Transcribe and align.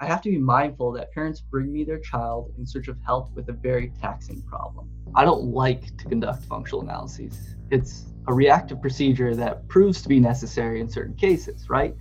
I 0.00 0.06
have 0.06 0.22
to 0.22 0.30
be 0.30 0.38
mindful 0.38 0.92
that 0.92 1.12
parents 1.12 1.40
bring 1.40 1.72
me 1.72 1.82
their 1.82 1.98
child 1.98 2.54
in 2.56 2.64
search 2.64 2.86
of 2.86 2.96
help 3.04 3.34
with 3.34 3.48
a 3.48 3.52
very 3.52 3.92
taxing 4.00 4.40
problem. 4.42 4.88
I 5.16 5.24
don't 5.24 5.46
like 5.46 5.96
to 5.96 6.04
conduct 6.04 6.44
functional 6.44 6.82
analyses. 6.82 7.56
It's 7.72 8.04
a 8.28 8.32
reactive 8.32 8.80
procedure 8.80 9.34
that 9.34 9.66
proves 9.66 10.00
to 10.02 10.08
be 10.08 10.20
necessary 10.20 10.80
in 10.80 10.88
certain 10.88 11.16
cases, 11.16 11.68
right? 11.68 11.96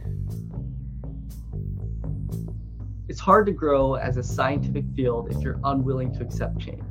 It's 3.08 3.20
hard 3.20 3.48
to 3.48 3.52
grow 3.52 3.96
as 3.96 4.18
a 4.18 4.24
scientific 4.24 4.86
field 4.96 5.32
if 5.32 5.42
you're 5.42 5.60
unwilling 5.64 6.14
to 6.18 6.24
accept 6.24 6.60
change. 6.60 6.87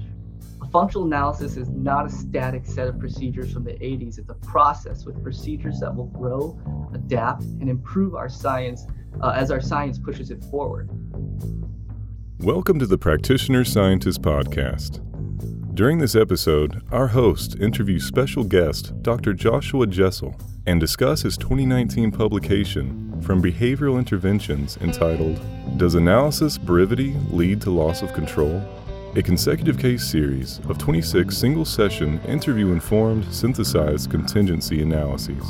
Functional 0.73 1.07
analysis 1.07 1.57
is 1.57 1.69
not 1.71 2.07
a 2.07 2.11
static 2.11 2.67
set 2.67 2.89
of 2.89 2.99
procedures 2.99 3.53
from 3.53 3.63
the 3.65 3.73
80s, 3.73 4.19
it's 4.19 4.31
a 4.31 4.35
process 4.35 5.07
with 5.07 5.23
procedures 5.23 5.79
that 5.81 5.95
will 5.95 6.07
grow, 6.07 6.59
adapt, 6.93 7.43
and 7.43 7.71
improve 7.71 8.15
our 8.15 8.29
science 8.29 8.85
uh, 9.23 9.31
as 9.31 9.51
our 9.51 9.61
science 9.61 9.99
pushes 9.99 10.31
it 10.31 10.43
forward. 10.45 10.91
Welcome 12.41 12.81
to 12.81 12.87
the 12.87 12.99
Practitioner 12.99 13.65
Scientist 13.65 14.23
Podcast. 14.23 15.03
During 15.75 15.99
this 15.99 16.17
episode, 16.17 16.83
our 16.91 17.09
host 17.09 17.57
interviews 17.61 18.05
special 18.05 18.43
guest 18.43 19.01
Dr. 19.03 19.35
Joshua 19.35 19.87
Jessel 19.87 20.35
and 20.67 20.81
discuss 20.81 21.23
his 21.23 21.37
2019 21.37 22.11
publication 22.11 23.23
from 23.23 23.41
Behavioral 23.41 23.99
Interventions 23.99 24.77
entitled 24.79 25.41
Does 25.79 25.95
Analysis 25.95 26.59
Brevity 26.59 27.15
Lead 27.31 27.61
to 27.63 27.71
Loss 27.71 28.03
of 28.03 28.13
Control? 28.13 28.63
A 29.17 29.23
consecutive 29.23 29.79
case 29.79 30.05
series 30.05 30.59
of 30.69 30.77
26 30.77 31.35
single 31.35 31.65
session 31.65 32.21
interview 32.27 32.73
informed 32.73 33.25
synthesized 33.33 34.11
contingency 34.11 34.83
analyses. 34.83 35.43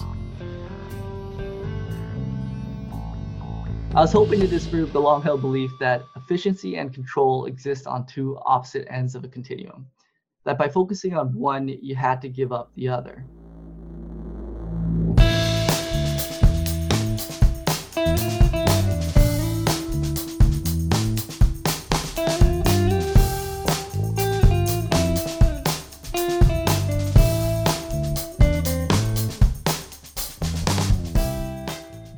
I 3.92 4.02
was 4.02 4.12
hoping 4.12 4.38
to 4.38 4.46
disprove 4.46 4.92
the 4.92 5.00
long 5.00 5.20
held 5.20 5.40
belief 5.40 5.72
that 5.80 6.04
efficiency 6.14 6.76
and 6.76 6.94
control 6.94 7.46
exist 7.46 7.88
on 7.88 8.06
two 8.06 8.38
opposite 8.46 8.86
ends 8.88 9.16
of 9.16 9.24
a 9.24 9.28
continuum, 9.28 9.88
that 10.44 10.58
by 10.58 10.68
focusing 10.68 11.14
on 11.14 11.34
one, 11.34 11.66
you 11.66 11.96
had 11.96 12.22
to 12.22 12.28
give 12.28 12.52
up 12.52 12.70
the 12.76 12.86
other. 12.86 13.24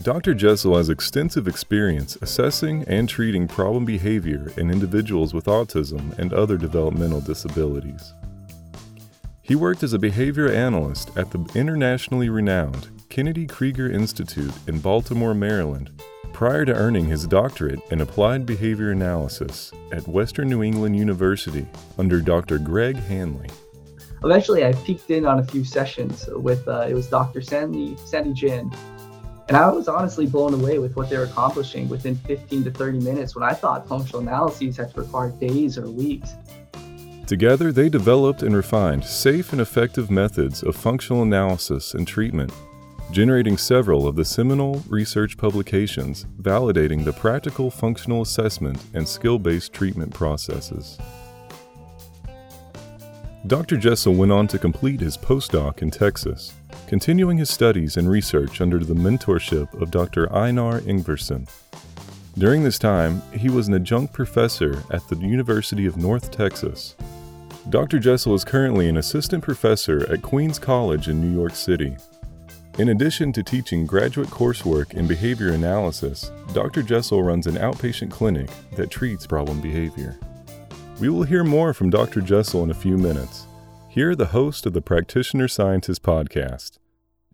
Dr. 0.02 0.32
Jessel 0.32 0.76
has 0.76 0.90
extensive 0.90 1.48
experience 1.48 2.16
assessing 2.22 2.84
and 2.84 3.08
treating 3.08 3.48
problem 3.48 3.84
behavior 3.84 4.52
in 4.56 4.70
individuals 4.70 5.34
with 5.34 5.46
autism 5.46 6.16
and 6.18 6.32
other 6.32 6.56
developmental 6.56 7.20
disabilities. 7.20 8.14
He 9.42 9.56
worked 9.56 9.82
as 9.82 9.94
a 9.94 9.98
behavior 9.98 10.52
analyst 10.52 11.16
at 11.16 11.32
the 11.32 11.44
internationally 11.56 12.28
renowned 12.28 12.88
Kennedy 13.08 13.44
Krieger 13.46 13.90
Institute 13.90 14.52
in 14.68 14.78
Baltimore, 14.78 15.34
Maryland, 15.34 15.90
prior 16.32 16.64
to 16.64 16.74
earning 16.74 17.06
his 17.06 17.26
doctorate 17.26 17.80
in 17.90 18.00
applied 18.00 18.46
behavior 18.46 18.92
analysis 18.92 19.72
at 19.90 20.06
Western 20.06 20.48
New 20.48 20.62
England 20.62 20.96
University 20.96 21.66
under 21.98 22.20
Dr. 22.20 22.58
Greg 22.58 22.96
Hanley. 22.96 23.48
Eventually, 24.22 24.64
I 24.64 24.72
peeked 24.74 25.10
in 25.10 25.26
on 25.26 25.40
a 25.40 25.44
few 25.44 25.64
sessions 25.64 26.28
with 26.34 26.66
uh, 26.68 26.86
it 26.88 26.94
was 26.94 27.08
Dr. 27.08 27.40
Sandy 27.40 27.96
Sandy 28.04 28.32
Jin 28.32 28.70
and 29.48 29.56
I 29.56 29.70
was 29.70 29.88
honestly 29.88 30.26
blown 30.26 30.52
away 30.52 30.78
with 30.78 30.94
what 30.94 31.08
they 31.08 31.16
were 31.16 31.24
accomplishing 31.24 31.88
within 31.88 32.16
15 32.16 32.64
to 32.64 32.70
30 32.70 33.00
minutes 33.00 33.34
when 33.34 33.48
I 33.48 33.54
thought 33.54 33.88
functional 33.88 34.20
analyses 34.20 34.76
had 34.76 34.92
to 34.92 35.00
require 35.00 35.30
days 35.30 35.78
or 35.78 35.90
weeks. 35.90 36.34
Together, 37.26 37.72
they 37.72 37.88
developed 37.88 38.42
and 38.42 38.54
refined 38.54 39.04
safe 39.04 39.52
and 39.52 39.60
effective 39.60 40.10
methods 40.10 40.62
of 40.62 40.76
functional 40.76 41.22
analysis 41.22 41.94
and 41.94 42.06
treatment, 42.06 42.52
generating 43.10 43.56
several 43.56 44.06
of 44.06 44.16
the 44.16 44.24
seminal 44.24 44.82
research 44.86 45.38
publications 45.38 46.26
validating 46.40 47.04
the 47.04 47.12
practical 47.12 47.70
functional 47.70 48.22
assessment 48.22 48.82
and 48.92 49.08
skill 49.08 49.38
based 49.38 49.72
treatment 49.72 50.12
processes. 50.12 50.98
Dr. 53.46 53.78
Jessel 53.78 54.14
went 54.14 54.32
on 54.32 54.46
to 54.48 54.58
complete 54.58 55.00
his 55.00 55.16
postdoc 55.16 55.80
in 55.80 55.90
Texas, 55.90 56.52
continuing 56.88 57.36
his 57.36 57.50
studies 57.50 57.98
and 57.98 58.08
research 58.08 58.62
under 58.62 58.78
the 58.78 58.94
mentorship 58.94 59.78
of 59.78 59.90
Dr. 59.90 60.32
Einar 60.32 60.80
Ingvarsson. 60.80 61.46
During 62.38 62.64
this 62.64 62.78
time, 62.78 63.20
he 63.30 63.50
was 63.50 63.68
an 63.68 63.74
adjunct 63.74 64.14
professor 64.14 64.82
at 64.90 65.06
the 65.08 65.16
University 65.16 65.84
of 65.84 65.98
North 65.98 66.30
Texas. 66.30 66.96
Dr. 67.68 67.98
Jessel 67.98 68.34
is 68.34 68.42
currently 68.42 68.88
an 68.88 68.96
assistant 68.96 69.44
professor 69.44 70.10
at 70.10 70.22
Queens 70.22 70.58
College 70.58 71.08
in 71.08 71.20
New 71.20 71.38
York 71.38 71.54
City. 71.54 71.94
In 72.78 72.88
addition 72.88 73.34
to 73.34 73.42
teaching 73.42 73.84
graduate 73.84 74.28
coursework 74.28 74.94
in 74.94 75.06
behavior 75.06 75.50
analysis, 75.50 76.32
Dr. 76.54 76.82
Jessel 76.82 77.22
runs 77.22 77.46
an 77.46 77.56
outpatient 77.56 78.10
clinic 78.10 78.48
that 78.76 78.90
treats 78.90 79.26
problem 79.26 79.60
behavior. 79.60 80.18
We 81.00 81.10
will 81.10 81.24
hear 81.24 81.44
more 81.44 81.74
from 81.74 81.90
Dr. 81.90 82.22
Jessel 82.22 82.64
in 82.64 82.70
a 82.70 82.74
few 82.74 82.96
minutes. 82.96 83.47
Here 83.98 84.10
are 84.10 84.14
the 84.14 84.26
host 84.26 84.64
of 84.64 84.74
the 84.74 84.80
Practitioner 84.80 85.48
Scientist 85.48 86.04
podcast, 86.04 86.78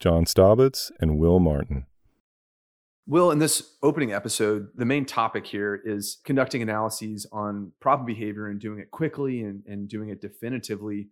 John 0.01 0.25
Staubitz 0.25 0.91
and 0.99 1.19
Will 1.19 1.39
Martin. 1.39 1.85
Will, 3.07 3.31
in 3.31 3.39
this 3.39 3.77
opening 3.83 4.15
episode, 4.15 4.69
the 4.75 4.87
main 4.87 5.05
topic 5.05 5.45
here 5.45 5.79
is 5.85 6.23
conducting 6.25 6.63
analyses 6.63 7.27
on 7.31 7.73
problem 7.81 8.07
behavior 8.07 8.49
and 8.49 8.59
doing 8.59 8.79
it 8.79 8.91
quickly 8.91 9.43
and, 9.43 9.63
and 9.67 9.91
doing 9.91 10.09
it 10.09 10.23
definitively 10.23 11.09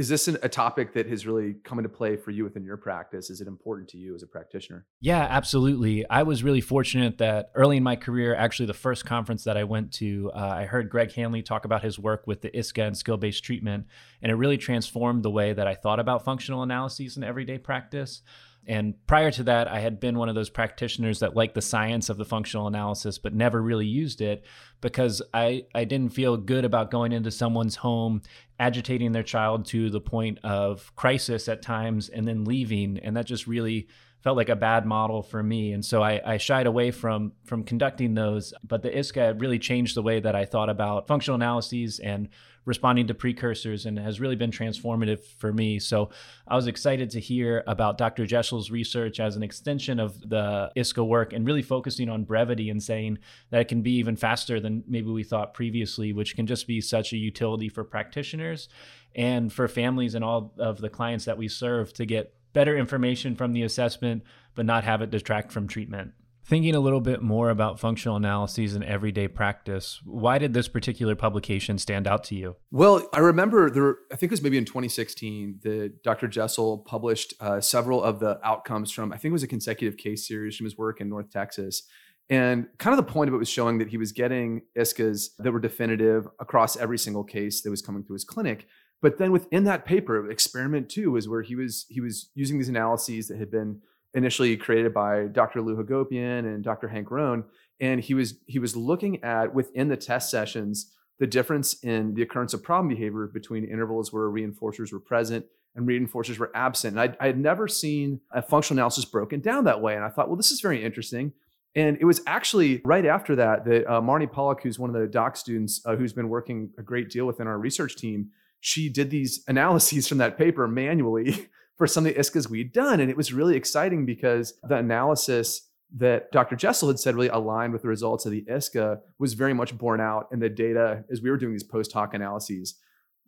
is 0.00 0.08
this 0.08 0.28
an, 0.28 0.38
a 0.42 0.48
topic 0.48 0.94
that 0.94 1.06
has 1.06 1.26
really 1.26 1.56
come 1.62 1.78
into 1.78 1.90
play 1.90 2.16
for 2.16 2.30
you 2.30 2.42
within 2.42 2.64
your 2.64 2.78
practice? 2.78 3.28
Is 3.28 3.42
it 3.42 3.46
important 3.46 3.86
to 3.90 3.98
you 3.98 4.14
as 4.14 4.22
a 4.22 4.26
practitioner? 4.26 4.86
Yeah, 5.02 5.20
absolutely. 5.20 6.08
I 6.08 6.22
was 6.22 6.42
really 6.42 6.62
fortunate 6.62 7.18
that 7.18 7.50
early 7.54 7.76
in 7.76 7.82
my 7.82 7.96
career, 7.96 8.34
actually, 8.34 8.64
the 8.64 8.72
first 8.72 9.04
conference 9.04 9.44
that 9.44 9.58
I 9.58 9.64
went 9.64 9.92
to, 9.94 10.30
uh, 10.34 10.38
I 10.38 10.64
heard 10.64 10.88
Greg 10.88 11.12
Hanley 11.12 11.42
talk 11.42 11.66
about 11.66 11.82
his 11.82 11.98
work 11.98 12.26
with 12.26 12.40
the 12.40 12.48
ISCA 12.48 12.86
and 12.86 12.96
skill 12.96 13.18
based 13.18 13.44
treatment, 13.44 13.88
and 14.22 14.32
it 14.32 14.36
really 14.36 14.56
transformed 14.56 15.22
the 15.22 15.30
way 15.30 15.52
that 15.52 15.66
I 15.66 15.74
thought 15.74 16.00
about 16.00 16.24
functional 16.24 16.62
analyses 16.62 17.18
in 17.18 17.22
everyday 17.22 17.58
practice. 17.58 18.22
And 18.66 18.94
prior 19.06 19.30
to 19.32 19.42
that, 19.44 19.68
I 19.68 19.80
had 19.80 20.00
been 20.00 20.18
one 20.18 20.28
of 20.28 20.34
those 20.34 20.50
practitioners 20.50 21.20
that 21.20 21.34
liked 21.34 21.54
the 21.54 21.62
science 21.62 22.08
of 22.08 22.18
the 22.18 22.24
functional 22.24 22.66
analysis, 22.66 23.18
but 23.18 23.34
never 23.34 23.60
really 23.60 23.86
used 23.86 24.20
it 24.20 24.44
because 24.80 25.22
I, 25.32 25.64
I 25.74 25.84
didn't 25.84 26.12
feel 26.12 26.36
good 26.36 26.64
about 26.64 26.90
going 26.90 27.12
into 27.12 27.30
someone's 27.30 27.76
home, 27.76 28.22
agitating 28.58 29.12
their 29.12 29.22
child 29.22 29.64
to 29.66 29.90
the 29.90 30.00
point 30.00 30.38
of 30.44 30.94
crisis 30.94 31.48
at 31.48 31.62
times, 31.62 32.08
and 32.08 32.28
then 32.28 32.44
leaving. 32.44 32.98
And 32.98 33.16
that 33.16 33.26
just 33.26 33.46
really 33.46 33.88
felt 34.22 34.36
like 34.36 34.50
a 34.50 34.56
bad 34.56 34.84
model 34.84 35.22
for 35.22 35.42
me. 35.42 35.72
And 35.72 35.84
so 35.84 36.02
I, 36.02 36.20
I, 36.24 36.36
shied 36.36 36.66
away 36.66 36.90
from 36.90 37.32
from 37.44 37.64
conducting 37.64 38.14
those. 38.14 38.52
But 38.62 38.82
the 38.82 38.90
ISCA 38.90 39.40
really 39.40 39.58
changed 39.58 39.96
the 39.96 40.02
way 40.02 40.20
that 40.20 40.36
I 40.36 40.44
thought 40.44 40.68
about 40.68 41.06
functional 41.06 41.36
analyses 41.36 41.98
and 41.98 42.28
responding 42.64 43.06
to 43.06 43.14
precursors 43.14 43.86
and 43.86 43.98
has 43.98 44.20
really 44.20 44.36
been 44.36 44.50
transformative 44.50 45.20
for 45.38 45.52
me. 45.52 45.78
So 45.78 46.10
I 46.46 46.56
was 46.56 46.66
excited 46.66 47.10
to 47.10 47.20
hear 47.20 47.64
about 47.66 47.98
Dr. 47.98 48.26
Jessel's 48.26 48.70
research 48.70 49.18
as 49.18 49.36
an 49.36 49.42
extension 49.42 49.98
of 49.98 50.28
the 50.28 50.70
ISCA 50.76 51.06
work 51.06 51.32
and 51.32 51.46
really 51.46 51.62
focusing 51.62 52.08
on 52.08 52.24
brevity 52.24 52.70
and 52.70 52.82
saying 52.82 53.18
that 53.50 53.62
it 53.62 53.68
can 53.68 53.82
be 53.82 53.92
even 53.92 54.16
faster 54.16 54.60
than 54.60 54.84
maybe 54.86 55.10
we 55.10 55.24
thought 55.24 55.54
previously, 55.54 56.12
which 56.12 56.36
can 56.36 56.46
just 56.46 56.66
be 56.66 56.80
such 56.80 57.12
a 57.12 57.16
utility 57.16 57.68
for 57.68 57.84
practitioners 57.84 58.68
and 59.14 59.52
for 59.52 59.66
families 59.66 60.14
and 60.14 60.24
all 60.24 60.52
of 60.58 60.80
the 60.80 60.90
clients 60.90 61.24
that 61.24 61.38
we 61.38 61.48
serve 61.48 61.92
to 61.94 62.04
get 62.04 62.34
better 62.52 62.76
information 62.76 63.34
from 63.34 63.52
the 63.52 63.62
assessment, 63.62 64.22
but 64.54 64.66
not 64.66 64.84
have 64.84 65.02
it 65.02 65.10
detract 65.10 65.50
from 65.52 65.66
treatment. 65.66 66.12
Thinking 66.44 66.74
a 66.74 66.80
little 66.80 67.00
bit 67.00 67.22
more 67.22 67.50
about 67.50 67.78
functional 67.78 68.16
analyses 68.16 68.74
in 68.74 68.82
everyday 68.82 69.28
practice, 69.28 70.00
why 70.04 70.38
did 70.38 70.52
this 70.52 70.68
particular 70.68 71.14
publication 71.14 71.78
stand 71.78 72.08
out 72.08 72.24
to 72.24 72.34
you? 72.34 72.56
Well, 72.70 73.08
I 73.12 73.20
remember 73.20 73.70
there, 73.70 73.96
I 74.10 74.16
think 74.16 74.30
it 74.30 74.32
was 74.32 74.42
maybe 74.42 74.58
in 74.58 74.64
2016, 74.64 75.60
that 75.62 76.02
Dr. 76.02 76.26
Jessel 76.28 76.78
published 76.78 77.34
uh, 77.40 77.60
several 77.60 78.02
of 78.02 78.20
the 78.20 78.40
outcomes 78.42 78.90
from, 78.90 79.12
I 79.12 79.16
think 79.16 79.30
it 79.30 79.32
was 79.32 79.42
a 79.42 79.48
consecutive 79.48 79.96
case 79.96 80.26
series 80.26 80.56
from 80.56 80.64
his 80.64 80.76
work 80.76 81.00
in 81.00 81.08
North 81.08 81.30
Texas. 81.30 81.82
And 82.30 82.68
kind 82.78 82.98
of 82.98 83.04
the 83.04 83.12
point 83.12 83.28
of 83.28 83.34
it 83.34 83.38
was 83.38 83.48
showing 83.48 83.78
that 83.78 83.88
he 83.88 83.96
was 83.96 84.12
getting 84.12 84.62
ISCAs 84.78 85.30
that 85.38 85.52
were 85.52 85.60
definitive 85.60 86.28
across 86.38 86.76
every 86.76 86.98
single 86.98 87.24
case 87.24 87.62
that 87.62 87.70
was 87.70 87.82
coming 87.82 88.04
through 88.04 88.14
his 88.14 88.24
clinic. 88.24 88.66
But 89.02 89.18
then 89.18 89.32
within 89.32 89.64
that 89.64 89.84
paper, 89.84 90.30
experiment 90.30 90.88
two 90.88 91.10
was 91.10 91.28
where 91.28 91.42
he 91.42 91.56
was 91.56 91.86
he 91.88 92.00
was 92.00 92.30
using 92.34 92.58
these 92.58 92.68
analyses 92.68 93.28
that 93.28 93.38
had 93.38 93.50
been 93.50 93.80
initially 94.14 94.56
created 94.56 94.92
by 94.92 95.26
Dr. 95.26 95.62
Lou 95.62 95.76
Hagopian 95.76 96.40
and 96.40 96.64
Dr. 96.64 96.88
Hank 96.88 97.10
Roane. 97.10 97.44
And 97.80 98.00
he 98.00 98.14
was 98.14 98.34
he 98.46 98.58
was 98.58 98.76
looking 98.76 99.22
at 99.24 99.54
within 99.54 99.88
the 99.88 99.96
test 99.96 100.30
sessions 100.30 100.92
the 101.18 101.26
difference 101.26 101.74
in 101.82 102.14
the 102.14 102.22
occurrence 102.22 102.54
of 102.54 102.62
problem 102.62 102.88
behavior 102.88 103.26
between 103.26 103.64
intervals 103.64 104.12
where 104.12 104.24
reinforcers 104.24 104.92
were 104.92 105.00
present 105.00 105.44
and 105.74 105.86
reinforcers 105.86 106.38
were 106.38 106.50
absent. 106.54 106.98
And 106.98 107.12
I, 107.12 107.24
I 107.24 107.26
had 107.26 107.38
never 107.38 107.68
seen 107.68 108.20
a 108.32 108.42
functional 108.42 108.78
analysis 108.78 109.04
broken 109.04 109.40
down 109.40 109.64
that 109.64 109.80
way. 109.80 109.94
And 109.94 110.04
I 110.04 110.08
thought, 110.08 110.28
well, 110.28 110.36
this 110.36 110.50
is 110.50 110.60
very 110.60 110.82
interesting. 110.84 111.32
And 111.74 111.98
it 112.00 112.04
was 112.04 112.20
actually 112.26 112.80
right 112.84 113.06
after 113.06 113.36
that 113.36 113.64
that 113.66 113.86
uh, 113.86 114.00
Marnie 114.00 114.30
Pollock, 114.30 114.62
who's 114.62 114.78
one 114.78 114.90
of 114.90 115.00
the 115.00 115.06
doc 115.06 115.36
students 115.36 115.80
uh, 115.86 115.94
who's 115.94 116.12
been 116.12 116.28
working 116.28 116.70
a 116.78 116.82
great 116.82 117.10
deal 117.10 117.26
within 117.26 117.46
our 117.46 117.58
research 117.58 117.96
team, 117.96 118.30
she 118.58 118.88
did 118.88 119.10
these 119.10 119.44
analyses 119.48 120.08
from 120.08 120.18
that 120.18 120.36
paper 120.36 120.66
manually 120.66 121.48
for 121.80 121.86
some 121.86 122.04
of 122.04 122.12
the 122.12 122.20
ISCAs 122.20 122.50
we'd 122.50 122.74
done. 122.74 123.00
And 123.00 123.10
it 123.10 123.16
was 123.16 123.32
really 123.32 123.56
exciting 123.56 124.04
because 124.04 124.52
the 124.64 124.76
analysis 124.76 125.66
that 125.96 126.30
Dr. 126.30 126.54
Jessel 126.54 126.88
had 126.88 126.98
said 126.98 127.14
really 127.14 127.28
aligned 127.28 127.72
with 127.72 127.80
the 127.80 127.88
results 127.88 128.26
of 128.26 128.32
the 128.32 128.44
ISCA 128.50 128.98
was 129.18 129.32
very 129.32 129.54
much 129.54 129.78
borne 129.78 129.98
out 129.98 130.28
in 130.30 130.40
the 130.40 130.50
data 130.50 131.04
as 131.10 131.22
we 131.22 131.30
were 131.30 131.38
doing 131.38 131.52
these 131.52 131.62
post 131.62 131.90
hoc 131.92 132.12
analyses. 132.12 132.74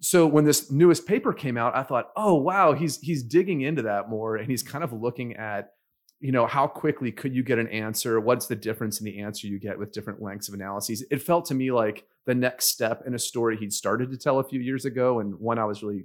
So 0.03 0.27
when 0.27 0.45
this 0.45 0.71
newest 0.71 1.07
paper 1.07 1.33
came 1.33 1.57
out, 1.57 1.75
I 1.75 1.83
thought, 1.83 2.11
oh 2.15 2.35
wow, 2.35 2.75
he's 2.75 2.99
he's 3.01 3.23
digging 3.23 3.63
into 3.63 3.81
that 3.83 4.11
more 4.11 4.37
and 4.37 4.51
he's 4.51 4.63
kind 4.63 4.85
of 4.85 4.93
looking 4.93 5.35
at 5.37 5.71
you 6.21 6.31
know 6.31 6.47
how 6.47 6.67
quickly 6.67 7.11
could 7.11 7.35
you 7.35 7.43
get 7.43 7.59
an 7.59 7.69
answer 7.69 8.21
what's 8.21 8.47
the 8.47 8.55
difference 8.55 9.01
in 9.01 9.07
the 9.07 9.19
answer 9.21 9.47
you 9.49 9.59
get 9.59 9.77
with 9.77 9.93
different 9.93 10.23
lengths 10.23 10.47
of 10.47 10.55
analyses 10.55 11.05
it 11.11 11.21
felt 11.21 11.47
to 11.47 11.55
me 11.55 11.73
like 11.73 12.05
the 12.27 12.35
next 12.35 12.67
step 12.67 13.03
in 13.05 13.15
a 13.15 13.19
story 13.19 13.57
he'd 13.57 13.73
started 13.73 14.09
to 14.09 14.17
tell 14.17 14.39
a 14.39 14.45
few 14.45 14.61
years 14.61 14.85
ago 14.85 15.19
and 15.19 15.35
one 15.41 15.59
i 15.59 15.65
was 15.65 15.83
really 15.83 16.05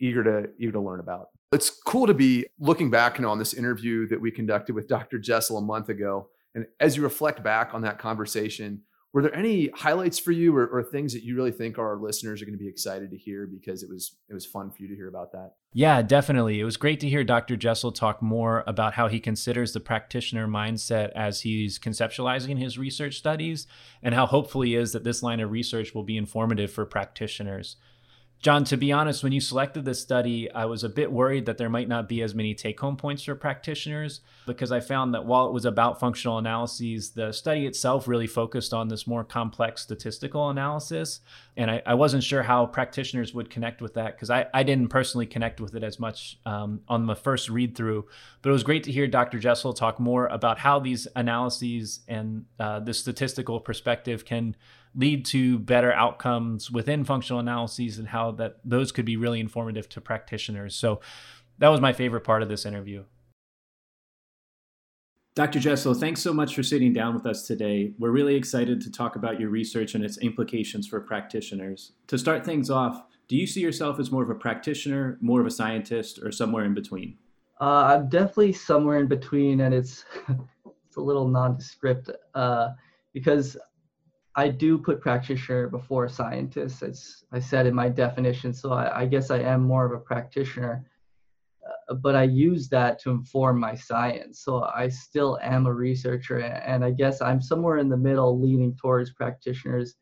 eager 0.00 0.24
to 0.24 0.50
eager 0.58 0.72
to 0.72 0.80
learn 0.80 1.00
about. 1.00 1.28
It's 1.52 1.70
cool 1.70 2.06
to 2.06 2.14
be 2.14 2.46
looking 2.58 2.90
back 2.90 3.18
you 3.18 3.22
know, 3.22 3.30
on 3.30 3.38
this 3.38 3.54
interview 3.54 4.06
that 4.08 4.20
we 4.20 4.30
conducted 4.30 4.74
with 4.74 4.88
dr 4.96 5.18
jessel 5.18 5.58
a 5.58 5.62
month 5.62 5.88
ago 5.88 6.28
and 6.54 6.66
as 6.80 6.96
you 6.96 7.02
reflect 7.02 7.42
back 7.42 7.74
on 7.74 7.82
that 7.82 7.98
conversation 7.98 8.82
were 9.12 9.22
there 9.22 9.34
any 9.34 9.70
highlights 9.74 10.18
for 10.18 10.32
you 10.32 10.54
or, 10.54 10.66
or, 10.66 10.82
things 10.82 11.14
that 11.14 11.22
you 11.22 11.34
really 11.34 11.50
think 11.50 11.78
our 11.78 11.96
listeners 11.96 12.42
are 12.42 12.44
going 12.44 12.56
to 12.56 12.62
be 12.62 12.68
excited 12.68 13.10
to 13.10 13.16
hear 13.16 13.46
because 13.46 13.82
it 13.82 13.88
was 13.88 14.16
it 14.28 14.34
was 14.34 14.44
fun 14.44 14.70
for 14.70 14.82
you 14.82 14.88
to 14.88 14.94
hear 14.94 15.08
about 15.08 15.32
that? 15.32 15.52
Yeah 15.72 16.02
definitely. 16.02 16.60
It 16.60 16.64
was 16.64 16.76
great 16.76 17.00
to 17.00 17.08
hear 17.08 17.24
dr 17.24 17.56
jessel 17.56 17.90
talk 17.90 18.20
more 18.20 18.64
about 18.66 18.94
how 18.94 19.08
he 19.08 19.18
considers 19.18 19.72
the 19.72 19.80
practitioner 19.80 20.46
mindset 20.46 21.10
as 21.12 21.40
he's 21.40 21.78
conceptualizing 21.78 22.58
his 22.58 22.78
research 22.78 23.16
studies 23.16 23.66
and 24.02 24.14
how 24.14 24.26
hopeful 24.26 24.60
he 24.60 24.74
is 24.74 24.92
that 24.92 25.04
this 25.04 25.22
line 25.22 25.40
of 25.40 25.50
research 25.50 25.94
will 25.94 26.04
be 26.04 26.16
informative 26.16 26.70
for 26.70 26.84
practitioners 26.84 27.76
John, 28.40 28.62
to 28.64 28.76
be 28.76 28.92
honest, 28.92 29.24
when 29.24 29.32
you 29.32 29.40
selected 29.40 29.84
this 29.84 30.00
study, 30.00 30.48
I 30.52 30.66
was 30.66 30.84
a 30.84 30.88
bit 30.88 31.10
worried 31.10 31.46
that 31.46 31.58
there 31.58 31.68
might 31.68 31.88
not 31.88 32.08
be 32.08 32.22
as 32.22 32.36
many 32.36 32.54
take 32.54 32.78
home 32.78 32.96
points 32.96 33.24
for 33.24 33.34
practitioners 33.34 34.20
because 34.46 34.70
I 34.70 34.78
found 34.78 35.12
that 35.14 35.24
while 35.24 35.48
it 35.48 35.52
was 35.52 35.64
about 35.64 35.98
functional 35.98 36.38
analyses, 36.38 37.10
the 37.10 37.32
study 37.32 37.66
itself 37.66 38.06
really 38.06 38.28
focused 38.28 38.72
on 38.72 38.86
this 38.86 39.08
more 39.08 39.24
complex 39.24 39.82
statistical 39.82 40.50
analysis. 40.50 41.18
And 41.56 41.68
I, 41.68 41.82
I 41.84 41.94
wasn't 41.94 42.22
sure 42.22 42.44
how 42.44 42.66
practitioners 42.66 43.34
would 43.34 43.50
connect 43.50 43.82
with 43.82 43.94
that 43.94 44.14
because 44.14 44.30
I, 44.30 44.46
I 44.54 44.62
didn't 44.62 44.88
personally 44.88 45.26
connect 45.26 45.60
with 45.60 45.74
it 45.74 45.82
as 45.82 45.98
much 45.98 46.38
um, 46.46 46.82
on 46.88 47.06
the 47.06 47.16
first 47.16 47.48
read 47.48 47.74
through. 47.76 48.06
But 48.42 48.50
it 48.50 48.52
was 48.52 48.62
great 48.62 48.84
to 48.84 48.92
hear 48.92 49.08
Dr. 49.08 49.40
Jessel 49.40 49.72
talk 49.72 49.98
more 49.98 50.28
about 50.28 50.60
how 50.60 50.78
these 50.78 51.08
analyses 51.16 52.00
and 52.06 52.44
uh, 52.60 52.78
the 52.78 52.94
statistical 52.94 53.58
perspective 53.58 54.24
can 54.24 54.54
lead 54.94 55.24
to 55.26 55.58
better 55.58 55.92
outcomes 55.92 56.70
within 56.70 57.04
functional 57.04 57.40
analyses 57.40 57.98
and 57.98 58.08
how 58.08 58.30
that 58.32 58.56
those 58.64 58.92
could 58.92 59.04
be 59.04 59.16
really 59.16 59.40
informative 59.40 59.88
to 59.90 60.00
practitioners. 60.00 60.74
So 60.74 61.00
that 61.58 61.68
was 61.68 61.80
my 61.80 61.92
favorite 61.92 62.24
part 62.24 62.42
of 62.42 62.48
this 62.48 62.64
interview. 62.64 63.04
Dr. 65.34 65.60
Jessel, 65.60 65.94
thanks 65.94 66.20
so 66.20 66.32
much 66.32 66.56
for 66.56 66.64
sitting 66.64 66.92
down 66.92 67.14
with 67.14 67.24
us 67.24 67.46
today. 67.46 67.92
We're 67.96 68.10
really 68.10 68.34
excited 68.34 68.80
to 68.80 68.90
talk 68.90 69.14
about 69.14 69.38
your 69.38 69.50
research 69.50 69.94
and 69.94 70.04
its 70.04 70.18
implications 70.18 70.88
for 70.88 70.98
practitioners. 71.00 71.92
To 72.08 72.18
start 72.18 72.44
things 72.44 72.70
off, 72.70 73.04
do 73.28 73.36
you 73.36 73.46
see 73.46 73.60
yourself 73.60 74.00
as 74.00 74.10
more 74.10 74.24
of 74.24 74.30
a 74.30 74.34
practitioner, 74.34 75.16
more 75.20 75.40
of 75.40 75.46
a 75.46 75.50
scientist, 75.50 76.18
or 76.24 76.32
somewhere 76.32 76.64
in 76.64 76.74
between? 76.74 77.18
Uh, 77.60 77.84
I'm 77.84 78.08
definitely 78.08 78.52
somewhere 78.52 78.98
in 78.98 79.06
between, 79.06 79.60
and 79.60 79.72
it's 79.72 80.04
it's 80.86 80.96
a 80.96 81.00
little 81.00 81.28
nondescript 81.28 82.10
uh, 82.34 82.70
because 83.12 83.56
I 84.38 84.48
do 84.48 84.78
put 84.78 85.00
practitioner 85.00 85.66
before 85.66 86.08
scientist, 86.08 86.84
as 86.84 87.24
I 87.32 87.40
said 87.40 87.66
in 87.66 87.74
my 87.74 87.88
definition. 87.88 88.52
So 88.54 88.70
I, 88.70 89.00
I 89.00 89.06
guess 89.06 89.32
I 89.32 89.40
am 89.40 89.62
more 89.62 89.84
of 89.84 89.90
a 89.90 89.98
practitioner, 89.98 90.88
uh, 91.68 91.94
but 91.94 92.14
I 92.14 92.22
use 92.22 92.68
that 92.68 93.00
to 93.00 93.10
inform 93.10 93.58
my 93.58 93.74
science. 93.74 94.44
So 94.44 94.62
I 94.62 94.90
still 94.90 95.40
am 95.42 95.66
a 95.66 95.72
researcher, 95.72 96.38
and 96.38 96.84
I 96.84 96.92
guess 96.92 97.20
I'm 97.20 97.42
somewhere 97.42 97.78
in 97.78 97.88
the 97.88 97.96
middle, 97.96 98.40
leaning 98.40 98.76
towards 98.76 99.12
practitioners. 99.12 99.96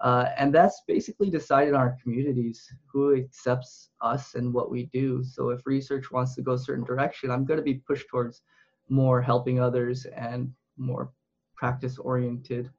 Uh, 0.00 0.26
and 0.38 0.54
that's 0.54 0.82
basically 0.86 1.28
decided 1.28 1.74
on 1.74 1.80
our 1.80 1.96
communities 2.00 2.64
who 2.86 3.16
accepts 3.16 3.90
us 4.00 4.36
and 4.36 4.54
what 4.54 4.70
we 4.70 4.90
do. 4.92 5.24
So 5.24 5.48
if 5.48 5.66
research 5.66 6.12
wants 6.12 6.36
to 6.36 6.42
go 6.42 6.52
a 6.52 6.58
certain 6.58 6.84
direction, 6.84 7.32
I'm 7.32 7.44
going 7.44 7.58
to 7.58 7.64
be 7.64 7.82
pushed 7.88 8.06
towards 8.08 8.42
more 8.88 9.20
helping 9.20 9.58
others 9.58 10.06
and 10.16 10.52
more 10.76 11.10
practice 11.56 11.98
oriented 11.98 12.70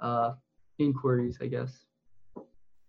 uh, 0.00 0.34
inquiries, 0.78 1.38
I 1.40 1.46
guess. 1.46 1.84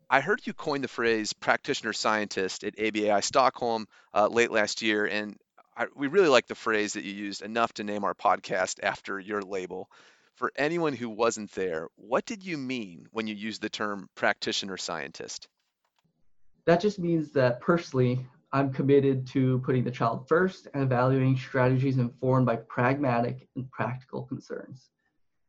I 0.10 0.22
heard 0.22 0.46
you 0.46 0.54
coin 0.54 0.82
the 0.82 0.88
phrase 0.88 1.34
practitioner 1.34 1.94
scientist 1.94 2.64
at 2.64 2.76
ABAI 2.78 3.24
Stockholm 3.24 3.88
uh, 4.14 4.28
late 4.28 4.52
last 4.52 4.82
year, 4.82 5.06
and 5.06 5.36
I, 5.76 5.88
we 5.96 6.08
really 6.08 6.28
like 6.28 6.48
the 6.48 6.56
phrase 6.56 6.94
that 6.94 7.04
you 7.04 7.14
used 7.14 7.42
enough 7.42 7.74
to 7.74 7.84
name 7.84 8.04
our 8.04 8.14
podcast 8.14 8.80
after 8.84 9.20
your 9.20 9.42
label. 9.42 9.90
For 10.36 10.52
anyone 10.58 10.94
who 10.94 11.10
wasn't 11.10 11.52
there, 11.54 11.88
what 11.96 12.26
did 12.26 12.44
you 12.44 12.58
mean 12.58 13.08
when 13.12 13.26
you 13.26 13.34
used 13.34 13.62
the 13.62 13.70
term 13.70 14.10
practitioner 14.16 14.78
scientist? 14.78 15.48
That 16.66 16.82
just 16.82 17.00
means 17.00 17.32
that 17.32 17.62
personally, 17.62 18.26
I'm 18.52 18.72
committed 18.72 19.28
to 19.28 19.60
putting 19.60 19.84
the 19.84 19.92
child 19.92 20.28
first 20.28 20.68
and 20.74 20.84
evaluating 20.84 21.38
strategies 21.38 21.98
informed 21.98 22.46
by 22.46 22.58
pragmatic 22.58 23.48
and 23.56 23.70
practical 23.72 24.24
concerns 24.24 24.90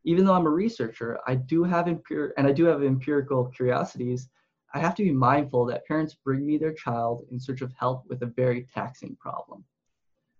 even 0.06 0.24
though 0.24 0.34
I'm 0.34 0.46
a 0.46 0.50
researcher, 0.50 1.18
I 1.26 1.34
do 1.34 1.64
have 1.64 1.86
empir- 1.86 2.30
and 2.38 2.46
I 2.46 2.52
do 2.52 2.64
have 2.66 2.82
empirical 2.82 3.46
curiosities. 3.46 4.28
I 4.72 4.78
have 4.78 4.94
to 4.94 5.02
be 5.02 5.10
mindful 5.10 5.66
that 5.66 5.84
parents 5.84 6.14
bring 6.14 6.46
me 6.46 6.58
their 6.58 6.72
child 6.72 7.26
in 7.32 7.40
search 7.40 7.60
of 7.60 7.72
help 7.72 8.04
with 8.06 8.22
a 8.22 8.26
very 8.26 8.68
taxing 8.72 9.16
problem. 9.16 9.64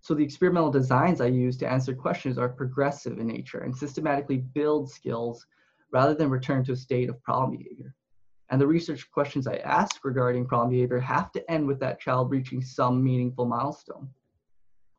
So 0.03 0.15
the 0.15 0.23
experimental 0.23 0.71
designs 0.71 1.21
I 1.21 1.27
use 1.27 1.57
to 1.57 1.69
answer 1.69 1.97
questions 1.97 2.39
are 2.39 2.49
progressive 2.49 3.19
in 3.19 3.27
nature 3.27 3.59
and 3.59 3.77
systematically 3.77 4.37
build 4.37 4.89
skills 4.89 5.45
rather 5.91 6.15
than 6.15 6.31
return 6.31 6.63
to 6.67 6.73
a 6.73 6.77
state 6.77 7.09
of 7.09 7.21
problem 7.25 7.59
behavior. 7.59 7.93
And 8.51 8.61
the 8.61 8.69
research 8.69 9.11
questions 9.11 9.49
I 9.49 9.57
ask 9.57 10.05
regarding 10.05 10.47
problem 10.47 10.71
behavior 10.71 11.01
have 11.01 11.33
to 11.33 11.51
end 11.51 11.67
with 11.67 11.81
that 11.81 11.99
child 11.99 12.31
reaching 12.31 12.63
some 12.63 13.03
meaningful 13.03 13.47
milestone. 13.47 14.09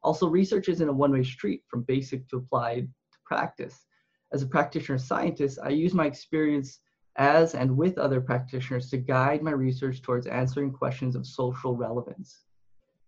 Also, 0.03 0.27
research 0.27 0.67
isn't 0.67 0.89
a 0.89 0.93
one-way 0.93 1.23
street 1.23 1.63
from 1.69 1.83
basic 1.83 2.27
to 2.27 2.37
applied 2.37 2.89
to 3.13 3.17
practice 3.25 3.85
as 4.33 4.41
a 4.41 4.47
practitioner 4.47 4.97
scientist, 4.97 5.59
I 5.63 5.69
use 5.69 5.93
my 5.93 6.05
experience 6.05 6.79
as 7.15 7.55
and 7.55 7.75
with 7.75 7.97
other 7.97 8.21
practitioners 8.21 8.89
to 8.89 8.97
guide 8.97 9.41
my 9.41 9.51
research 9.51 10.01
towards 10.01 10.27
answering 10.27 10.71
questions 10.71 11.15
of 11.15 11.25
social 11.25 11.75
relevance. 11.75 12.43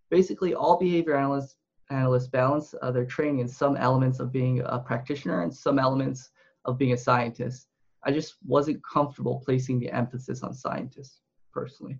Basically, 0.10 0.56
all 0.56 0.78
behavior 0.78 1.16
analysts, 1.16 1.58
analysts 1.92 2.28
balance 2.28 2.74
uh, 2.82 2.92
their 2.92 3.06
training 3.06 3.40
in 3.40 3.48
some 3.48 3.78
elements 3.78 4.20
of 4.20 4.32
being 4.32 4.62
a 4.66 4.80
practitioner 4.80 5.44
and 5.44 5.54
some 5.54 5.78
elements 5.78 6.32
of 6.66 6.78
being 6.78 6.94
a 6.94 6.98
scientist. 6.98 7.68
I 8.04 8.12
just 8.12 8.36
wasn't 8.46 8.84
comfortable 8.84 9.42
placing 9.46 9.80
the 9.80 9.92
emphasis 9.92 10.42
on 10.42 10.54
scientists 10.54 11.22
personally. 11.54 12.00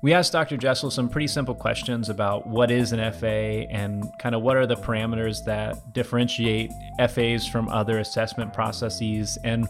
We 0.00 0.12
asked 0.12 0.30
Dr. 0.30 0.56
Jessel 0.56 0.92
some 0.92 1.08
pretty 1.08 1.26
simple 1.26 1.56
questions 1.56 2.08
about 2.08 2.46
what 2.46 2.70
is 2.70 2.92
an 2.92 3.12
FA 3.12 3.66
and 3.68 4.08
kind 4.20 4.36
of 4.36 4.42
what 4.42 4.56
are 4.56 4.64
the 4.64 4.76
parameters 4.76 5.44
that 5.44 5.92
differentiate 5.92 6.70
FAs 7.08 7.48
from 7.48 7.68
other 7.68 7.98
assessment 7.98 8.52
processes. 8.52 9.38
And 9.42 9.68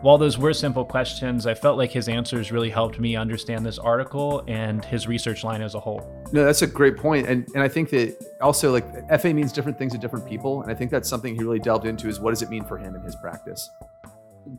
while 0.00 0.18
those 0.18 0.36
were 0.36 0.52
simple 0.52 0.84
questions, 0.84 1.46
I 1.46 1.54
felt 1.54 1.78
like 1.78 1.92
his 1.92 2.08
answers 2.08 2.50
really 2.50 2.70
helped 2.70 2.98
me 2.98 3.14
understand 3.14 3.64
this 3.64 3.78
article 3.78 4.42
and 4.48 4.84
his 4.84 5.06
research 5.06 5.44
line 5.44 5.62
as 5.62 5.76
a 5.76 5.80
whole. 5.80 6.24
No, 6.32 6.44
that's 6.44 6.62
a 6.62 6.66
great 6.66 6.96
point. 6.96 7.28
And 7.28 7.46
and 7.54 7.62
I 7.62 7.68
think 7.68 7.90
that 7.90 8.16
also 8.40 8.72
like 8.72 8.84
FA 9.20 9.32
means 9.32 9.52
different 9.52 9.78
things 9.78 9.92
to 9.92 9.98
different 9.98 10.26
people. 10.26 10.62
And 10.62 10.72
I 10.72 10.74
think 10.74 10.90
that's 10.90 11.08
something 11.08 11.36
he 11.36 11.44
really 11.44 11.60
delved 11.60 11.86
into 11.86 12.08
is 12.08 12.18
what 12.18 12.30
does 12.30 12.42
it 12.42 12.50
mean 12.50 12.64
for 12.64 12.78
him 12.78 12.96
in 12.96 13.02
his 13.02 13.14
practice? 13.14 13.70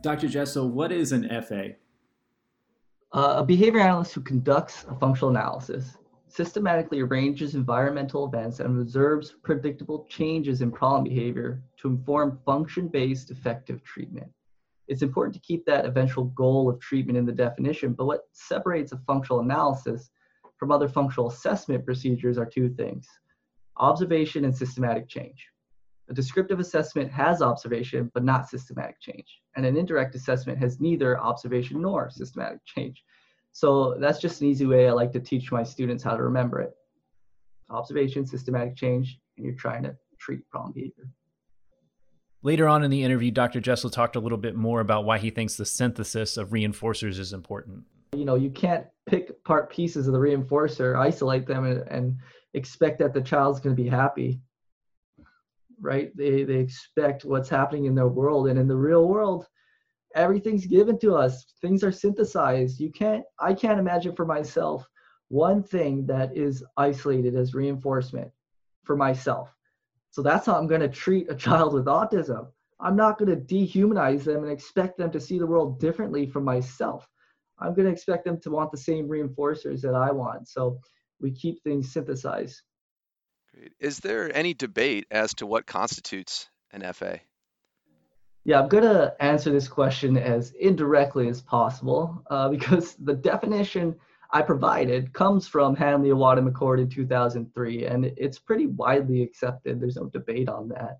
Dr. 0.00 0.28
Jessel, 0.28 0.70
what 0.70 0.92
is 0.92 1.12
an 1.12 1.28
FA? 1.42 1.74
Uh, 3.12 3.34
a 3.38 3.44
behavior 3.44 3.80
analyst 3.80 4.14
who 4.14 4.20
conducts 4.20 4.86
a 4.88 4.94
functional 4.94 5.30
analysis 5.30 5.96
systematically 6.28 7.00
arranges 7.00 7.56
environmental 7.56 8.24
events 8.24 8.60
and 8.60 8.80
observes 8.80 9.34
predictable 9.42 10.06
changes 10.08 10.60
in 10.62 10.70
problem 10.70 11.02
behavior 11.02 11.60
to 11.76 11.88
inform 11.88 12.38
function-based 12.46 13.32
effective 13.32 13.82
treatment. 13.82 14.30
It's 14.86 15.02
important 15.02 15.34
to 15.34 15.40
keep 15.40 15.66
that 15.66 15.86
eventual 15.86 16.26
goal 16.26 16.68
of 16.68 16.78
treatment 16.78 17.18
in 17.18 17.26
the 17.26 17.32
definition, 17.32 17.94
but 17.94 18.06
what 18.06 18.28
separates 18.32 18.92
a 18.92 18.98
functional 19.08 19.40
analysis 19.40 20.10
from 20.56 20.70
other 20.70 20.88
functional 20.88 21.30
assessment 21.30 21.84
procedures 21.84 22.38
are 22.38 22.46
two 22.46 22.68
things, 22.68 23.08
observation 23.76 24.44
and 24.44 24.56
systematic 24.56 25.08
change. 25.08 25.48
A 26.10 26.12
descriptive 26.12 26.58
assessment 26.58 27.12
has 27.12 27.40
observation, 27.40 28.10
but 28.14 28.24
not 28.24 28.48
systematic 28.48 29.00
change. 29.00 29.40
And 29.54 29.64
an 29.64 29.76
indirect 29.76 30.16
assessment 30.16 30.58
has 30.58 30.80
neither 30.80 31.16
observation 31.20 31.80
nor 31.80 32.10
systematic 32.10 32.58
change. 32.64 33.04
So 33.52 33.96
that's 34.00 34.18
just 34.18 34.40
an 34.40 34.48
easy 34.48 34.66
way 34.66 34.88
I 34.88 34.92
like 34.92 35.12
to 35.12 35.20
teach 35.20 35.52
my 35.52 35.62
students 35.62 36.02
how 36.02 36.16
to 36.16 36.22
remember 36.24 36.60
it. 36.60 36.72
Observation, 37.70 38.26
systematic 38.26 38.74
change, 38.74 39.20
and 39.36 39.46
you're 39.46 39.54
trying 39.54 39.84
to 39.84 39.96
treat 40.18 40.48
problem 40.50 40.72
behavior. 40.72 41.08
Later 42.42 42.66
on 42.66 42.82
in 42.82 42.90
the 42.90 43.04
interview, 43.04 43.30
Dr. 43.30 43.60
Jessel 43.60 43.90
talked 43.90 44.16
a 44.16 44.20
little 44.20 44.38
bit 44.38 44.56
more 44.56 44.80
about 44.80 45.04
why 45.04 45.18
he 45.18 45.30
thinks 45.30 45.54
the 45.54 45.64
synthesis 45.64 46.36
of 46.36 46.48
reinforcers 46.48 47.20
is 47.20 47.32
important. 47.32 47.84
You 48.16 48.24
know, 48.24 48.34
you 48.34 48.50
can't 48.50 48.86
pick 49.06 49.30
apart 49.30 49.70
pieces 49.70 50.08
of 50.08 50.12
the 50.12 50.18
reinforcer, 50.18 50.98
isolate 50.98 51.46
them, 51.46 51.64
and, 51.66 51.86
and 51.88 52.16
expect 52.54 52.98
that 52.98 53.14
the 53.14 53.20
child's 53.20 53.60
going 53.60 53.76
to 53.76 53.80
be 53.80 53.88
happy. 53.88 54.40
Right? 55.80 56.14
They, 56.16 56.44
they 56.44 56.56
expect 56.56 57.24
what's 57.24 57.48
happening 57.48 57.86
in 57.86 57.94
their 57.94 58.08
world. 58.08 58.48
And 58.48 58.58
in 58.58 58.68
the 58.68 58.76
real 58.76 59.08
world, 59.08 59.46
everything's 60.14 60.66
given 60.66 60.98
to 60.98 61.14
us. 61.14 61.46
Things 61.62 61.82
are 61.82 61.92
synthesized. 61.92 62.80
You 62.80 62.90
can't, 62.92 63.24
I 63.38 63.54
can't 63.54 63.80
imagine 63.80 64.14
for 64.14 64.26
myself 64.26 64.86
one 65.28 65.62
thing 65.62 66.04
that 66.06 66.36
is 66.36 66.64
isolated 66.76 67.34
as 67.36 67.54
reinforcement 67.54 68.30
for 68.84 68.96
myself. 68.96 69.54
So 70.10 70.22
that's 70.22 70.46
how 70.46 70.56
I'm 70.56 70.66
going 70.66 70.80
to 70.80 70.88
treat 70.88 71.30
a 71.30 71.36
child 71.36 71.72
with 71.72 71.86
autism. 71.86 72.48
I'm 72.80 72.96
not 72.96 73.18
going 73.18 73.30
to 73.30 73.54
dehumanize 73.54 74.24
them 74.24 74.42
and 74.42 74.50
expect 74.50 74.98
them 74.98 75.10
to 75.12 75.20
see 75.20 75.38
the 75.38 75.46
world 75.46 75.78
differently 75.78 76.26
from 76.26 76.44
myself. 76.44 77.06
I'm 77.60 77.74
going 77.74 77.86
to 77.86 77.92
expect 77.92 78.24
them 78.24 78.40
to 78.40 78.50
want 78.50 78.72
the 78.72 78.78
same 78.78 79.06
reinforcers 79.06 79.82
that 79.82 79.94
I 79.94 80.10
want. 80.10 80.48
So 80.48 80.80
we 81.20 81.30
keep 81.30 81.62
things 81.62 81.92
synthesized. 81.92 82.62
Great. 83.54 83.72
Is 83.80 83.98
there 83.98 84.34
any 84.36 84.54
debate 84.54 85.06
as 85.10 85.34
to 85.34 85.46
what 85.46 85.66
constitutes 85.66 86.48
an 86.72 86.82
FA? 86.92 87.20
Yeah, 88.44 88.60
I'm 88.60 88.68
going 88.68 88.84
to 88.84 89.14
answer 89.20 89.50
this 89.50 89.68
question 89.68 90.16
as 90.16 90.52
indirectly 90.52 91.28
as 91.28 91.42
possible 91.42 92.22
uh, 92.30 92.48
because 92.56 92.94
the 92.94 93.14
definition 93.14 93.96
I 94.32 94.42
provided 94.42 95.12
comes 95.12 95.48
from 95.48 95.74
Hanley 95.74 96.10
Iwata 96.10 96.48
McCord 96.48 96.80
in 96.80 96.88
2003, 96.88 97.86
and 97.86 98.04
it's 98.16 98.38
pretty 98.38 98.66
widely 98.66 99.22
accepted. 99.22 99.80
There's 99.80 99.96
no 99.96 100.06
debate 100.06 100.48
on 100.48 100.68
that. 100.68 100.98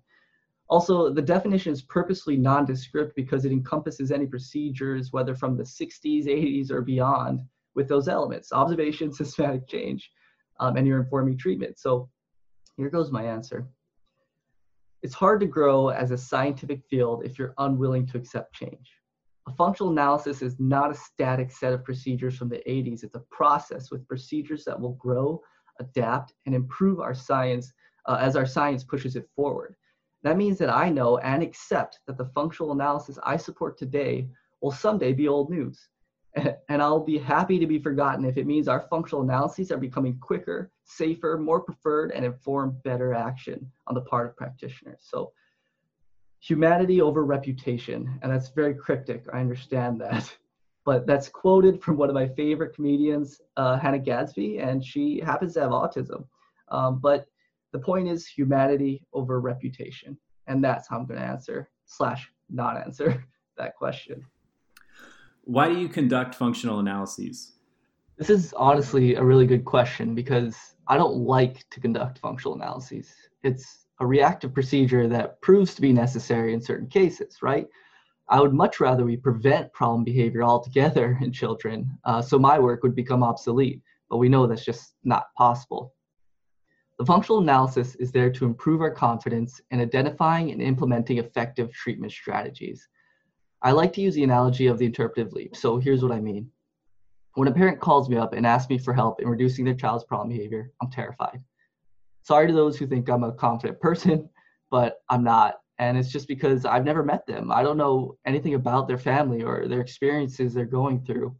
Also, 0.67 1.09
the 1.09 1.21
definition 1.21 1.71
is 1.71 1.81
purposely 1.81 2.37
nondescript 2.37 3.15
because 3.15 3.45
it 3.45 3.51
encompasses 3.51 4.11
any 4.11 4.25
procedures, 4.25 5.11
whether 5.11 5.35
from 5.35 5.57
the 5.57 5.63
60s, 5.63 6.27
80s, 6.27 6.71
or 6.71 6.81
beyond, 6.81 7.41
with 7.73 7.87
those 7.87 8.09
elements 8.09 8.51
observation, 8.51 9.11
systematic 9.13 9.67
change, 9.67 10.11
um, 10.59 10.75
and 10.75 10.85
your 10.85 11.01
informing 11.01 11.37
treatment. 11.37 11.79
So 11.79 12.09
here 12.81 12.89
goes 12.89 13.11
my 13.11 13.23
answer. 13.23 13.67
It's 15.03 15.13
hard 15.13 15.39
to 15.41 15.45
grow 15.45 15.89
as 15.89 16.09
a 16.09 16.17
scientific 16.17 16.81
field 16.89 17.23
if 17.23 17.37
you're 17.37 17.53
unwilling 17.59 18.07
to 18.07 18.17
accept 18.17 18.55
change. 18.55 18.89
A 19.47 19.53
functional 19.53 19.91
analysis 19.91 20.41
is 20.41 20.59
not 20.59 20.89
a 20.89 20.95
static 20.95 21.51
set 21.51 21.73
of 21.73 21.83
procedures 21.83 22.35
from 22.35 22.49
the 22.49 22.63
80s. 22.67 23.03
It's 23.03 23.13
a 23.13 23.23
process 23.29 23.91
with 23.91 24.07
procedures 24.07 24.65
that 24.65 24.79
will 24.79 24.93
grow, 24.93 25.43
adapt, 25.79 26.33
and 26.47 26.55
improve 26.55 26.99
our 26.99 27.13
science 27.13 27.71
uh, 28.07 28.17
as 28.19 28.35
our 28.35 28.47
science 28.47 28.83
pushes 28.83 29.15
it 29.15 29.29
forward. 29.35 29.75
That 30.23 30.37
means 30.37 30.57
that 30.57 30.73
I 30.73 30.89
know 30.89 31.19
and 31.19 31.43
accept 31.43 31.99
that 32.07 32.17
the 32.17 32.31
functional 32.33 32.71
analysis 32.71 33.19
I 33.21 33.37
support 33.37 33.77
today 33.77 34.27
will 34.59 34.71
someday 34.71 35.13
be 35.13 35.27
old 35.27 35.51
news. 35.51 35.87
And 36.69 36.81
I'll 36.81 37.03
be 37.03 37.17
happy 37.17 37.59
to 37.59 37.67
be 37.67 37.79
forgotten 37.79 38.23
if 38.23 38.37
it 38.37 38.47
means 38.47 38.69
our 38.69 38.87
functional 38.89 39.23
analyses 39.23 39.71
are 39.71 39.77
becoming 39.77 40.17
quicker, 40.19 40.71
safer, 40.85 41.37
more 41.37 41.59
preferred, 41.59 42.11
and 42.11 42.23
inform 42.23 42.77
better 42.85 43.13
action 43.13 43.69
on 43.87 43.95
the 43.95 44.01
part 44.01 44.27
of 44.27 44.37
practitioners. 44.37 44.99
So 45.01 45.33
humanity 46.39 47.01
over 47.01 47.23
reputation. 47.25 48.19
And 48.21 48.31
that's 48.31 48.49
very 48.49 48.73
cryptic. 48.73 49.25
I 49.33 49.39
understand 49.39 50.01
that. 50.01 50.35
But 50.83 51.05
that's 51.05 51.29
quoted 51.29 51.79
from 51.79 51.95
one 51.95 52.09
of 52.09 52.15
my 52.15 52.27
favorite 52.27 52.73
comedians, 52.73 53.39
uh, 53.55 53.77
Hannah 53.77 53.99
Gadsby, 53.99 54.57
and 54.57 54.83
she 54.83 55.19
happens 55.19 55.53
to 55.53 55.61
have 55.61 55.69
autism. 55.69 56.25
Um, 56.69 56.97
but 56.97 57.27
the 57.71 57.77
point 57.77 58.07
is 58.07 58.25
humanity 58.25 59.05
over 59.13 59.39
reputation. 59.39 60.17
And 60.47 60.63
that's 60.63 60.87
how 60.87 60.97
I'm 60.97 61.05
going 61.05 61.19
to 61.19 61.25
answer, 61.25 61.69
slash, 61.85 62.31
not 62.49 62.77
answer 62.77 63.23
that 63.57 63.75
question. 63.75 64.25
Why 65.43 65.69
do 65.69 65.77
you 65.77 65.89
conduct 65.89 66.35
functional 66.35 66.79
analyses? 66.79 67.53
This 68.17 68.29
is 68.29 68.53
honestly 68.53 69.15
a 69.15 69.23
really 69.23 69.47
good 69.47 69.65
question 69.65 70.13
because 70.13 70.75
I 70.87 70.97
don't 70.97 71.15
like 71.15 71.67
to 71.71 71.79
conduct 71.79 72.19
functional 72.19 72.55
analyses. 72.55 73.11
It's 73.43 73.87
a 73.99 74.05
reactive 74.05 74.53
procedure 74.53 75.07
that 75.07 75.41
proves 75.41 75.73
to 75.75 75.81
be 75.81 75.93
necessary 75.93 76.53
in 76.53 76.61
certain 76.61 76.87
cases, 76.87 77.37
right? 77.41 77.67
I 78.29 78.39
would 78.39 78.53
much 78.53 78.79
rather 78.79 79.03
we 79.03 79.17
prevent 79.17 79.73
problem 79.73 80.03
behavior 80.03 80.43
altogether 80.43 81.17
in 81.21 81.31
children, 81.31 81.89
uh, 82.05 82.21
so 82.21 82.37
my 82.39 82.59
work 82.59 82.83
would 82.83 82.95
become 82.95 83.23
obsolete, 83.23 83.81
but 84.09 84.17
we 84.17 84.29
know 84.29 84.47
that's 84.47 84.65
just 84.65 84.93
not 85.03 85.33
possible. 85.37 85.93
The 86.97 87.05
functional 87.05 87.41
analysis 87.41 87.95
is 87.95 88.11
there 88.11 88.29
to 88.31 88.45
improve 88.45 88.81
our 88.81 88.91
confidence 88.91 89.59
in 89.71 89.81
identifying 89.81 90.51
and 90.51 90.61
implementing 90.61 91.17
effective 91.17 91.73
treatment 91.73 92.11
strategies. 92.11 92.87
I 93.63 93.71
like 93.71 93.93
to 93.93 94.01
use 94.01 94.15
the 94.15 94.23
analogy 94.23 94.67
of 94.67 94.77
the 94.77 94.85
interpretive 94.85 95.33
leap, 95.33 95.55
so 95.55 95.77
here's 95.77 96.01
what 96.01 96.11
I 96.11 96.19
mean. 96.19 96.49
When 97.35 97.47
a 97.47 97.53
parent 97.53 97.79
calls 97.79 98.09
me 98.09 98.17
up 98.17 98.33
and 98.33 98.45
asks 98.45 98.69
me 98.69 98.77
for 98.77 98.93
help 98.93 99.21
in 99.21 99.29
reducing 99.29 99.63
their 99.65 99.75
child's 99.75 100.03
problem 100.03 100.29
behavior, 100.29 100.71
I'm 100.81 100.89
terrified. 100.89 101.41
Sorry 102.23 102.47
to 102.47 102.53
those 102.53 102.77
who 102.77 102.87
think 102.87 103.09
I'm 103.09 103.23
a 103.23 103.31
confident 103.31 103.79
person, 103.79 104.29
but 104.71 105.01
I'm 105.09 105.23
not. 105.23 105.59
And 105.79 105.97
it's 105.97 106.11
just 106.11 106.27
because 106.27 106.65
I've 106.65 106.85
never 106.85 107.03
met 107.03 107.25
them. 107.25 107.51
I 107.51 107.63
don't 107.63 107.77
know 107.77 108.17
anything 108.25 108.55
about 108.55 108.87
their 108.87 108.97
family 108.97 109.43
or 109.43 109.67
their 109.67 109.81
experiences 109.81 110.53
they're 110.53 110.65
going 110.65 111.03
through. 111.03 111.35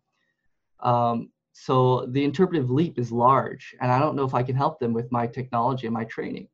Um, 0.80 1.30
so 1.54 2.06
the 2.08 2.24
interpretive 2.24 2.72
leap 2.72 2.98
is 2.98 3.12
large, 3.12 3.76
and 3.82 3.92
I 3.92 4.00
don't 4.00 4.16
know 4.16 4.24
if 4.24 4.34
I 4.34 4.44
can 4.44 4.56
help 4.56 4.80
them 4.80 4.94
with 4.94 5.12
my 5.12 5.28
technology 5.28 5.86
and 5.86 5.94
my 5.94 6.06
training. 6.06 6.48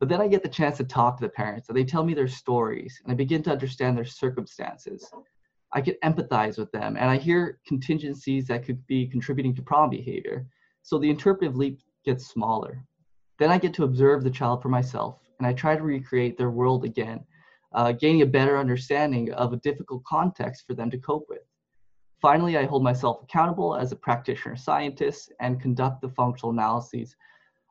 But 0.00 0.08
then 0.08 0.20
I 0.20 0.28
get 0.28 0.42
the 0.42 0.48
chance 0.48 0.76
to 0.78 0.84
talk 0.84 1.16
to 1.16 1.24
the 1.24 1.30
parents, 1.30 1.68
and 1.68 1.76
they 1.76 1.84
tell 1.84 2.04
me 2.04 2.14
their 2.14 2.28
stories, 2.28 3.00
and 3.02 3.12
I 3.12 3.14
begin 3.14 3.42
to 3.44 3.52
understand 3.52 3.96
their 3.96 4.04
circumstances. 4.04 5.08
I 5.72 5.80
can 5.80 5.94
empathize 6.04 6.58
with 6.58 6.70
them, 6.72 6.96
and 6.96 7.10
I 7.10 7.16
hear 7.16 7.60
contingencies 7.66 8.46
that 8.48 8.64
could 8.64 8.84
be 8.86 9.06
contributing 9.06 9.54
to 9.54 9.62
problem 9.62 9.90
behavior. 9.90 10.46
So 10.82 10.98
the 10.98 11.10
interpretive 11.10 11.56
leap 11.56 11.80
gets 12.04 12.26
smaller. 12.26 12.84
Then 13.38 13.50
I 13.50 13.58
get 13.58 13.74
to 13.74 13.84
observe 13.84 14.22
the 14.22 14.30
child 14.30 14.62
for 14.62 14.68
myself, 14.68 15.18
and 15.38 15.46
I 15.46 15.52
try 15.52 15.76
to 15.76 15.82
recreate 15.82 16.36
their 16.36 16.50
world 16.50 16.84
again, 16.84 17.24
uh, 17.72 17.92
gaining 17.92 18.22
a 18.22 18.26
better 18.26 18.58
understanding 18.58 19.32
of 19.32 19.52
a 19.52 19.58
difficult 19.58 20.04
context 20.04 20.64
for 20.66 20.74
them 20.74 20.90
to 20.90 20.98
cope 20.98 21.26
with. 21.28 21.42
Finally, 22.20 22.56
I 22.56 22.64
hold 22.64 22.82
myself 22.82 23.22
accountable 23.22 23.74
as 23.76 23.90
a 23.90 23.96
practitioner 23.96 24.56
scientist 24.56 25.32
and 25.40 25.60
conduct 25.60 26.00
the 26.00 26.08
functional 26.10 26.52
analyses, 26.52 27.16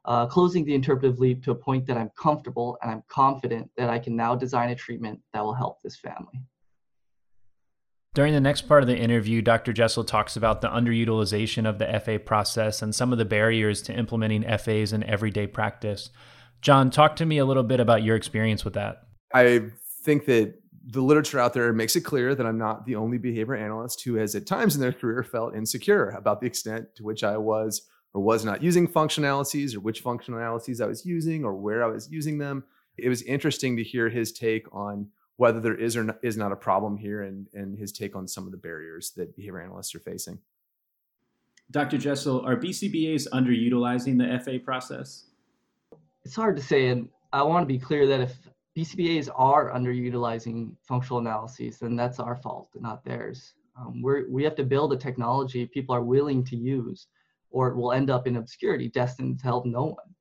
uh, 0.05 0.25
closing 0.25 0.65
the 0.65 0.75
interpretive 0.75 1.19
leap 1.19 1.43
to 1.43 1.51
a 1.51 1.55
point 1.55 1.85
that 1.87 1.97
I'm 1.97 2.11
comfortable 2.17 2.77
and 2.81 2.91
I'm 2.91 3.03
confident 3.07 3.69
that 3.77 3.89
I 3.89 3.99
can 3.99 4.15
now 4.15 4.35
design 4.35 4.69
a 4.69 4.75
treatment 4.75 5.19
that 5.33 5.43
will 5.43 5.53
help 5.53 5.81
this 5.81 5.95
family. 5.95 6.41
During 8.13 8.33
the 8.33 8.41
next 8.41 8.63
part 8.63 8.83
of 8.83 8.87
the 8.87 8.97
interview, 8.97 9.41
Dr. 9.41 9.73
Jessel 9.73 10.03
talks 10.03 10.35
about 10.35 10.61
the 10.61 10.67
underutilization 10.67 11.67
of 11.67 11.79
the 11.79 11.99
FA 11.99 12.19
process 12.19 12.83
and 12.83 12.93
some 12.93 13.11
of 13.11 13.17
the 13.17 13.25
barriers 13.25 13.81
to 13.83 13.93
implementing 13.93 14.43
FAs 14.43 14.93
in 14.93 15.03
everyday 15.03 15.47
practice. 15.47 16.11
John, 16.61 16.91
talk 16.91 17.15
to 17.15 17.25
me 17.25 17.39
a 17.39 17.45
little 17.45 17.63
bit 17.63 17.79
about 17.79 18.03
your 18.03 18.15
experience 18.15 18.63
with 18.63 18.75
that. 18.75 19.03
I 19.33 19.71
think 20.03 20.25
that 20.25 20.53
the 20.85 21.01
literature 21.01 21.39
out 21.39 21.53
there 21.53 21.73
makes 21.73 21.95
it 21.95 22.01
clear 22.01 22.35
that 22.35 22.45
I'm 22.45 22.57
not 22.57 22.85
the 22.85 22.95
only 22.95 23.17
behavior 23.17 23.55
analyst 23.55 24.03
who 24.03 24.15
has 24.15 24.35
at 24.35 24.45
times 24.45 24.75
in 24.75 24.81
their 24.81 24.93
career 24.93 25.23
felt 25.23 25.55
insecure 25.55 26.09
about 26.09 26.39
the 26.39 26.45
extent 26.45 26.87
to 26.97 27.03
which 27.03 27.23
I 27.23 27.37
was 27.37 27.81
or 28.13 28.21
was 28.21 28.45
not 28.45 28.61
using 28.61 28.87
function 28.87 29.23
analyses 29.23 29.75
or 29.75 29.79
which 29.79 30.01
function 30.01 30.33
analyses 30.33 30.81
I 30.81 30.85
was 30.85 31.05
using 31.05 31.43
or 31.43 31.53
where 31.53 31.83
I 31.83 31.87
was 31.87 32.09
using 32.11 32.37
them. 32.37 32.63
It 32.97 33.09
was 33.09 33.23
interesting 33.23 33.75
to 33.77 33.83
hear 33.83 34.09
his 34.09 34.31
take 34.31 34.73
on 34.73 35.07
whether 35.37 35.59
there 35.59 35.75
is 35.75 35.97
or 35.97 36.03
not, 36.03 36.19
is 36.21 36.37
not 36.37 36.51
a 36.51 36.55
problem 36.55 36.97
here 36.97 37.23
and, 37.23 37.47
and 37.53 37.77
his 37.77 37.91
take 37.91 38.15
on 38.15 38.27
some 38.27 38.45
of 38.45 38.51
the 38.51 38.57
barriers 38.57 39.11
that 39.17 39.35
behavior 39.35 39.61
analysts 39.61 39.95
are 39.95 39.99
facing. 39.99 40.39
Dr. 41.71 41.97
Jessel, 41.97 42.45
are 42.45 42.55
BCBAs 42.55 43.27
underutilizing 43.29 44.17
the 44.17 44.39
FA 44.43 44.59
process? 44.59 45.25
It's 46.23 46.35
hard 46.35 46.55
to 46.55 46.61
say, 46.61 46.89
and 46.89 47.09
I 47.31 47.41
want 47.41 47.63
to 47.63 47.73
be 47.73 47.79
clear 47.79 48.05
that 48.07 48.21
if 48.21 48.37
BCBAs 48.77 49.29
are 49.35 49.71
underutilizing 49.71 50.75
functional 50.83 51.19
analyses, 51.19 51.79
then 51.79 51.95
that's 51.95 52.19
our 52.19 52.35
fault, 52.35 52.69
not 52.75 53.03
theirs. 53.03 53.53
Um, 53.79 54.01
we're, 54.03 54.29
we 54.29 54.43
have 54.43 54.55
to 54.55 54.63
build 54.63 54.93
a 54.93 54.97
technology 54.97 55.65
people 55.65 55.95
are 55.95 56.03
willing 56.03 56.43
to 56.45 56.55
use, 56.55 57.07
or 57.53 57.69
it 57.69 57.77
will 57.77 57.93
end 57.93 58.09
up 58.09 58.27
in 58.27 58.35
obscurity, 58.35 58.89
destined 58.89 59.39
to 59.39 59.45
help 59.45 59.65
no 59.65 59.85
one. 59.85 60.15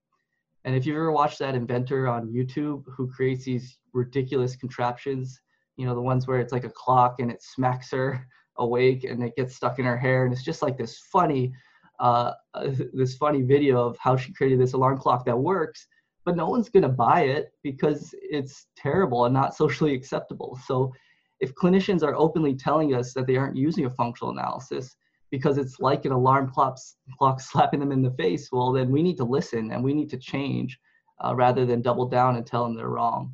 And 0.65 0.77
if 0.77 0.87
you've 0.87 0.97
ever 0.97 1.11
watched 1.11 1.41
that 1.41 1.57
inventor 1.57 2.07
on 2.07 2.29
YouTube 2.29 2.85
who 2.95 3.11
creates 3.11 3.45
these 3.45 3.79
ridiculous 3.93 4.55
contraptions, 4.55 5.41
you 5.77 5.87
know, 5.87 5.95
the 5.95 6.01
ones 6.01 6.29
where 6.29 6.39
it's 6.39 6.53
like 6.53 6.65
a 6.65 6.71
clock 6.71 7.17
and 7.19 7.31
it 7.31 7.43
smacks 7.43 7.91
her 7.91 8.25
awake 8.59 9.05
and 9.05 9.25
it 9.25 9.35
gets 9.35 9.57
stuck 9.57 9.79
in 9.79 9.87
her 9.87 9.97
hair, 9.97 10.25
and 10.25 10.33
it's 10.33 10.45
just 10.45 10.63
like 10.63 10.77
this 10.77 10.99
funny, 11.11 11.53
uh, 11.99 12.33
this 12.93 13.17
funny 13.17 13.43
video 13.43 13.85
of 13.85 13.97
how 13.99 14.15
she 14.17 14.33
created 14.35 14.61
this 14.61 14.75
alarm 14.75 14.99
clock 14.99 15.25
that 15.25 15.37
works, 15.37 15.89
but 16.25 16.37
no 16.37 16.49
one's 16.49 16.69
gonna 16.69 16.89
buy 16.89 17.23
it 17.23 17.53
because 17.63 18.15
it's 18.21 18.67
terrible 18.77 19.25
and 19.25 19.35
not 19.35 19.57
socially 19.63 19.95
acceptable. 19.95 20.61
So, 20.67 20.93
if 21.41 21.53
clinicians 21.55 22.05
are 22.05 22.15
openly 22.15 22.55
telling 22.55 22.95
us 22.95 23.15
that 23.15 23.27
they 23.27 23.37
aren't 23.37 23.57
using 23.57 23.87
a 23.87 23.91
functional 23.91 24.31
analysis, 24.31 24.95
because 25.33 25.57
it's 25.57 25.81
like 25.81 26.05
an 26.05 26.13
alarm 26.13 26.53
clock, 26.53 26.79
clock 27.19 27.41
slapping 27.41 27.81
them 27.81 27.91
in 27.91 28.03
the 28.03 28.13
face, 28.13 28.51
well, 28.53 28.71
then 28.71 28.93
we 28.93 29.03
need 29.03 29.17
to 29.17 29.25
listen 29.25 29.73
and 29.73 29.83
we 29.83 29.95
need 29.95 30.11
to 30.11 30.19
change 30.19 30.79
uh, 31.25 31.35
rather 31.35 31.67
than 31.67 31.81
double 31.81 32.07
down 32.07 32.37
and 32.37 32.47
tell 32.47 32.63
them 32.63 32.77
they're 32.77 32.89
wrong. 32.89 33.33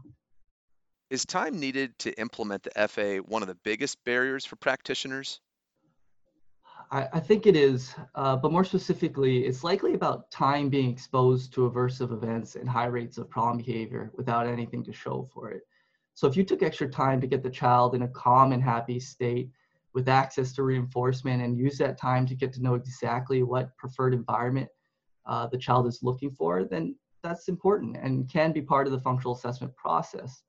Is 1.10 1.26
time 1.26 1.58
needed 1.58 1.98
to 2.00 2.12
implement 2.18 2.62
the 2.62 2.88
FA 2.88 3.16
one 3.16 3.42
of 3.42 3.48
the 3.48 3.56
biggest 3.64 4.02
barriers 4.04 4.46
for 4.46 4.56
practitioners? 4.56 5.40
I, 6.92 7.08
I 7.14 7.20
think 7.20 7.46
it 7.46 7.56
is, 7.56 7.94
uh, 8.14 8.36
but 8.36 8.52
more 8.52 8.64
specifically, 8.64 9.44
it's 9.46 9.64
likely 9.64 9.94
about 9.94 10.30
time 10.30 10.68
being 10.68 10.90
exposed 10.90 11.52
to 11.54 11.68
aversive 11.68 12.12
events 12.12 12.54
and 12.54 12.68
high 12.68 12.86
rates 12.86 13.18
of 13.18 13.28
problem 13.28 13.58
behavior 13.58 14.12
without 14.14 14.46
anything 14.46 14.84
to 14.84 14.92
show 14.92 15.28
for 15.34 15.50
it. 15.50 15.62
So 16.14 16.28
if 16.28 16.36
you 16.36 16.44
took 16.44 16.62
extra 16.62 16.88
time 16.88 17.20
to 17.20 17.26
get 17.26 17.42
the 17.42 17.50
child 17.50 17.94
in 17.96 18.02
a 18.02 18.08
calm 18.08 18.52
and 18.52 18.62
happy 18.62 19.00
state 19.00 19.50
with 19.98 20.08
access 20.08 20.52
to 20.52 20.62
reinforcement 20.62 21.42
and 21.42 21.58
use 21.58 21.76
that 21.76 21.98
time 21.98 22.24
to 22.24 22.36
get 22.36 22.52
to 22.52 22.62
know 22.62 22.74
exactly 22.74 23.42
what 23.42 23.76
preferred 23.76 24.14
environment 24.14 24.68
uh, 25.26 25.48
the 25.48 25.58
child 25.58 25.88
is 25.88 26.04
looking 26.04 26.30
for, 26.30 26.62
then 26.62 26.94
that's 27.24 27.48
important 27.48 27.96
and 27.96 28.30
can 28.30 28.52
be 28.52 28.62
part 28.62 28.86
of 28.86 28.92
the 28.92 29.00
functional 29.00 29.34
assessment 29.34 29.74
process. 29.74 30.44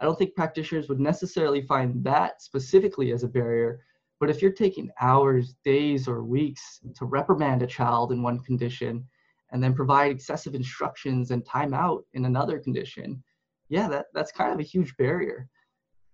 I 0.00 0.04
don't 0.04 0.18
think 0.18 0.34
practitioners 0.34 0.88
would 0.88 0.98
necessarily 0.98 1.62
find 1.62 2.02
that 2.02 2.42
specifically 2.42 3.12
as 3.12 3.22
a 3.22 3.28
barrier, 3.28 3.78
but 4.18 4.28
if 4.28 4.42
you're 4.42 4.50
taking 4.50 4.90
hours, 5.00 5.54
days, 5.64 6.08
or 6.08 6.24
weeks 6.24 6.80
to 6.96 7.04
reprimand 7.04 7.62
a 7.62 7.68
child 7.68 8.10
in 8.10 8.24
one 8.24 8.40
condition 8.40 9.06
and 9.52 9.62
then 9.62 9.72
provide 9.72 10.10
excessive 10.10 10.56
instructions 10.56 11.30
and 11.30 11.44
timeout 11.44 12.02
in 12.14 12.24
another 12.24 12.58
condition, 12.58 13.22
yeah, 13.68 13.86
that, 13.86 14.06
that's 14.12 14.32
kind 14.32 14.52
of 14.52 14.58
a 14.58 14.64
huge 14.64 14.96
barrier. 14.96 15.48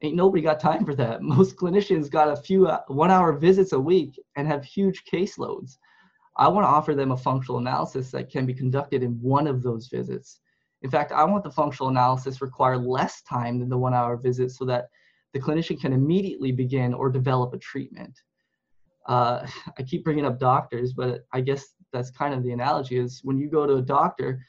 Ain't 0.06 0.14
nobody 0.14 0.40
got 0.40 0.60
time 0.60 0.84
for 0.84 0.94
that. 0.94 1.20
Most 1.36 1.56
clinicians 1.56 2.08
got 2.08 2.28
a 2.28 2.36
few 2.36 2.68
uh, 2.68 2.82
one 2.86 3.10
hour 3.10 3.32
visits 3.32 3.72
a 3.72 3.80
week 3.80 4.20
and 4.36 4.46
have 4.46 4.64
huge 4.64 5.02
caseloads. 5.12 5.78
I 6.36 6.46
want 6.46 6.64
to 6.64 6.68
offer 6.68 6.94
them 6.94 7.10
a 7.10 7.16
functional 7.16 7.58
analysis 7.58 8.12
that 8.12 8.30
can 8.30 8.46
be 8.46 8.54
conducted 8.54 9.02
in 9.02 9.20
one 9.20 9.48
of 9.48 9.64
those 9.64 9.88
visits. 9.88 10.38
In 10.82 10.90
fact, 10.90 11.10
I 11.10 11.24
want 11.24 11.42
the 11.42 11.50
functional 11.50 11.88
analysis 11.88 12.40
require 12.40 12.76
less 12.76 13.22
time 13.22 13.58
than 13.58 13.68
the 13.68 13.78
one 13.78 13.94
hour 13.94 14.16
visit 14.16 14.52
so 14.52 14.64
that 14.66 14.90
the 15.34 15.40
clinician 15.40 15.80
can 15.80 15.92
immediately 15.92 16.52
begin 16.52 16.94
or 16.94 17.10
develop 17.10 17.52
a 17.52 17.58
treatment. 17.58 18.16
Uh, 19.06 19.44
I 19.78 19.82
keep 19.82 20.04
bringing 20.04 20.24
up 20.24 20.38
doctors, 20.38 20.92
but 20.92 21.26
I 21.32 21.40
guess 21.40 21.74
that's 21.92 22.12
kind 22.12 22.32
of 22.32 22.44
the 22.44 22.52
analogy 22.52 22.96
is 22.96 23.22
when 23.24 23.38
you 23.38 23.50
go 23.50 23.66
to 23.66 23.78
a 23.78 23.82
doctor, 23.82 24.40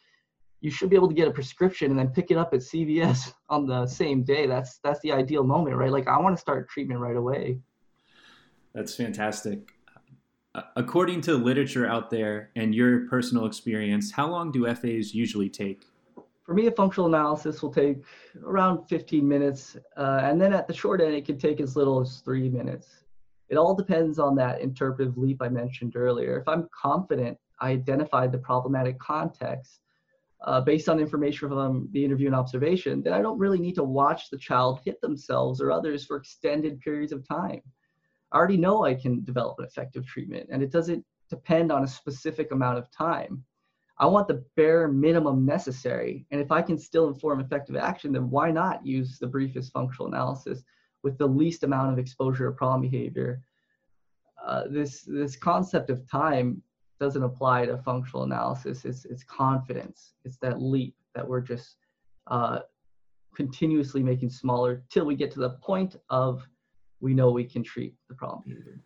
you 0.62 0.72
should 0.72 0.90
be 0.90 0.96
able 0.96 1.08
to 1.08 1.14
get 1.14 1.28
a 1.28 1.32
prescription 1.32 1.92
and 1.92 2.00
then 2.00 2.10
pick 2.10 2.32
it 2.32 2.38
up 2.38 2.54
at 2.54 2.62
CVS 2.62 3.34
on 3.50 3.66
the 3.66 3.86
same 3.86 4.24
day. 4.24 4.48
That's 4.48 4.80
that's 4.80 5.00
the 5.02 5.12
ideal 5.12 5.44
moment, 5.44 5.76
right? 5.76 5.92
Like 5.92 6.08
I 6.08 6.20
want 6.20 6.36
to 6.36 6.42
start 6.42 6.70
treatment 6.70 7.00
right 7.00 7.16
away. 7.16 7.60
That's 8.74 8.96
fantastic. 8.96 9.74
According 10.76 11.22
to 11.22 11.36
literature 11.36 11.88
out 11.88 12.10
there 12.10 12.50
and 12.56 12.74
your 12.74 13.08
personal 13.08 13.46
experience, 13.46 14.12
how 14.12 14.28
long 14.28 14.52
do 14.52 14.66
FAs 14.74 15.14
usually 15.14 15.50
take? 15.50 15.86
For 16.44 16.56
me, 16.56 16.66
a 16.66 16.72
functional 16.72 17.08
analysis 17.08 17.62
will 17.62 17.74
take 17.74 17.98
around 18.44 18.88
15 18.88 19.28
minutes. 19.28 19.78
Uh, 19.98 20.22
and 20.24 20.42
then 20.42 20.54
at 20.54 20.68
the 20.68 20.74
short 20.74 21.02
end, 21.02 21.14
it 21.14 21.26
can 21.26 21.38
take 21.38 21.60
as 21.60 21.76
little 21.76 22.00
as 22.00 22.22
three 22.26 22.50
minutes. 22.50 23.04
It 23.50 23.58
all 23.58 23.76
depends 23.76 24.18
on 24.18 24.36
that 24.36 24.62
interpretive 24.62 25.18
leap 25.18 25.42
I 25.42 25.50
mentioned 25.50 25.96
earlier. 25.96 26.40
If 26.40 26.48
I'm 26.48 26.68
confident 26.74 27.38
I 27.60 27.72
identified 27.72 28.32
the 28.32 28.38
problematic 28.38 29.00
context 29.00 29.82
uh, 30.42 30.62
based 30.62 30.88
on 30.88 31.00
information 31.00 31.50
from 31.50 31.90
the 31.92 32.04
interview 32.04 32.28
and 32.28 32.36
observation, 32.36 33.02
then 33.02 33.14
I 33.14 33.22
don't 33.22 33.40
really 33.40 33.60
need 33.60 33.76
to 33.76 33.84
watch 33.84 34.30
the 34.30 34.38
child 34.38 34.82
hit 34.86 35.02
themselves 35.02 35.62
or 35.62 35.72
others 35.72 36.06
for 36.06 36.18
extended 36.18 36.80
periods 36.80 37.12
of 37.12 37.28
time. 37.28 37.62
I 38.32 38.38
already 38.38 38.58
know 38.58 38.84
I 38.84 38.94
can 38.94 39.24
develop 39.24 39.58
an 39.60 39.66
effective 39.66 40.06
treatment, 40.06 40.50
and 40.52 40.62
it 40.62 40.72
doesn't 40.72 41.04
depend 41.30 41.72
on 41.72 41.84
a 41.84 41.88
specific 41.88 42.52
amount 42.52 42.78
of 42.78 42.92
time. 42.92 43.44
I 44.00 44.06
want 44.06 44.28
the 44.28 44.46
bare 44.56 44.88
minimum 44.88 45.46
necessary. 45.46 46.28
And 46.30 46.40
if 46.40 46.52
I 46.52 46.62
can 46.62 46.78
still 46.78 47.08
inform 47.08 47.40
effective 47.40 47.76
action, 47.76 48.12
then 48.12 48.30
why 48.30 48.52
not 48.52 48.86
use 48.86 49.18
the 49.18 49.28
briefest 49.28 49.74
functional 49.74 50.08
analysis 50.08 50.62
with 51.04 51.18
the 51.18 51.28
least 51.28 51.64
amount 51.64 51.94
of 51.94 52.00
exposure 52.00 52.48
of 52.48 52.58
problem 52.58 52.82
behavior? 52.82 53.42
Uh, 54.46 54.66
this 54.70 55.02
this 55.02 55.36
concept 55.36 55.90
of 55.90 56.08
time 56.10 56.62
doesn't 57.00 57.24
apply 57.24 57.66
to 57.66 57.78
functional 57.78 58.24
analysis. 58.24 58.86
It's 58.86 59.06
it's 59.06 59.24
confidence. 59.24 60.14
It's 60.26 60.38
that 60.38 60.62
leap 60.62 60.96
that 61.16 61.28
we're 61.28 61.42
just 61.42 61.76
uh, 62.28 62.60
continuously 63.36 64.02
making 64.02 64.30
smaller 64.30 64.84
till 64.90 65.06
we 65.06 65.16
get 65.16 65.32
to 65.32 65.40
the 65.40 65.52
point 65.52 65.96
of 66.10 66.48
we 67.00 67.14
know 67.14 67.32
we 67.32 67.44
can 67.44 67.64
treat 67.64 67.94
the 68.10 68.16
problem 68.16 68.44
behavior. 68.48 68.80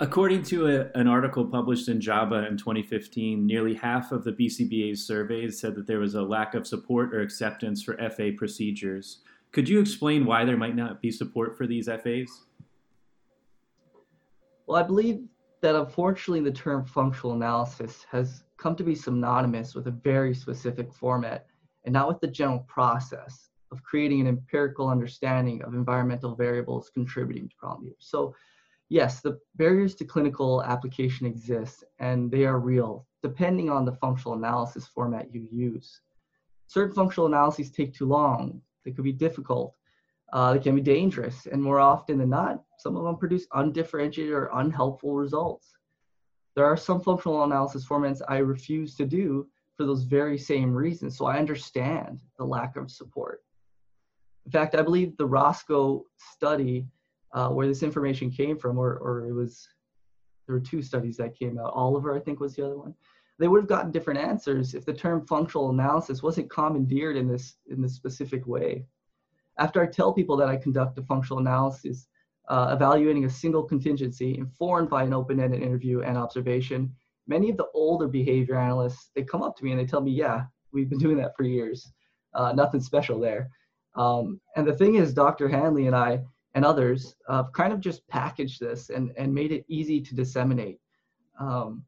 According 0.00 0.44
to 0.44 0.68
a, 0.68 0.98
an 0.98 1.08
article 1.08 1.44
published 1.44 1.88
in 1.88 2.00
JABA 2.00 2.48
in 2.48 2.56
2015, 2.56 3.44
nearly 3.44 3.74
half 3.74 4.12
of 4.12 4.22
the 4.22 4.32
BCBA's 4.32 5.04
surveys 5.04 5.60
said 5.60 5.74
that 5.74 5.86
there 5.86 5.98
was 5.98 6.14
a 6.14 6.22
lack 6.22 6.54
of 6.54 6.66
support 6.66 7.12
or 7.14 7.20
acceptance 7.20 7.82
for 7.82 7.96
FA 8.10 8.30
procedures. 8.36 9.22
Could 9.50 9.68
you 9.68 9.80
explain 9.80 10.24
why 10.24 10.44
there 10.44 10.56
might 10.56 10.76
not 10.76 11.00
be 11.00 11.10
support 11.10 11.56
for 11.56 11.66
these 11.66 11.86
FAs? 11.86 12.44
Well, 14.66 14.76
I 14.76 14.86
believe 14.86 15.24
that 15.60 15.74
unfortunately 15.74 16.40
the 16.40 16.56
term 16.56 16.84
functional 16.84 17.34
analysis 17.34 18.06
has 18.10 18.44
come 18.56 18.76
to 18.76 18.84
be 18.84 18.94
synonymous 18.94 19.74
with 19.74 19.86
a 19.86 19.92
very 19.92 20.34
specific 20.34 20.92
format 20.92 21.46
and 21.84 21.92
not 21.92 22.08
with 22.08 22.20
the 22.20 22.26
general 22.26 22.60
process 22.60 23.50
of 23.70 23.82
creating 23.82 24.20
an 24.20 24.26
empirical 24.26 24.88
understanding 24.88 25.62
of 25.62 25.74
environmental 25.74 26.34
variables 26.34 26.90
contributing 26.90 27.48
to 27.48 27.56
problem 27.56 27.84
behavior. 27.84 27.96
So 27.98 28.34
yes, 28.88 29.20
the 29.20 29.38
barriers 29.56 29.94
to 29.96 30.04
clinical 30.04 30.62
application 30.62 31.26
exist 31.26 31.84
and 31.98 32.30
they 32.30 32.44
are 32.44 32.58
real, 32.58 33.06
depending 33.22 33.70
on 33.70 33.84
the 33.84 33.92
functional 33.92 34.36
analysis 34.36 34.86
format 34.86 35.32
you 35.34 35.46
use. 35.50 36.00
Certain 36.66 36.94
functional 36.94 37.26
analyses 37.26 37.70
take 37.70 37.94
too 37.94 38.06
long, 38.06 38.60
they 38.84 38.92
could 38.92 39.04
be 39.04 39.12
difficult, 39.12 39.74
uh, 40.32 40.52
they 40.52 40.58
can 40.58 40.74
be 40.74 40.82
dangerous, 40.82 41.46
and 41.46 41.62
more 41.62 41.80
often 41.80 42.18
than 42.18 42.30
not, 42.30 42.62
some 42.78 42.96
of 42.96 43.04
them 43.04 43.16
produce 43.16 43.46
undifferentiated 43.54 44.32
or 44.32 44.50
unhelpful 44.54 45.14
results. 45.14 45.74
There 46.54 46.66
are 46.66 46.76
some 46.76 47.00
functional 47.00 47.44
analysis 47.44 47.86
formats 47.86 48.20
I 48.28 48.38
refuse 48.38 48.94
to 48.96 49.06
do 49.06 49.46
for 49.76 49.86
those 49.86 50.02
very 50.02 50.36
same 50.36 50.74
reasons, 50.74 51.16
so 51.16 51.26
I 51.26 51.38
understand 51.38 52.20
the 52.36 52.44
lack 52.44 52.76
of 52.76 52.90
support. 52.90 53.42
In 54.44 54.52
fact, 54.52 54.74
I 54.74 54.82
believe 54.82 55.16
the 55.16 55.26
Roscoe 55.26 56.04
study 56.16 56.86
uh, 57.32 57.48
where 57.50 57.66
this 57.66 57.82
information 57.82 58.30
came 58.30 58.58
from, 58.58 58.78
or, 58.78 58.96
or 58.96 59.26
it 59.26 59.32
was, 59.32 59.68
there 60.46 60.56
were 60.56 60.60
two 60.60 60.82
studies 60.82 61.16
that 61.18 61.38
came 61.38 61.58
out. 61.58 61.72
Oliver, 61.74 62.16
I 62.16 62.20
think, 62.20 62.40
was 62.40 62.56
the 62.56 62.64
other 62.64 62.78
one. 62.78 62.94
They 63.38 63.46
would 63.46 63.60
have 63.60 63.68
gotten 63.68 63.92
different 63.92 64.18
answers 64.18 64.74
if 64.74 64.84
the 64.84 64.92
term 64.92 65.24
functional 65.26 65.70
analysis 65.70 66.22
wasn't 66.22 66.50
commandeered 66.50 67.16
in 67.16 67.28
this 67.28 67.56
in 67.70 67.80
this 67.80 67.94
specific 67.94 68.46
way. 68.46 68.84
After 69.58 69.82
I 69.82 69.86
tell 69.86 70.12
people 70.12 70.36
that 70.36 70.48
I 70.48 70.56
conduct 70.56 70.98
a 70.98 71.02
functional 71.02 71.40
analysis, 71.40 72.06
uh, 72.48 72.70
evaluating 72.72 73.24
a 73.24 73.30
single 73.30 73.62
contingency 73.62 74.36
informed 74.38 74.88
by 74.88 75.02
an 75.02 75.12
open-ended 75.12 75.62
interview 75.62 76.00
and 76.02 76.16
observation, 76.16 76.94
many 77.26 77.50
of 77.50 77.56
the 77.56 77.66
older 77.74 78.08
behavior 78.08 78.56
analysts 78.56 79.10
they 79.14 79.22
come 79.22 79.42
up 79.42 79.56
to 79.56 79.64
me 79.64 79.72
and 79.72 79.80
they 79.80 79.86
tell 79.86 80.00
me, 80.00 80.12
"Yeah, 80.12 80.46
we've 80.72 80.88
been 80.88 80.98
doing 80.98 81.18
that 81.18 81.36
for 81.36 81.42
years. 81.42 81.92
Uh, 82.34 82.52
nothing 82.52 82.80
special 82.80 83.18
there." 83.20 83.50
Um, 83.94 84.40
and 84.56 84.66
the 84.66 84.74
thing 84.74 84.94
is, 84.94 85.12
Dr. 85.12 85.48
Hanley 85.48 85.86
and 85.86 85.96
I 85.96 86.24
and 86.54 86.64
others 86.64 87.14
uh, 87.28 87.44
kind 87.52 87.72
of 87.72 87.80
just 87.80 88.06
packaged 88.08 88.60
this 88.60 88.90
and, 88.90 89.12
and 89.16 89.34
made 89.34 89.52
it 89.52 89.64
easy 89.68 90.00
to 90.00 90.14
disseminate. 90.14 90.80
Um, 91.38 91.84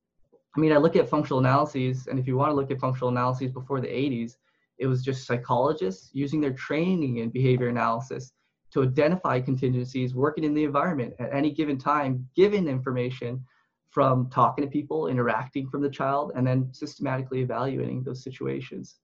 I 0.57 0.61
mean, 0.61 0.73
I 0.73 0.77
look 0.77 0.97
at 0.97 1.09
functional 1.09 1.39
analyses, 1.39 2.09
and 2.09 2.19
if 2.19 2.27
you 2.27 2.37
want 2.37 2.51
to 2.51 2.55
look 2.55 2.71
at 2.71 2.81
functional 2.81 3.11
analyses 3.11 3.53
before 3.53 3.81
the 3.81 3.89
80s, 3.89 4.37
it 4.81 4.87
was 4.87 5.03
just 5.03 5.27
psychologists 5.27 6.11
using 6.15 6.41
their 6.41 6.55
training 6.55 7.19
in 7.19 7.29
behavior 7.29 7.69
analysis 7.69 8.33
to 8.73 8.83
identify 8.83 9.39
contingencies 9.39 10.15
working 10.15 10.43
in 10.43 10.55
the 10.55 10.65
environment 10.65 11.13
at 11.19 11.33
any 11.35 11.51
given 11.51 11.77
time, 11.77 12.27
given 12.35 12.67
information 12.67 13.45
from 13.91 14.31
talking 14.31 14.65
to 14.65 14.71
people, 14.71 15.09
interacting 15.09 15.69
from 15.69 15.83
the 15.83 15.91
child, 15.91 16.33
and 16.35 16.47
then 16.47 16.73
systematically 16.73 17.41
evaluating 17.41 18.03
those 18.03 18.23
situations. 18.25 18.97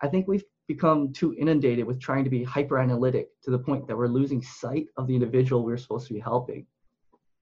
I 0.00 0.08
think 0.08 0.26
we've 0.26 0.44
become 0.66 1.12
too 1.12 1.34
inundated 1.34 1.84
with 1.84 2.00
trying 2.00 2.24
to 2.24 2.30
be 2.30 2.42
hyper 2.42 2.78
analytic 2.78 3.28
to 3.42 3.50
the 3.50 3.58
point 3.58 3.86
that 3.86 3.96
we're 3.96 4.08
losing 4.08 4.42
sight 4.42 4.86
of 4.96 5.06
the 5.06 5.14
individual 5.14 5.62
we're 5.62 5.76
supposed 5.76 6.08
to 6.08 6.14
be 6.14 6.20
helping. 6.20 6.66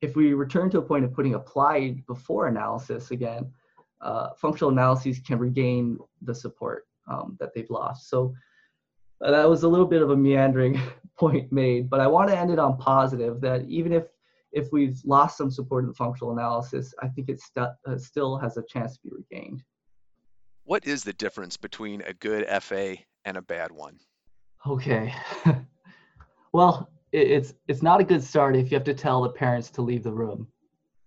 If 0.02 0.16
we 0.16 0.34
return 0.34 0.68
to 0.70 0.78
a 0.78 0.82
point 0.82 1.04
of 1.04 1.14
putting 1.14 1.34
applied 1.34 2.04
before 2.06 2.48
analysis 2.48 3.11
again, 3.11 3.50
uh, 4.00 4.30
functional 4.37 4.70
analyses 4.70 5.18
can 5.20 5.38
regain 5.38 5.98
the 6.22 6.34
support 6.34 6.88
um, 7.08 7.36
that 7.40 7.50
they've 7.54 7.70
lost. 7.70 8.08
So 8.08 8.34
uh, 9.24 9.30
that 9.30 9.48
was 9.48 9.62
a 9.62 9.68
little 9.68 9.86
bit 9.86 10.02
of 10.02 10.10
a 10.10 10.16
meandering 10.16 10.80
point 11.18 11.50
made, 11.52 11.90
but 11.90 12.00
I 12.00 12.06
want 12.06 12.28
to 12.30 12.38
end 12.38 12.50
it 12.50 12.58
on 12.58 12.78
positive 12.78 13.40
that 13.40 13.64
even 13.68 13.92
if 13.92 14.04
if 14.52 14.68
we've 14.72 14.98
lost 15.04 15.36
some 15.36 15.50
support 15.50 15.84
in 15.84 15.88
the 15.88 15.94
functional 15.94 16.32
analysis, 16.32 16.94
I 17.02 17.08
think 17.08 17.28
it 17.28 17.38
st- 17.38 17.68
uh, 17.86 17.98
still 17.98 18.38
has 18.38 18.56
a 18.56 18.62
chance 18.62 18.94
to 18.94 19.00
be 19.02 19.10
regained. 19.10 19.62
What 20.64 20.86
is 20.86 21.04
the 21.04 21.12
difference 21.12 21.58
between 21.58 22.00
a 22.02 22.14
good 22.14 22.46
FA 22.62 22.96
and 23.26 23.36
a 23.36 23.42
bad 23.42 23.72
one? 23.72 23.98
Okay. 24.66 25.14
well, 26.52 26.88
it's 27.12 27.54
it's 27.68 27.82
not 27.82 28.00
a 28.00 28.04
good 28.04 28.22
start 28.22 28.56
if 28.56 28.70
you 28.70 28.76
have 28.76 28.84
to 28.84 28.94
tell 28.94 29.22
the 29.22 29.30
parents 29.30 29.70
to 29.70 29.82
leave 29.82 30.02
the 30.02 30.12
room. 30.12 30.48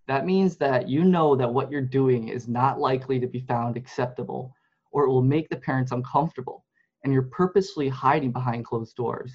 That 0.08 0.26
means 0.26 0.58
that 0.58 0.90
you 0.90 1.04
know 1.04 1.36
that 1.36 1.54
what 1.54 1.72
you're 1.72 1.82
doing 1.82 2.30
is 2.30 2.48
not 2.48 2.80
likely 2.80 3.20
to 3.20 3.28
be 3.28 3.42
found 3.42 3.78
acceptable 3.78 4.54
or 4.92 5.06
it 5.06 5.10
will 5.10 5.22
make 5.22 5.50
the 5.50 5.58
parents 5.58 5.92
uncomfortable. 5.92 6.66
and 7.04 7.12
you're 7.12 7.24
purposefully 7.24 7.90
hiding 7.90 8.32
behind 8.32 8.64
closed 8.64 8.96
doors. 8.96 9.34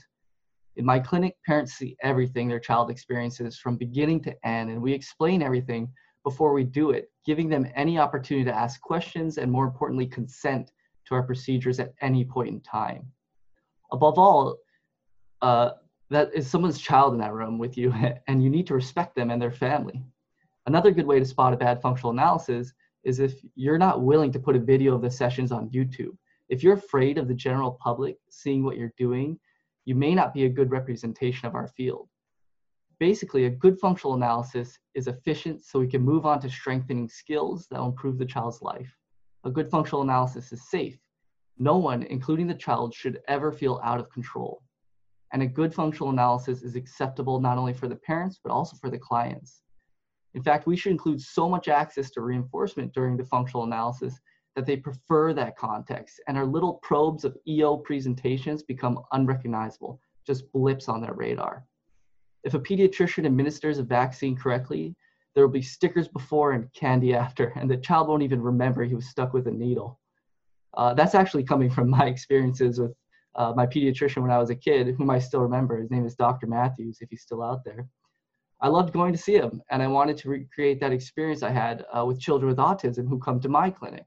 In 0.77 0.85
my 0.85 1.01
clinic, 1.01 1.37
parents 1.45 1.73
see 1.73 1.97
everything 2.01 2.47
their 2.47 2.61
child 2.61 2.91
experiences 2.91 3.59
from 3.59 3.77
beginning 3.77 4.23
to 4.23 4.47
end, 4.47 4.71
and 4.71 4.81
we 4.81 4.93
explain 4.93 5.43
everything 5.43 5.89
before 6.23 6.53
we 6.53 6.63
do 6.63 6.91
it, 6.91 7.11
giving 7.25 7.49
them 7.49 7.67
any 7.75 7.99
opportunity 7.99 8.45
to 8.45 8.55
ask 8.55 8.81
questions 8.81 9.39
and, 9.39 9.51
more 9.51 9.65
importantly, 9.65 10.07
consent 10.07 10.71
to 11.07 11.15
our 11.15 11.23
procedures 11.23 11.81
at 11.81 11.95
any 12.03 12.25
point 12.25 12.51
in 12.51 12.61
time. 12.61 13.11
Above 13.91 14.19
all, 14.19 14.57
uh, 15.43 15.71
that 16.11 16.33
is 16.35 16.49
someone's 16.49 16.81
child 16.81 17.15
in 17.15 17.19
that 17.21 17.33
room 17.33 17.59
with 17.59 17.77
you, 17.79 17.93
and 18.29 18.43
you 18.45 18.51
need 18.51 18.67
to 18.67 18.75
respect 18.75 19.17
them 19.17 19.31
and 19.31 19.41
their 19.41 19.51
family. 19.51 20.05
Another 20.67 20.91
good 20.91 21.07
way 21.07 21.19
to 21.19 21.25
spot 21.25 21.53
a 21.53 21.57
bad 21.57 21.81
functional 21.81 22.13
analysis 22.13 22.73
is 23.07 23.21
if 23.21 23.41
you're 23.55 23.79
not 23.79 24.03
willing 24.03 24.33
to 24.33 24.41
put 24.41 24.57
a 24.57 24.61
video 24.61 24.93
of 24.95 25.01
the 25.01 25.11
sessions 25.11 25.53
on 25.53 25.71
YouTube. 25.71 26.17
If 26.49 26.63
you're 26.63 26.75
afraid 26.75 27.19
of 27.19 27.29
the 27.29 27.35
general 27.35 27.79
public 27.81 28.19
seeing 28.31 28.65
what 28.65 28.77
you're 28.77 28.93
doing, 28.99 29.39
you 29.85 29.95
may 29.95 30.13
not 30.13 30.35
be 30.35 30.45
a 30.45 30.51
good 30.51 30.73
representation 30.73 31.47
of 31.47 31.55
our 31.55 31.69
field. 31.69 32.09
Basically, 32.99 33.45
a 33.45 33.51
good 33.51 33.79
functional 33.79 34.15
analysis 34.15 34.77
is 34.95 35.07
efficient 35.07 35.65
so 35.65 35.79
we 35.79 35.87
can 35.87 36.03
move 36.03 36.27
on 36.27 36.41
to 36.41 36.51
strengthening 36.51 37.09
skills 37.09 37.69
that 37.71 37.79
will 37.79 37.87
improve 37.87 38.19
the 38.19 38.27
child's 38.27 38.61
life. 38.61 38.93
A 39.45 39.51
good 39.51 39.71
functional 39.71 40.03
analysis 40.03 40.51
is 40.53 40.69
safe. 40.69 40.99
No 41.59 41.77
one, 41.77 42.03
including 42.03 42.49
the 42.49 42.55
child, 42.55 42.93
should 42.93 43.21
ever 43.29 43.53
feel 43.53 43.81
out 43.85 44.01
of 44.01 44.11
control. 44.11 44.63
And 45.33 45.43
a 45.43 45.47
good 45.47 45.73
functional 45.73 46.11
analysis 46.11 46.63
is 46.63 46.75
acceptable 46.75 47.39
not 47.39 47.57
only 47.57 47.73
for 47.73 47.87
the 47.87 47.97
parents, 47.97 48.41
but 48.43 48.51
also 48.51 48.77
for 48.79 48.91
the 48.91 48.99
clients. 48.99 49.63
In 50.37 50.43
fact, 50.43 50.67
we 50.67 50.77
should 50.77 50.93
include 50.93 51.21
so 51.21 51.49
much 51.49 51.67
access 51.67 52.11
to 52.11 52.21
reinforcement 52.21 52.93
during 52.93 53.17
the 53.17 53.25
functional 53.25 53.65
analysis 53.65 54.21
that 54.55 54.67
they 54.67 54.77
prefer 54.77 55.33
that 55.33 55.57
context, 55.57 56.21
and 56.29 56.37
our 56.37 56.45
little 56.45 56.75
probes 56.83 57.25
of 57.25 57.39
EO 57.49 57.79
presentations 57.79 58.63
become 58.63 59.01
unrecognizable, 59.13 59.99
just 60.27 60.53
blips 60.53 60.91
on 60.91 61.01
their 61.01 61.15
radar. 61.15 61.65
If 62.45 62.53
a 62.53 62.61
pediatrician 62.61 63.25
administers 63.25 63.79
a 63.79 63.83
vaccine 63.83 64.37
correctly, 64.37 64.95
there 65.35 65.43
will 65.43 65.53
be 65.53 65.63
stickers 65.63 66.07
before 66.07 66.53
and 66.53 66.71
candy 66.75 67.15
after, 67.15 67.49
and 67.57 67.71
the 67.71 67.79
child 67.79 68.09
won't 68.09 68.23
even 68.23 68.43
remember 68.43 68.85
he 68.85 68.95
was 68.95 69.09
stuck 69.09 69.33
with 69.33 69.47
a 69.47 69.51
needle. 69.51 69.99
Uh, 70.77 70.93
that's 70.93 71.15
actually 71.15 71.45
coming 71.45 71.71
from 71.71 71.89
my 71.89 72.05
experiences 72.05 72.79
with 72.79 72.93
uh, 73.37 73.55
my 73.57 73.67
pediatrician 73.67 74.21
when 74.21 74.31
I 74.31 74.39
was 74.39 74.51
a 74.51 74.55
kid, 74.55 74.95
whom 74.99 75.09
I 75.09 75.19
still 75.19 75.41
remember. 75.41 75.79
His 75.79 75.91
name 75.91 76.05
is 76.05 76.15
Dr. 76.15 76.47
Matthews, 76.47 76.99
if 77.01 77.09
he's 77.09 77.23
still 77.23 77.43
out 77.43 77.65
there. 77.65 77.87
I 78.61 78.69
loved 78.69 78.93
going 78.93 79.13
to 79.13 79.19
see 79.19 79.35
him, 79.35 79.63
and 79.71 79.83
I 79.83 79.87
wanted 79.87 80.17
to 80.19 80.31
recreate 80.31 80.81
that 80.81 80.93
experience 80.93 81.43
I 81.43 81.51
had 81.51 81.85
uh, 81.97 82.05
with 82.07 82.21
children 82.21 82.49
with 82.49 82.59
autism 82.59 83.07
who 83.09 83.19
come 83.19 83.39
to 83.41 83.49
my 83.49 83.69
clinic. 83.69 84.07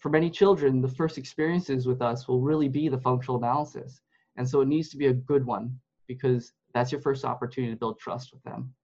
For 0.00 0.08
many 0.08 0.28
children, 0.30 0.80
the 0.80 0.88
first 0.88 1.18
experiences 1.18 1.86
with 1.86 2.02
us 2.02 2.26
will 2.26 2.40
really 2.40 2.68
be 2.68 2.88
the 2.88 2.98
functional 2.98 3.38
analysis, 3.38 4.00
and 4.36 4.48
so 4.48 4.60
it 4.60 4.68
needs 4.68 4.88
to 4.90 4.96
be 4.96 5.06
a 5.06 5.12
good 5.12 5.46
one 5.46 5.78
because 6.08 6.52
that's 6.74 6.90
your 6.90 7.00
first 7.00 7.24
opportunity 7.24 7.72
to 7.72 7.78
build 7.78 7.98
trust 7.98 8.32
with 8.32 8.42
them. 8.42 8.74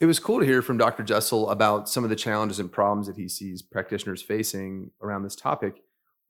It 0.00 0.06
was 0.06 0.18
cool 0.18 0.40
to 0.40 0.46
hear 0.46 0.62
from 0.62 0.78
Dr. 0.78 1.04
Jessel 1.04 1.48
about 1.50 1.88
some 1.88 2.02
of 2.02 2.10
the 2.10 2.16
challenges 2.16 2.58
and 2.58 2.72
problems 2.72 3.06
that 3.06 3.16
he 3.16 3.28
sees 3.28 3.62
practitioners 3.62 4.20
facing 4.20 4.90
around 5.00 5.22
this 5.22 5.36
topic. 5.36 5.82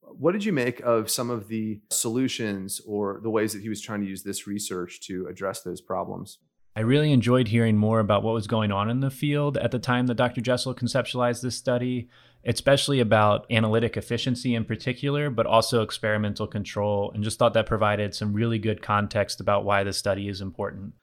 What 0.02 0.32
did 0.32 0.44
you 0.44 0.52
make 0.52 0.80
of 0.80 1.08
some 1.08 1.30
of 1.30 1.48
the 1.48 1.80
solutions 1.90 2.82
or 2.86 3.20
the 3.22 3.30
ways 3.30 3.54
that 3.54 3.62
he 3.62 3.70
was 3.70 3.80
trying 3.80 4.02
to 4.02 4.06
use 4.06 4.22
this 4.22 4.46
research 4.46 5.00
to 5.06 5.26
address 5.26 5.62
those 5.62 5.80
problems? 5.80 6.36
I 6.74 6.80
really 6.80 7.12
enjoyed 7.12 7.48
hearing 7.48 7.76
more 7.76 8.00
about 8.00 8.22
what 8.22 8.32
was 8.32 8.46
going 8.46 8.72
on 8.72 8.88
in 8.88 9.00
the 9.00 9.10
field 9.10 9.58
at 9.58 9.72
the 9.72 9.78
time 9.78 10.06
that 10.06 10.14
Dr. 10.14 10.40
Jessel 10.40 10.74
conceptualized 10.74 11.42
this 11.42 11.56
study, 11.56 12.08
especially 12.46 12.98
about 12.98 13.44
analytic 13.50 13.98
efficiency 13.98 14.54
in 14.54 14.64
particular, 14.64 15.28
but 15.28 15.44
also 15.44 15.82
experimental 15.82 16.46
control, 16.46 17.10
and 17.12 17.22
just 17.22 17.38
thought 17.38 17.52
that 17.54 17.66
provided 17.66 18.14
some 18.14 18.32
really 18.32 18.58
good 18.58 18.80
context 18.80 19.38
about 19.38 19.64
why 19.64 19.84
the 19.84 19.92
study 19.92 20.28
is 20.28 20.40
important. 20.40 20.94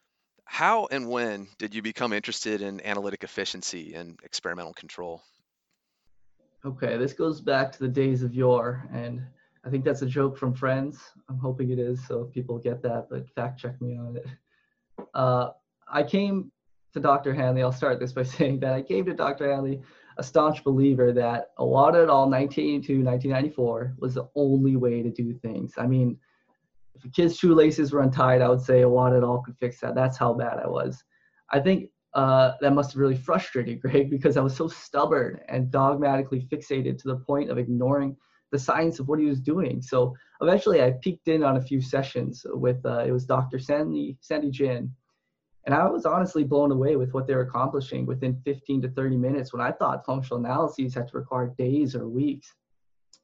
How 0.46 0.88
and 0.90 1.08
when 1.08 1.48
did 1.60 1.76
you 1.76 1.84
become 1.84 2.14
interested 2.14 2.64
in 2.64 2.84
analytic 2.84 3.24
efficiency 3.24 3.94
and 3.94 4.20
experimental 4.24 4.74
control? 4.74 5.22
Okay, 6.66 6.98
this 6.98 7.14
goes 7.14 7.40
back 7.42 7.72
to 7.74 7.80
the 7.80 7.88
days 7.88 8.24
of 8.24 8.34
yore, 8.34 8.90
and 8.92 9.22
I 9.64 9.70
think 9.70 9.86
that's 9.86 10.02
a 10.02 10.08
joke 10.08 10.36
from 10.36 10.56
friends. 10.56 11.00
I'm 11.30 11.38
hoping 11.38 11.70
it 11.70 11.78
is, 11.78 12.06
so 12.08 12.24
people 12.24 12.58
get 12.58 12.82
that, 12.82 13.06
but 13.12 13.30
fact 13.30 13.60
check 13.60 13.80
me 13.80 13.96
on 13.96 14.18
it. 14.18 14.26
Uh, 15.14 15.52
I 15.92 16.04
came 16.04 16.52
to 16.94 17.00
Dr. 17.00 17.34
Hanley. 17.34 17.62
I'll 17.62 17.72
start 17.72 18.00
this 18.00 18.14
by 18.14 18.24
saying 18.38 18.60
that 18.62 18.74
I 18.74 18.82
came 18.82 19.06
to 19.06 19.14
Dr. 19.14 19.54
Hanley 19.54 19.82
a 20.20 20.24
staunch 20.24 20.64
believer 20.66 21.14
that 21.14 21.52
Iwata 21.58 22.04
et 22.04 22.10
al. 22.10 22.30
1982, 22.30 23.04
1994 23.04 23.96
was 24.00 24.16
the 24.16 24.28
only 24.36 24.76
way 24.76 25.02
to 25.02 25.10
do 25.10 25.34
things. 25.34 25.74
I 25.78 25.88
mean, 25.88 26.18
if 26.94 27.06
a 27.06 27.10
kid's 27.10 27.38
shoelaces 27.38 27.94
were 27.94 28.02
untied, 28.02 28.42
I 28.42 28.50
would 28.50 28.62
say 28.62 28.82
Iwata 28.82 29.18
et 29.18 29.24
all 29.24 29.42
could 29.42 29.58
fix 29.58 29.80
that. 29.80 29.96
That's 29.96 30.18
how 30.18 30.34
bad 30.34 30.60
I 30.60 30.68
was. 30.68 31.02
I 31.52 31.62
think 31.62 31.90
uh, 32.14 32.52
that 32.60 32.74
must 32.74 32.92
have 32.92 33.00
really 33.00 33.16
frustrated 33.16 33.82
Greg 33.82 34.10
because 34.10 34.36
I 34.36 34.42
was 34.42 34.56
so 34.56 34.68
stubborn 34.68 35.40
and 35.48 35.72
dogmatically 35.72 36.46
fixated 36.52 36.98
to 37.00 37.08
the 37.08 37.18
point 37.18 37.50
of 37.50 37.58
ignoring 37.58 38.18
the 38.52 38.60
science 38.60 39.00
of 39.00 39.08
what 39.08 39.20
he 39.20 39.26
was 39.26 39.40
doing. 39.40 39.82
So 39.82 40.14
eventually 40.42 40.84
I 40.84 40.92
peeked 41.02 41.30
in 41.30 41.44
on 41.44 41.56
a 41.56 41.62
few 41.62 41.82
sessions 41.82 42.46
with, 42.46 42.86
uh, 42.86 43.06
it 43.06 43.12
was 43.12 43.26
Dr. 43.26 43.58
Sandy, 43.58 44.18
Sandy 44.20 44.52
Jin, 44.52 44.92
and 45.66 45.76
I 45.76 45.88
was 45.88 46.06
honestly 46.06 46.44
blown 46.44 46.72
away 46.72 46.96
with 46.96 47.14
what 47.14 47.28
they 47.28 47.36
were 47.36 47.42
accomplishing 47.42 48.06
within 48.06 48.42
15 48.46 48.82
to 48.84 48.90
30 48.90 49.18
minutes 49.18 49.54
when 49.54 49.62
I 49.62 49.72
thought 49.72 50.06
functional 50.06 50.44
analyses 50.44 50.96
had 50.96 51.08
to 51.10 51.18
require 51.18 51.54
days 51.58 51.96
or 51.96 52.08
weeks. 52.08 52.54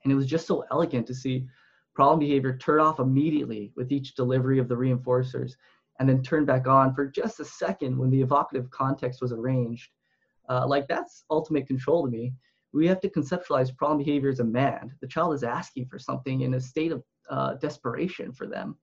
And 0.04 0.12
it 0.12 0.16
was 0.16 0.28
just 0.28 0.46
so 0.46 0.64
elegant 0.72 1.08
to 1.08 1.16
see 1.16 1.48
problem 1.96 2.20
behavior 2.20 2.58
turn 2.58 2.82
off 2.82 3.00
immediately 3.00 3.72
with 3.76 3.92
each 3.92 4.16
delivery 4.16 4.60
of 4.60 4.68
the 4.68 4.76
reinforcers 4.76 5.54
and 6.00 6.10
then 6.10 6.22
turn 6.22 6.46
back 6.46 6.68
on 6.68 6.94
for 6.94 7.08
just 7.08 7.40
a 7.40 7.46
second 7.46 7.98
when 7.98 8.10
the 8.10 8.22
evocative 8.22 8.70
context 8.70 9.22
was 9.22 9.32
arranged. 9.32 9.90
Uh, 10.50 10.68
like 10.68 10.88
that's 10.88 11.24
ultimate 11.30 11.68
control 11.68 12.04
to 12.04 12.12
me. 12.12 12.34
We 12.74 12.86
have 12.88 13.00
to 13.00 13.10
conceptualize 13.10 13.76
problem 13.76 14.00
behavior 14.00 14.30
as 14.30 14.42
a 14.42 14.44
mand. 14.44 14.92
The 15.00 15.08
child 15.08 15.34
is 15.34 15.44
asking 15.44 15.88
for 15.88 15.98
something 15.98 16.42
in 16.42 16.56
a 16.56 16.60
state 16.60 16.92
of 16.92 17.02
uh, 17.30 17.54
desperation 17.56 18.34
for 18.34 18.46
them. 18.46 18.76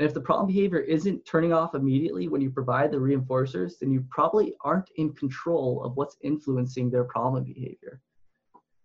And 0.00 0.08
if 0.08 0.14
the 0.14 0.20
problem 0.22 0.46
behavior 0.46 0.78
isn't 0.78 1.26
turning 1.26 1.52
off 1.52 1.74
immediately 1.74 2.26
when 2.26 2.40
you 2.40 2.50
provide 2.50 2.90
the 2.90 2.96
reinforcers, 2.96 3.78
then 3.78 3.92
you 3.92 4.02
probably 4.08 4.54
aren't 4.62 4.88
in 4.96 5.12
control 5.12 5.84
of 5.84 5.94
what's 5.94 6.16
influencing 6.22 6.88
their 6.88 7.04
problem 7.04 7.44
behavior. 7.44 8.00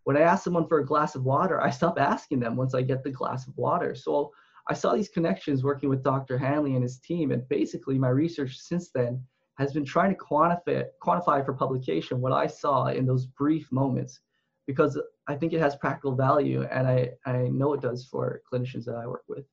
When 0.04 0.18
I 0.18 0.24
ask 0.24 0.44
someone 0.44 0.68
for 0.68 0.80
a 0.80 0.86
glass 0.86 1.16
of 1.16 1.24
water, 1.24 1.62
I 1.62 1.70
stop 1.70 1.98
asking 1.98 2.42
them 2.42 2.58
once 2.58 2.76
I 2.76 2.82
get 2.82 3.02
the 3.02 3.12
glass 3.12 3.48
of 3.48 3.56
water. 3.56 3.96
So 3.96 4.34
I 4.68 4.74
saw 4.74 4.94
these 4.94 5.08
connections 5.08 5.64
working 5.64 5.88
with 5.88 6.04
Dr. 6.04 6.38
Hanley 6.38 6.74
and 6.74 6.84
his 6.84 7.00
team, 7.00 7.32
and 7.32 7.48
basically 7.48 7.98
my 7.98 8.10
research 8.10 8.58
since 8.58 8.92
then 8.92 9.24
has 9.58 9.72
been 9.72 9.86
trying 9.86 10.14
to 10.14 10.22
quantify, 10.22 10.84
quantify 11.02 11.46
for 11.46 11.54
publication 11.54 12.20
what 12.20 12.34
I 12.34 12.46
saw 12.46 12.88
in 12.88 13.06
those 13.06 13.26
brief 13.26 13.72
moments 13.72 14.20
because 14.68 15.00
I 15.30 15.36
think 15.36 15.54
it 15.54 15.62
has 15.62 15.78
practical 15.78 16.14
value 16.14 16.64
and 16.64 16.86
I, 16.86 17.12
I 17.26 17.48
know 17.48 17.72
it 17.72 17.82
does 17.82 18.04
for 18.04 18.42
clinicians 18.52 18.84
that 18.84 18.96
I 18.96 19.08
work 19.08 19.24
with 19.30 19.46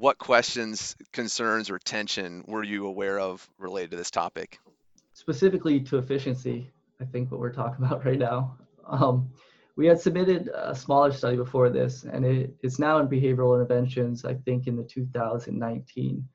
what 0.00 0.16
questions, 0.16 0.96
concerns, 1.12 1.68
or 1.68 1.78
tension 1.78 2.42
were 2.48 2.64
you 2.64 2.86
aware 2.86 3.20
of 3.20 3.46
related 3.58 3.90
to 3.90 3.96
this 3.98 4.10
topic? 4.10 4.58
Specifically 5.12 5.78
to 5.80 5.98
efficiency, 5.98 6.70
I 7.02 7.04
think 7.04 7.30
what 7.30 7.38
we're 7.38 7.52
talking 7.52 7.84
about 7.84 8.06
right 8.06 8.18
now. 8.18 8.56
Um, 8.86 9.30
we 9.76 9.86
had 9.86 10.00
submitted 10.00 10.48
a 10.54 10.74
smaller 10.74 11.12
study 11.12 11.36
before 11.36 11.68
this, 11.68 12.04
and 12.04 12.24
it, 12.24 12.54
it's 12.62 12.78
now 12.78 12.98
in 12.98 13.08
behavioral 13.08 13.54
interventions, 13.54 14.24
I 14.24 14.34
think 14.34 14.66
in 14.66 14.76
the 14.76 14.84
2019 14.84 16.26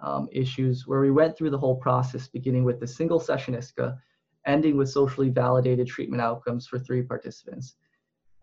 um, 0.00 0.28
issues, 0.30 0.86
where 0.86 1.00
we 1.00 1.10
went 1.10 1.36
through 1.36 1.50
the 1.50 1.58
whole 1.58 1.76
process, 1.76 2.28
beginning 2.28 2.62
with 2.62 2.78
the 2.78 2.86
single 2.86 3.18
session 3.18 3.54
ISCA, 3.54 3.98
ending 4.46 4.76
with 4.76 4.90
socially 4.90 5.28
validated 5.28 5.88
treatment 5.88 6.22
outcomes 6.22 6.68
for 6.68 6.78
three 6.78 7.02
participants. 7.02 7.74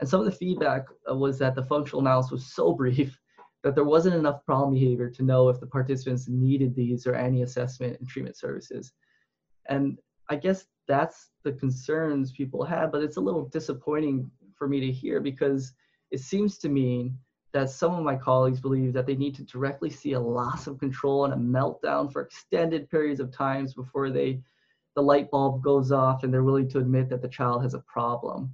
And 0.01 0.09
some 0.09 0.19
of 0.19 0.25
the 0.25 0.33
feedback 0.33 0.85
was 1.07 1.39
that 1.39 1.55
the 1.55 1.63
functional 1.63 2.01
analysis 2.01 2.31
was 2.31 2.45
so 2.53 2.73
brief 2.81 3.17
that 3.65 3.73
there 3.73 3.84
wasn't 3.84 4.13
enough 4.13 4.45
problem 4.45 4.75
behavior 4.75 5.10
to 5.10 5.23
know 5.23 5.49
if 5.49 5.60
the 5.60 5.65
participants 5.65 6.28
needed 6.28 6.75
these 6.75 7.08
or 7.08 7.15
any 7.15 7.41
assessment 7.41 7.99
and 7.99 8.08
treatment 8.08 8.38
services. 8.38 8.93
And 9.67 9.97
I 10.30 10.36
guess 10.36 10.67
that's 10.88 11.32
the 11.43 11.54
concerns 11.54 12.32
people 12.32 12.63
have, 12.63 12.91
but 12.91 13.01
it's 13.01 13.17
a 13.17 13.21
little 13.21 13.45
disappointing 13.45 14.30
for 14.56 14.67
me 14.67 14.80
to 14.82 14.91
hear 14.91 15.19
because 15.19 15.73
it 16.12 16.19
seems 16.19 16.60
to 16.60 16.69
mean 16.69 17.17
that 17.54 17.71
some 17.71 17.95
of 17.95 18.04
my 18.04 18.15
colleagues 18.15 18.62
believe 18.62 18.93
that 18.93 19.08
they 19.08 19.15
need 19.15 19.34
to 19.34 19.43
directly 19.45 19.89
see 19.89 20.12
a 20.12 20.19
loss 20.19 20.67
of 20.67 20.78
control 20.78 21.25
and 21.25 21.34
a 21.34 21.38
meltdown 21.38 22.13
for 22.13 22.21
extended 22.21 22.88
periods 22.91 23.19
of 23.19 23.32
times 23.32 23.73
before 23.73 24.12
they 24.12 24.39
the 24.95 25.01
light 25.01 25.32
bulb 25.32 25.63
goes 25.63 25.91
off 25.91 26.23
and 26.23 26.32
they're 26.32 26.43
willing 26.43 26.69
to 26.69 26.78
admit 26.78 27.10
that 27.10 27.23
the 27.23 27.28
child 27.28 27.63
has 27.63 27.73
a 27.73 27.80
problem. 27.80 28.54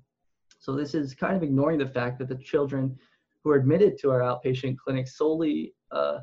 So 0.58 0.74
this 0.74 0.95
is 0.95 1.13
kind 1.13 1.36
of 1.36 1.43
ignoring 1.43 1.80
the 1.80 1.86
fact 1.86 2.17
that 2.19 2.30
the 2.30 2.36
children 2.36 2.97
who 3.43 3.51
are 3.51 3.56
admitted 3.56 3.97
to 3.99 4.12
our 4.12 4.19
outpatient 4.21 4.77
clinic 4.77 5.08
solely 5.08 5.73
uh, 5.91 6.19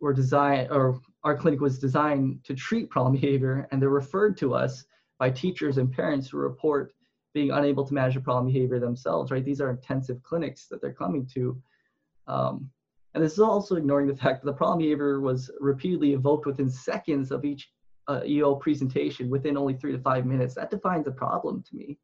were 0.00 0.14
designed, 0.14 0.70
or 0.70 1.00
our 1.24 1.36
clinic 1.36 1.60
was 1.60 1.78
designed 1.78 2.42
to 2.44 2.54
treat 2.54 2.90
problem 2.90 3.12
behavior, 3.20 3.68
and 3.70 3.80
they're 3.80 3.90
referred 3.90 4.36
to 4.38 4.54
us 4.54 4.84
by 5.18 5.30
teachers 5.30 5.78
and 5.78 5.92
parents 5.92 6.28
who 6.28 6.38
report 6.38 6.92
being 7.34 7.50
unable 7.50 7.86
to 7.86 7.94
manage 7.94 8.14
the 8.14 8.20
problem 8.20 8.52
behavior 8.52 8.80
themselves, 8.80 9.30
right? 9.30 9.44
These 9.44 9.60
are 9.60 9.70
intensive 9.70 10.22
clinics 10.22 10.66
that 10.68 10.80
they're 10.80 10.92
coming 10.92 11.26
to. 11.34 11.60
Um, 12.26 12.70
And 13.14 13.22
this 13.24 13.32
is 13.32 13.40
also 13.40 13.76
ignoring 13.76 14.06
the 14.08 14.16
fact 14.16 14.42
that 14.42 14.46
the 14.46 14.56
problem 14.56 14.78
behavior 14.78 15.20
was 15.20 15.50
repeatedly 15.60 16.12
evoked 16.12 16.46
within 16.46 16.70
seconds 16.70 17.30
of 17.30 17.44
each 17.44 17.70
uh, 18.08 18.22
EO 18.24 18.54
presentation 18.54 19.28
within 19.28 19.56
only 19.56 19.74
three 19.74 19.92
to 19.92 19.98
five 19.98 20.26
minutes. 20.26 20.54
That 20.54 20.70
defines 20.70 21.06
a 21.06 21.12
problem 21.12 21.62
to 21.68 21.76
me. 21.76 21.98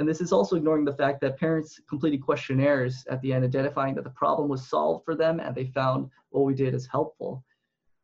And 0.00 0.08
this 0.08 0.22
is 0.22 0.32
also 0.32 0.56
ignoring 0.56 0.86
the 0.86 0.94
fact 0.94 1.20
that 1.20 1.38
parents 1.38 1.78
completed 1.86 2.22
questionnaires 2.22 3.04
at 3.10 3.20
the 3.20 3.34
end 3.34 3.44
identifying 3.44 3.94
that 3.96 4.04
the 4.04 4.10
problem 4.10 4.48
was 4.48 4.66
solved 4.66 5.04
for 5.04 5.14
them 5.14 5.40
and 5.40 5.54
they 5.54 5.66
found 5.66 6.08
what 6.30 6.46
we 6.46 6.54
did 6.54 6.74
as 6.74 6.86
helpful. 6.86 7.44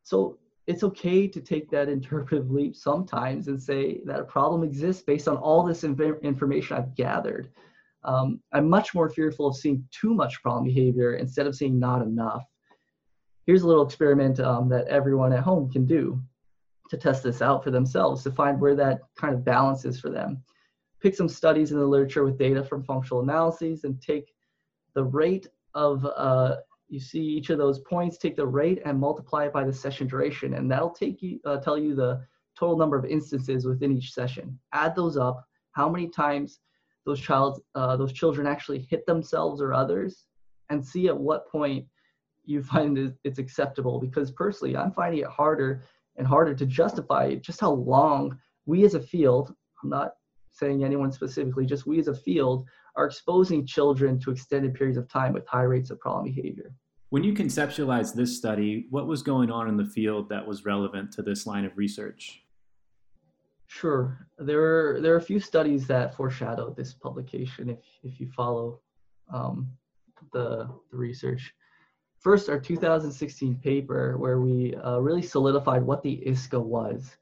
So 0.03 0.37
it's 0.67 0.83
okay 0.83 1.27
to 1.27 1.41
take 1.41 1.71
that 1.71 1.89
interpretive 1.97 2.51
leap 2.51 2.75
sometimes 2.75 3.47
and 3.47 3.59
say 3.59 4.01
that 4.05 4.19
a 4.19 4.25
problem 4.25 4.61
exists 4.61 5.01
based 5.01 5.27
on 5.27 5.37
all 5.37 5.63
this 5.63 5.81
inv- 5.81 6.21
information 6.21 6.77
I've 6.77 6.93
gathered. 6.93 7.49
Um, 8.03 8.41
I'm 8.53 8.69
much 8.69 8.93
more 8.93 9.09
fearful 9.09 9.47
of 9.47 9.57
seeing 9.57 9.83
too 9.89 10.13
much 10.13 10.43
problem 10.43 10.65
behavior 10.65 11.15
instead 11.15 11.47
of 11.47 11.55
seeing 11.55 11.79
not 11.79 12.03
enough. 12.03 12.43
Here's 13.47 13.63
a 13.63 13.67
little 13.67 13.83
experiment 13.83 14.39
um, 14.39 14.69
that 14.69 14.87
everyone 14.87 15.33
at 15.33 15.43
home 15.43 15.71
can 15.71 15.87
do 15.87 16.21
to 16.91 16.97
test 16.97 17.23
this 17.23 17.41
out 17.41 17.63
for 17.63 17.71
themselves 17.71 18.21
to 18.23 18.31
find 18.31 18.61
where 18.61 18.75
that 18.75 18.99
kind 19.17 19.33
of 19.33 19.43
balance 19.43 19.83
is 19.83 19.99
for 19.99 20.11
them. 20.11 20.43
Pick 21.01 21.15
some 21.15 21.29
studies 21.29 21.71
in 21.71 21.79
the 21.79 21.85
literature 21.85 22.23
with 22.23 22.37
data 22.37 22.63
from 22.63 22.83
functional 22.83 23.21
analyses 23.21 23.83
and 23.83 24.01
take 24.01 24.33
the 24.95 25.03
rate 25.03 25.47
of 25.73 26.05
uh, 26.05 26.55
you 26.89 26.99
see 26.99 27.21
each 27.21 27.49
of 27.49 27.57
those 27.57 27.79
points, 27.79 28.17
take 28.17 28.35
the 28.35 28.45
rate 28.45 28.81
and 28.85 28.99
multiply 28.99 29.45
it 29.45 29.53
by 29.53 29.63
the 29.63 29.73
session 29.73 30.07
duration, 30.07 30.55
and 30.55 30.71
that'll 30.71 30.89
take 30.89 31.21
you 31.21 31.39
uh, 31.45 31.57
tell 31.57 31.77
you 31.77 31.93
the 31.93 32.25
total 32.57 32.77
number 32.77 32.97
of 32.97 33.05
instances 33.05 33.65
within 33.65 33.95
each 33.95 34.13
session. 34.13 34.57
Add 34.73 34.95
those 34.95 35.17
up, 35.17 35.45
how 35.73 35.89
many 35.89 36.07
times 36.07 36.59
those 37.05 37.19
child 37.19 37.61
uh, 37.75 37.95
those 37.95 38.13
children 38.13 38.47
actually 38.47 38.87
hit 38.89 39.05
themselves 39.05 39.61
or 39.61 39.73
others, 39.73 40.25
and 40.69 40.83
see 40.83 41.07
at 41.07 41.17
what 41.17 41.49
point 41.49 41.85
you 42.45 42.63
find 42.63 43.13
it's 43.23 43.39
acceptable. 43.39 43.99
Because 43.99 44.31
personally, 44.31 44.75
I'm 44.75 44.91
finding 44.91 45.21
it 45.21 45.27
harder 45.27 45.83
and 46.15 46.25
harder 46.25 46.55
to 46.55 46.65
justify 46.65 47.35
just 47.35 47.61
how 47.61 47.71
long 47.71 48.37
we 48.65 48.83
as 48.85 48.95
a 48.95 48.99
field, 48.99 49.53
I'm 49.83 49.89
not 49.89 50.13
saying 50.57 50.83
anyone 50.83 51.11
specifically, 51.11 51.65
just 51.65 51.85
we 51.85 51.99
as 51.99 52.07
a 52.07 52.15
field 52.15 52.67
are 52.95 53.05
exposing 53.05 53.65
children 53.65 54.19
to 54.19 54.31
extended 54.31 54.73
periods 54.73 54.97
of 54.97 55.07
time 55.07 55.33
with 55.33 55.47
high 55.47 55.63
rates 55.63 55.91
of 55.91 55.99
problem 55.99 56.25
behavior. 56.25 56.73
When 57.09 57.23
you 57.23 57.33
conceptualized 57.33 58.15
this 58.15 58.35
study, 58.35 58.87
what 58.89 59.07
was 59.07 59.21
going 59.21 59.49
on 59.49 59.69
in 59.69 59.77
the 59.77 59.85
field 59.85 60.29
that 60.29 60.45
was 60.45 60.65
relevant 60.65 61.13
to 61.13 61.21
this 61.21 61.45
line 61.45 61.63
of 61.63 61.77
research? 61.77 62.41
Sure. 63.67 64.27
There 64.37 64.61
are, 64.61 65.01
there 65.01 65.13
are 65.13 65.17
a 65.17 65.21
few 65.21 65.39
studies 65.39 65.87
that 65.87 66.15
foreshadow 66.15 66.73
this 66.73 66.93
publication 66.93 67.69
if, 67.69 67.79
if 68.03 68.19
you 68.19 68.27
follow 68.27 68.81
um, 69.31 69.69
the, 70.33 70.69
the 70.91 70.97
research. 70.97 71.53
First, 72.19 72.49
our 72.49 72.59
2016 72.59 73.55
paper, 73.57 74.17
where 74.17 74.41
we 74.41 74.75
uh, 74.75 74.97
really 74.97 75.21
solidified 75.21 75.83
what 75.83 76.01
the 76.01 76.23
ISCA 76.25 76.61
was. 76.61 77.15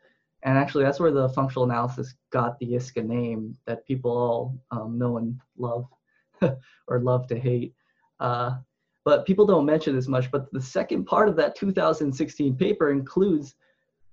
And 0.46 0.60
actually, 0.60 0.84
that's 0.84 1.00
where 1.00 1.12
the 1.12 1.28
functional 1.30 1.66
analysis 1.66 2.14
got 2.32 2.58
the 2.60 2.68
ISCA 2.68 3.04
name 3.04 3.58
that 3.66 3.86
people 3.86 4.12
all 4.12 4.62
um, 4.70 4.98
know 4.98 5.18
and 5.18 5.40
love 5.58 5.88
or 6.88 7.00
love 7.00 7.28
to 7.28 7.40
hate. 7.40 7.74
Uh, 8.20 8.58
but 9.04 9.26
people 9.26 9.48
don't 9.48 9.66
mention 9.66 9.96
this 9.96 10.08
much. 10.08 10.30
But 10.30 10.52
the 10.52 10.62
second 10.62 11.06
part 11.06 11.30
of 11.30 11.36
that 11.38 11.56
2016 11.56 12.56
paper 12.58 12.92
includes 12.92 13.56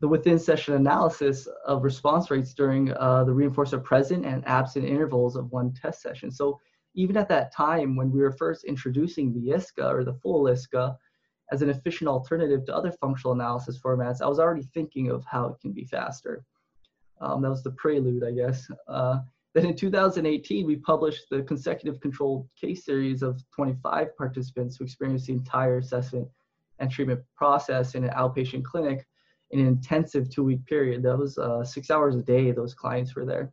the 0.00 0.08
within 0.08 0.38
session 0.38 0.74
analysis 0.74 1.46
of 1.66 1.84
response 1.84 2.30
rates 2.30 2.54
during 2.54 2.92
uh, 2.94 3.24
the 3.24 3.32
reinforcer 3.32 3.82
present 3.82 4.24
and 4.24 4.42
absent 4.48 4.86
intervals 4.86 5.36
of 5.36 5.52
one 5.52 5.72
test 5.74 6.00
session. 6.00 6.30
So 6.30 6.58
even 6.94 7.16
at 7.16 7.28
that 7.28 7.52
time 7.52 7.94
when 7.94 8.10
we 8.10 8.20
were 8.20 8.32
first 8.32 8.64
introducing 8.64 9.32
the 9.32 9.52
ISCA 9.54 9.92
or 9.92 10.02
the 10.02 10.14
full 10.14 10.44
ISCA, 10.44 10.96
as 11.52 11.60
an 11.60 11.68
efficient 11.68 12.08
alternative 12.08 12.64
to 12.64 12.74
other 12.74 12.90
functional 12.90 13.34
analysis 13.34 13.78
formats, 13.78 14.22
I 14.22 14.26
was 14.26 14.40
already 14.40 14.62
thinking 14.74 15.10
of 15.10 15.22
how 15.26 15.46
it 15.46 15.60
can 15.60 15.72
be 15.72 15.84
faster. 15.84 16.44
Um, 17.20 17.42
that 17.42 17.50
was 17.50 17.62
the 17.62 17.72
prelude, 17.72 18.24
I 18.24 18.32
guess. 18.32 18.66
Uh, 18.88 19.18
then 19.54 19.66
in 19.66 19.76
2018, 19.76 20.66
we 20.66 20.76
published 20.76 21.26
the 21.30 21.42
consecutive 21.42 22.00
controlled 22.00 22.48
case 22.58 22.86
series 22.86 23.22
of 23.22 23.44
25 23.54 24.16
participants 24.16 24.76
who 24.76 24.84
experienced 24.84 25.26
the 25.26 25.34
entire 25.34 25.76
assessment 25.76 26.26
and 26.78 26.90
treatment 26.90 27.20
process 27.36 27.94
in 27.94 28.02
an 28.02 28.10
outpatient 28.10 28.64
clinic 28.64 29.06
in 29.50 29.60
an 29.60 29.66
intensive 29.66 30.30
two-week 30.30 30.64
period. 30.64 31.02
That 31.02 31.18
was 31.18 31.36
uh, 31.36 31.62
six 31.62 31.90
hours 31.90 32.16
a 32.16 32.22
day. 32.22 32.50
Those 32.50 32.72
clients 32.72 33.14
were 33.14 33.26
there, 33.26 33.52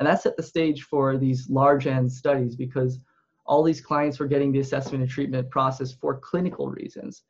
and 0.00 0.08
that 0.08 0.22
set 0.22 0.36
the 0.36 0.42
stage 0.42 0.82
for 0.82 1.16
these 1.16 1.48
large 1.48 1.86
N 1.86 2.10
studies 2.10 2.56
because 2.56 2.98
all 3.46 3.62
these 3.62 3.80
clients 3.80 4.18
were 4.18 4.26
getting 4.26 4.52
the 4.52 4.60
assessment 4.60 5.02
and 5.02 5.10
treatment 5.10 5.50
process 5.50 5.92
for 5.92 6.18
clinical 6.18 6.68
reasons. 6.68 7.22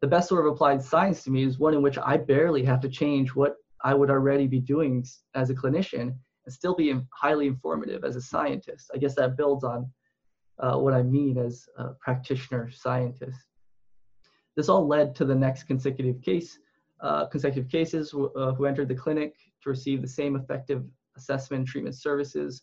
The 0.00 0.06
best 0.06 0.28
sort 0.28 0.46
of 0.46 0.52
applied 0.52 0.82
science 0.82 1.22
to 1.24 1.30
me 1.30 1.44
is 1.44 1.58
one 1.58 1.74
in 1.74 1.82
which 1.82 1.98
I 1.98 2.16
barely 2.16 2.64
have 2.64 2.80
to 2.80 2.88
change 2.88 3.30
what 3.30 3.56
I 3.84 3.94
would 3.94 4.10
already 4.10 4.46
be 4.46 4.60
doing 4.60 5.04
as 5.34 5.50
a 5.50 5.54
clinician 5.54 6.14
and 6.44 6.52
still 6.52 6.74
be 6.74 6.94
highly 7.12 7.46
informative 7.46 8.04
as 8.04 8.16
a 8.16 8.20
scientist. 8.20 8.90
I 8.94 8.98
guess 8.98 9.14
that 9.14 9.36
builds 9.36 9.64
on 9.64 9.90
uh, 10.58 10.76
what 10.76 10.94
I 10.94 11.02
mean 11.02 11.38
as 11.38 11.66
a 11.76 11.90
practitioner 12.00 12.70
scientist. 12.70 13.38
This 14.56 14.68
all 14.68 14.86
led 14.86 15.14
to 15.16 15.24
the 15.24 15.34
next 15.34 15.64
consecutive 15.64 16.20
case, 16.20 16.58
uh, 17.00 17.26
consecutive 17.26 17.70
cases 17.70 18.14
uh, 18.14 18.52
who 18.52 18.66
entered 18.66 18.88
the 18.88 18.94
clinic 18.94 19.34
to 19.62 19.70
receive 19.70 20.02
the 20.02 20.08
same 20.08 20.36
effective 20.36 20.84
assessment 21.16 21.66
treatment 21.66 21.94
services 21.96 22.62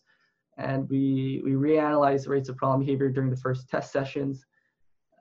and 0.60 0.88
we, 0.88 1.40
we 1.44 1.52
reanalyzed 1.52 2.24
the 2.24 2.30
rates 2.30 2.48
of 2.48 2.56
problem 2.56 2.80
behavior 2.80 3.08
during 3.08 3.30
the 3.30 3.36
first 3.36 3.68
test 3.68 3.92
sessions, 3.92 4.44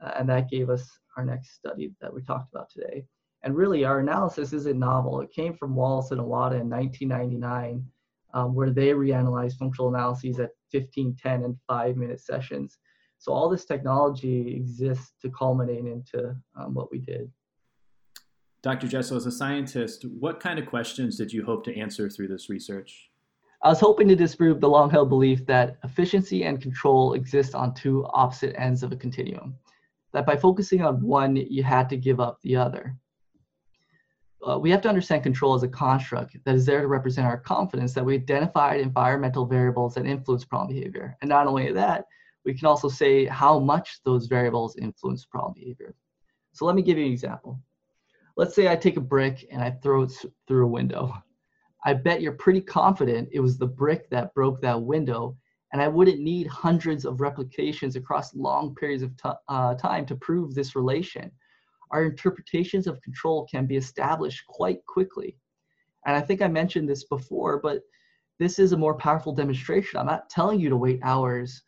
uh, 0.03 0.11
and 0.17 0.27
that 0.29 0.49
gave 0.49 0.69
us 0.69 0.87
our 1.17 1.25
next 1.25 1.55
study 1.55 1.91
that 2.01 2.13
we 2.13 2.21
talked 2.21 2.53
about 2.53 2.69
today. 2.69 3.05
And 3.43 3.55
really, 3.55 3.85
our 3.85 3.99
analysis 3.99 4.51
isn't 4.51 4.77
novel. 4.77 5.21
It 5.21 5.31
came 5.31 5.53
from 5.53 5.75
Wallace 5.75 6.11
and 6.11 6.19
Iwata 6.19 6.59
in 6.59 6.69
1999, 6.69 7.85
um, 8.33 8.53
where 8.53 8.69
they 8.69 8.89
reanalyzed 8.89 9.57
functional 9.57 9.93
analyses 9.93 10.39
at 10.39 10.51
15, 10.71 11.15
10, 11.15 11.43
and 11.43 11.57
5 11.67 11.95
minute 11.95 12.19
sessions. 12.19 12.77
So 13.17 13.31
all 13.31 13.49
this 13.49 13.65
technology 13.65 14.55
exists 14.55 15.13
to 15.21 15.29
culminate 15.31 15.85
into 15.85 16.35
um, 16.57 16.73
what 16.73 16.91
we 16.91 16.99
did. 16.99 17.31
Dr. 18.61 18.87
Jessel, 18.87 19.15
as 19.15 19.25
a 19.25 19.31
scientist, 19.31 20.05
what 20.05 20.41
kind 20.41 20.59
of 20.59 20.65
questions 20.65 21.15
did 21.15 21.31
you 21.31 21.45
hope 21.45 21.63
to 21.63 21.77
answer 21.77 22.09
through 22.09 22.27
this 22.27 22.49
research? 22.49 23.08
I 23.61 23.67
was 23.67 23.79
hoping 23.81 24.07
to 24.07 24.15
disprove 24.15 24.61
the 24.61 24.69
long 24.69 24.89
held 24.89 25.09
belief 25.09 25.45
that 25.47 25.77
efficiency 25.83 26.45
and 26.45 26.61
control 26.61 27.13
exist 27.13 27.55
on 27.55 27.73
two 27.73 28.05
opposite 28.13 28.55
ends 28.57 28.83
of 28.83 28.93
a 28.93 28.95
continuum, 28.95 29.55
that 30.13 30.25
by 30.25 30.37
focusing 30.37 30.81
on 30.81 31.01
one, 31.01 31.35
you 31.35 31.61
had 31.61 31.89
to 31.89 31.97
give 31.97 32.21
up 32.21 32.39
the 32.41 32.55
other. 32.55 32.95
Uh, 34.47 34.57
we 34.57 34.71
have 34.71 34.81
to 34.81 34.87
understand 34.87 35.23
control 35.23 35.53
as 35.53 35.63
a 35.63 35.67
construct 35.67 36.37
that 36.45 36.55
is 36.55 36.65
there 36.65 36.79
to 36.79 36.87
represent 36.87 37.27
our 37.27 37.37
confidence 37.37 37.93
that 37.93 38.05
we 38.05 38.15
identified 38.15 38.79
environmental 38.79 39.45
variables 39.45 39.95
that 39.95 40.05
influence 40.05 40.45
problem 40.45 40.73
behavior. 40.73 41.17
And 41.21 41.27
not 41.27 41.45
only 41.45 41.73
that, 41.73 42.05
we 42.45 42.53
can 42.53 42.65
also 42.65 42.87
say 42.87 43.25
how 43.25 43.59
much 43.59 43.99
those 44.05 44.27
variables 44.27 44.77
influence 44.77 45.25
problem 45.25 45.53
behavior. 45.53 45.93
So 46.53 46.63
let 46.63 46.75
me 46.75 46.81
give 46.81 46.97
you 46.97 47.05
an 47.05 47.11
example. 47.11 47.59
Let's 48.37 48.55
say 48.55 48.69
I 48.69 48.77
take 48.77 48.95
a 48.95 49.01
brick 49.01 49.45
and 49.51 49.61
I 49.61 49.71
throw 49.71 50.03
it 50.03 50.13
through 50.47 50.65
a 50.65 50.69
window. 50.69 51.13
I 51.85 51.93
bet 51.93 52.21
you're 52.21 52.33
pretty 52.33 52.61
confident 52.61 53.29
it 53.31 53.39
was 53.39 53.57
the 53.57 53.67
brick 53.67 54.09
that 54.09 54.33
broke 54.33 54.61
that 54.61 54.81
window, 54.81 55.37
and 55.71 55.81
I 55.81 55.87
wouldn't 55.87 56.19
need 56.19 56.47
hundreds 56.47 57.05
of 57.05 57.21
replications 57.21 57.95
across 57.95 58.35
long 58.35 58.75
periods 58.75 59.03
of 59.03 59.15
t- 59.17 59.29
uh, 59.47 59.75
time 59.75 60.05
to 60.07 60.15
prove 60.15 60.53
this 60.53 60.75
relation. 60.75 61.31
Our 61.91 62.05
interpretations 62.05 62.85
of 62.87 63.01
control 63.01 63.47
can 63.49 63.65
be 63.65 63.77
established 63.77 64.45
quite 64.47 64.85
quickly. 64.85 65.37
And 66.05 66.15
I 66.15 66.21
think 66.21 66.41
I 66.41 66.47
mentioned 66.47 66.89
this 66.89 67.05
before, 67.05 67.59
but 67.59 67.81
this 68.39 68.59
is 68.59 68.71
a 68.71 68.77
more 68.77 68.95
powerful 68.95 69.33
demonstration. 69.33 69.99
I'm 69.99 70.05
not 70.05 70.29
telling 70.29 70.59
you 70.59 70.69
to 70.69 70.77
wait 70.77 70.99
hours 71.03 71.61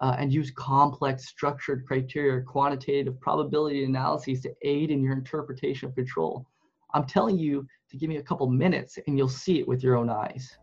uh, 0.00 0.14
and 0.18 0.32
use 0.32 0.50
complex 0.52 1.26
structured 1.26 1.86
criteria 1.86 2.42
quantitative 2.42 3.20
probability 3.20 3.84
analyses 3.84 4.42
to 4.42 4.54
aid 4.62 4.90
in 4.90 5.02
your 5.02 5.14
interpretation 5.14 5.88
of 5.88 5.94
control. 5.94 6.46
I'm 6.94 7.04
telling 7.04 7.38
you 7.38 7.66
to 7.90 7.96
give 7.96 8.08
me 8.08 8.16
a 8.16 8.22
couple 8.22 8.48
minutes 8.48 8.98
and 9.06 9.16
you'll 9.16 9.28
see 9.28 9.60
it 9.60 9.68
with 9.68 9.82
your 9.82 9.96
own 9.96 10.10
eyes. 10.10 10.56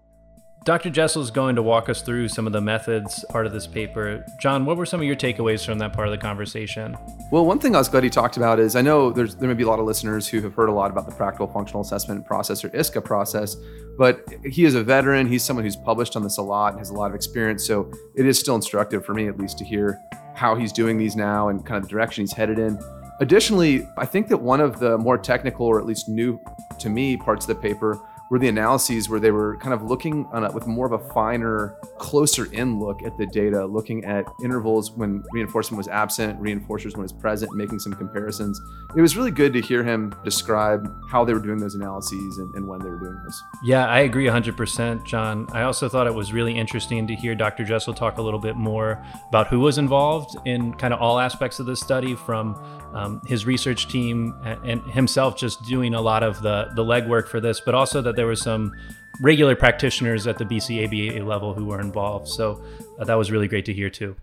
Dr. 0.65 0.89
Jessel 0.89 1.21
is 1.21 1.29
going 1.29 1.55
to 1.55 1.61
walk 1.61 1.89
us 1.89 2.01
through 2.01 2.27
some 2.27 2.47
of 2.47 2.53
the 2.53 2.59
methods 2.59 3.23
part 3.29 3.45
of 3.45 3.53
this 3.53 3.67
paper. 3.67 4.25
John, 4.41 4.65
what 4.65 4.77
were 4.77 4.85
some 4.87 4.99
of 4.99 5.05
your 5.05 5.15
takeaways 5.15 5.63
from 5.63 5.77
that 5.77 5.93
part 5.93 6.07
of 6.07 6.11
the 6.11 6.17
conversation? 6.17 6.97
Well, 7.31 7.45
one 7.45 7.59
thing 7.59 7.75
I 7.75 7.77
was 7.77 7.87
glad 7.87 8.03
he 8.03 8.09
talked 8.09 8.35
about 8.35 8.59
is 8.59 8.75
I 8.75 8.81
know 8.81 9.11
there's 9.11 9.35
there 9.35 9.47
may 9.47 9.53
be 9.53 9.61
a 9.61 9.67
lot 9.67 9.77
of 9.77 9.85
listeners 9.85 10.27
who 10.27 10.41
have 10.41 10.55
heard 10.55 10.69
a 10.69 10.73
lot 10.73 10.89
about 10.89 11.07
the 11.07 11.13
practical 11.13 11.45
functional 11.45 11.81
assessment 11.81 12.25
process 12.25 12.65
or 12.65 12.69
ISCA 12.69 13.05
process, 13.05 13.55
but 13.95 14.27
he 14.43 14.65
is 14.65 14.73
a 14.73 14.83
veteran. 14.83 15.27
He's 15.27 15.43
someone 15.43 15.63
who's 15.63 15.75
published 15.75 16.15
on 16.15 16.23
this 16.23 16.39
a 16.39 16.41
lot 16.41 16.71
and 16.71 16.79
has 16.79 16.89
a 16.89 16.95
lot 16.95 17.11
of 17.11 17.15
experience. 17.15 17.63
So 17.63 17.91
it 18.15 18.25
is 18.25 18.39
still 18.39 18.55
instructive 18.55 19.05
for 19.05 19.13
me, 19.13 19.27
at 19.27 19.37
least, 19.37 19.59
to 19.59 19.65
hear 19.65 19.99
how 20.33 20.55
he's 20.55 20.73
doing 20.73 20.97
these 20.97 21.15
now 21.15 21.49
and 21.49 21.63
kind 21.63 21.77
of 21.77 21.83
the 21.83 21.89
direction 21.89 22.23
he's 22.23 22.33
headed 22.33 22.57
in. 22.57 22.79
Additionally, 23.19 23.87
I 23.97 24.05
think 24.05 24.27
that 24.27 24.37
one 24.37 24.59
of 24.59 24.79
the 24.79 24.97
more 24.97 25.17
technical, 25.17 25.65
or 25.65 25.79
at 25.79 25.85
least 25.85 26.09
new 26.09 26.39
to 26.79 26.89
me, 26.89 27.15
parts 27.15 27.45
of 27.45 27.55
the 27.55 27.61
paper 27.61 27.99
were 28.29 28.39
the 28.39 28.47
analyses 28.47 29.07
where 29.07 29.19
they 29.19 29.31
were 29.31 29.57
kind 29.57 29.73
of 29.73 29.83
looking 29.83 30.27
a, 30.33 30.51
with 30.51 30.65
more 30.67 30.85
of 30.85 30.93
a 30.93 31.13
finer, 31.13 31.77
closer 31.97 32.45
in 32.51 32.79
look 32.79 33.03
at 33.03 33.17
the 33.17 33.25
data, 33.27 33.65
looking 33.65 34.03
at 34.05 34.25
intervals 34.43 34.91
when 34.91 35.23
reinforcement 35.31 35.77
was 35.77 35.87
absent, 35.87 36.39
reinforcers 36.41 36.93
when 36.93 36.99
it 36.99 37.03
was 37.03 37.13
present, 37.13 37.53
making 37.55 37.79
some 37.79 37.93
comparisons. 37.93 38.59
It 38.95 39.01
was 39.01 39.15
really 39.15 39.31
good 39.31 39.53
to 39.53 39.61
hear 39.61 39.83
him 39.83 40.13
describe 40.23 40.91
how 41.09 41.23
they 41.23 41.33
were 41.33 41.39
doing 41.39 41.59
those 41.59 41.75
analyses 41.75 42.37
and, 42.37 42.53
and 42.55 42.67
when 42.67 42.79
they 42.79 42.89
were 42.89 42.99
doing 42.99 43.19
this. 43.25 43.41
Yeah, 43.63 43.87
I 43.87 43.99
agree 43.99 44.25
100%, 44.25 45.05
John. 45.05 45.47
I 45.51 45.63
also 45.63 45.87
thought 45.87 46.07
it 46.07 46.13
was 46.13 46.33
really 46.33 46.57
interesting 46.57 47.05
to 47.07 47.15
hear 47.15 47.35
Dr. 47.35 47.63
Jessel 47.63 47.93
talk 47.93 48.17
a 48.17 48.21
little 48.21 48.39
bit 48.39 48.55
more 48.55 49.03
about 49.29 49.47
who 49.47 49.59
was 49.59 49.77
involved 49.77 50.35
in 50.45 50.73
kind 50.73 50.93
of 50.93 50.99
all 50.99 51.19
aspects 51.19 51.59
of 51.59 51.65
this 51.65 51.79
study 51.79 52.15
from 52.15 52.55
um, 52.93 53.21
his 53.27 53.45
research 53.45 53.87
team 53.89 54.33
and 54.63 54.81
himself 54.83 55.37
just 55.37 55.63
doing 55.63 55.93
a 55.93 56.01
lot 56.01 56.23
of 56.23 56.41
the, 56.41 56.69
the 56.75 56.83
legwork 56.83 57.27
for 57.27 57.39
this, 57.39 57.59
but 57.59 57.75
also 57.75 58.01
that 58.15 58.21
there 58.21 58.27
were 58.27 58.35
some 58.35 58.73
regular 59.21 59.55
practitioners 59.55 60.25
at 60.25 60.37
the 60.37 60.45
BC 60.45 60.85
ABA 60.85 61.23
level 61.25 61.53
who 61.53 61.65
were 61.65 61.81
involved. 61.81 62.27
So 62.29 62.63
uh, 62.97 63.03
that 63.03 63.15
was 63.15 63.29
really 63.29 63.47
great 63.47 63.65
to 63.65 63.73
hear 63.73 63.89
too. 63.89 64.15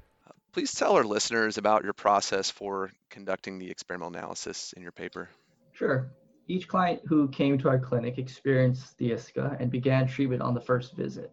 Please 0.53 0.73
tell 0.73 0.93
our 0.97 1.05
listeners 1.05 1.59
about 1.59 1.85
your 1.85 1.93
process 1.93 2.51
for 2.51 2.91
conducting 3.11 3.59
the 3.59 3.71
experimental 3.71 4.09
analysis 4.09 4.73
in 4.75 4.83
your 4.83 4.93
paper. 4.93 5.29
Sure. 5.73 6.11
Each 6.49 6.69
client 6.69 7.01
who 7.07 7.29
came 7.29 7.59
to 7.59 7.69
our 7.69 7.79
clinic 7.79 8.19
experienced 8.19 8.97
the 8.99 9.11
ISCA 9.11 9.61
and 9.61 9.71
began 9.71 10.07
treatment 10.07 10.43
on 10.43 10.55
the 10.55 10.61
first 10.61 10.97
visit. 10.97 11.31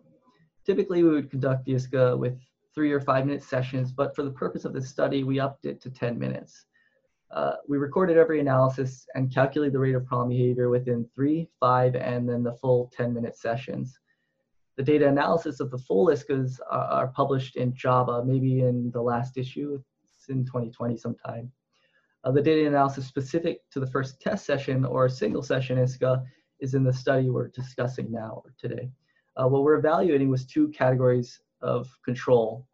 Typically, 0.65 1.04
we 1.04 1.10
would 1.10 1.30
conduct 1.30 1.65
the 1.65 1.74
ISCA 1.74 2.17
with 2.17 2.39
three 2.76 2.91
or 2.91 3.02
five 3.02 3.26
minute 3.26 3.43
sessions, 3.43 3.91
but 3.91 4.15
for 4.15 4.24
the 4.24 4.32
purpose 4.32 4.65
of 4.65 4.74
this 4.74 4.88
study, 4.88 5.24
we 5.24 5.39
upped 5.39 5.65
it 5.65 5.82
to 5.82 5.89
10 5.89 6.17
minutes. 6.17 6.65
Uh, 7.32 7.54
we 7.68 7.78
recorded 7.78 8.18
every 8.18 8.39
analysis 8.39 9.06
and 9.13 9.34
calculated 9.34 9.74
the 9.74 9.80
rate 9.80 9.96
of 9.96 10.06
problem 10.06 10.30
behavior 10.30 10.70
within 10.70 11.08
three, 11.13 11.48
five, 11.60 11.96
and 11.96 12.28
then 12.28 12.44
the 12.44 12.54
full 12.54 12.92
10 12.96 13.13
minute 13.13 13.38
sessions. 13.38 14.00
The 14.78 14.84
data 14.84 15.08
analysis 15.08 15.60
of 15.60 15.70
the 15.70 15.78
full 15.78 16.08
ISCAs 16.08 16.60
are, 16.72 16.86
are 16.86 17.08
published 17.10 17.56
in 17.56 17.74
JABA, 17.74 18.26
maybe 18.26 18.62
in 18.62 18.89
the 18.92 19.02
last 19.02 19.38
issue, 19.38 19.80
it's 20.18 20.30
in 20.30 20.46
2020 20.46 20.98
sometime. 20.98 21.52
Uh, 22.24 22.32
the 22.32 22.42
data 22.42 22.68
analysis 22.68 23.06
specific 23.06 23.62
to 23.72 23.80
the 23.80 23.88
first 23.88 24.20
test 24.20 24.46
session 24.46 24.84
or 24.84 25.06
a 25.06 25.10
single 25.10 25.44
session 25.44 25.78
ISCA 25.78 26.24
is 26.60 26.74
in 26.74 26.84
the 26.84 26.94
study 26.94 27.30
we're 27.30 27.50
discussing 27.50 28.12
now 28.12 28.42
or 28.44 28.54
today. 28.58 28.89
Uh, 29.38 29.48
what 29.48 29.63
we're 29.63 29.78
evaluating 29.78 30.30
was 30.30 30.46
two 30.46 30.68
categories 30.70 31.39
of 31.62 31.88
control. 32.04 32.65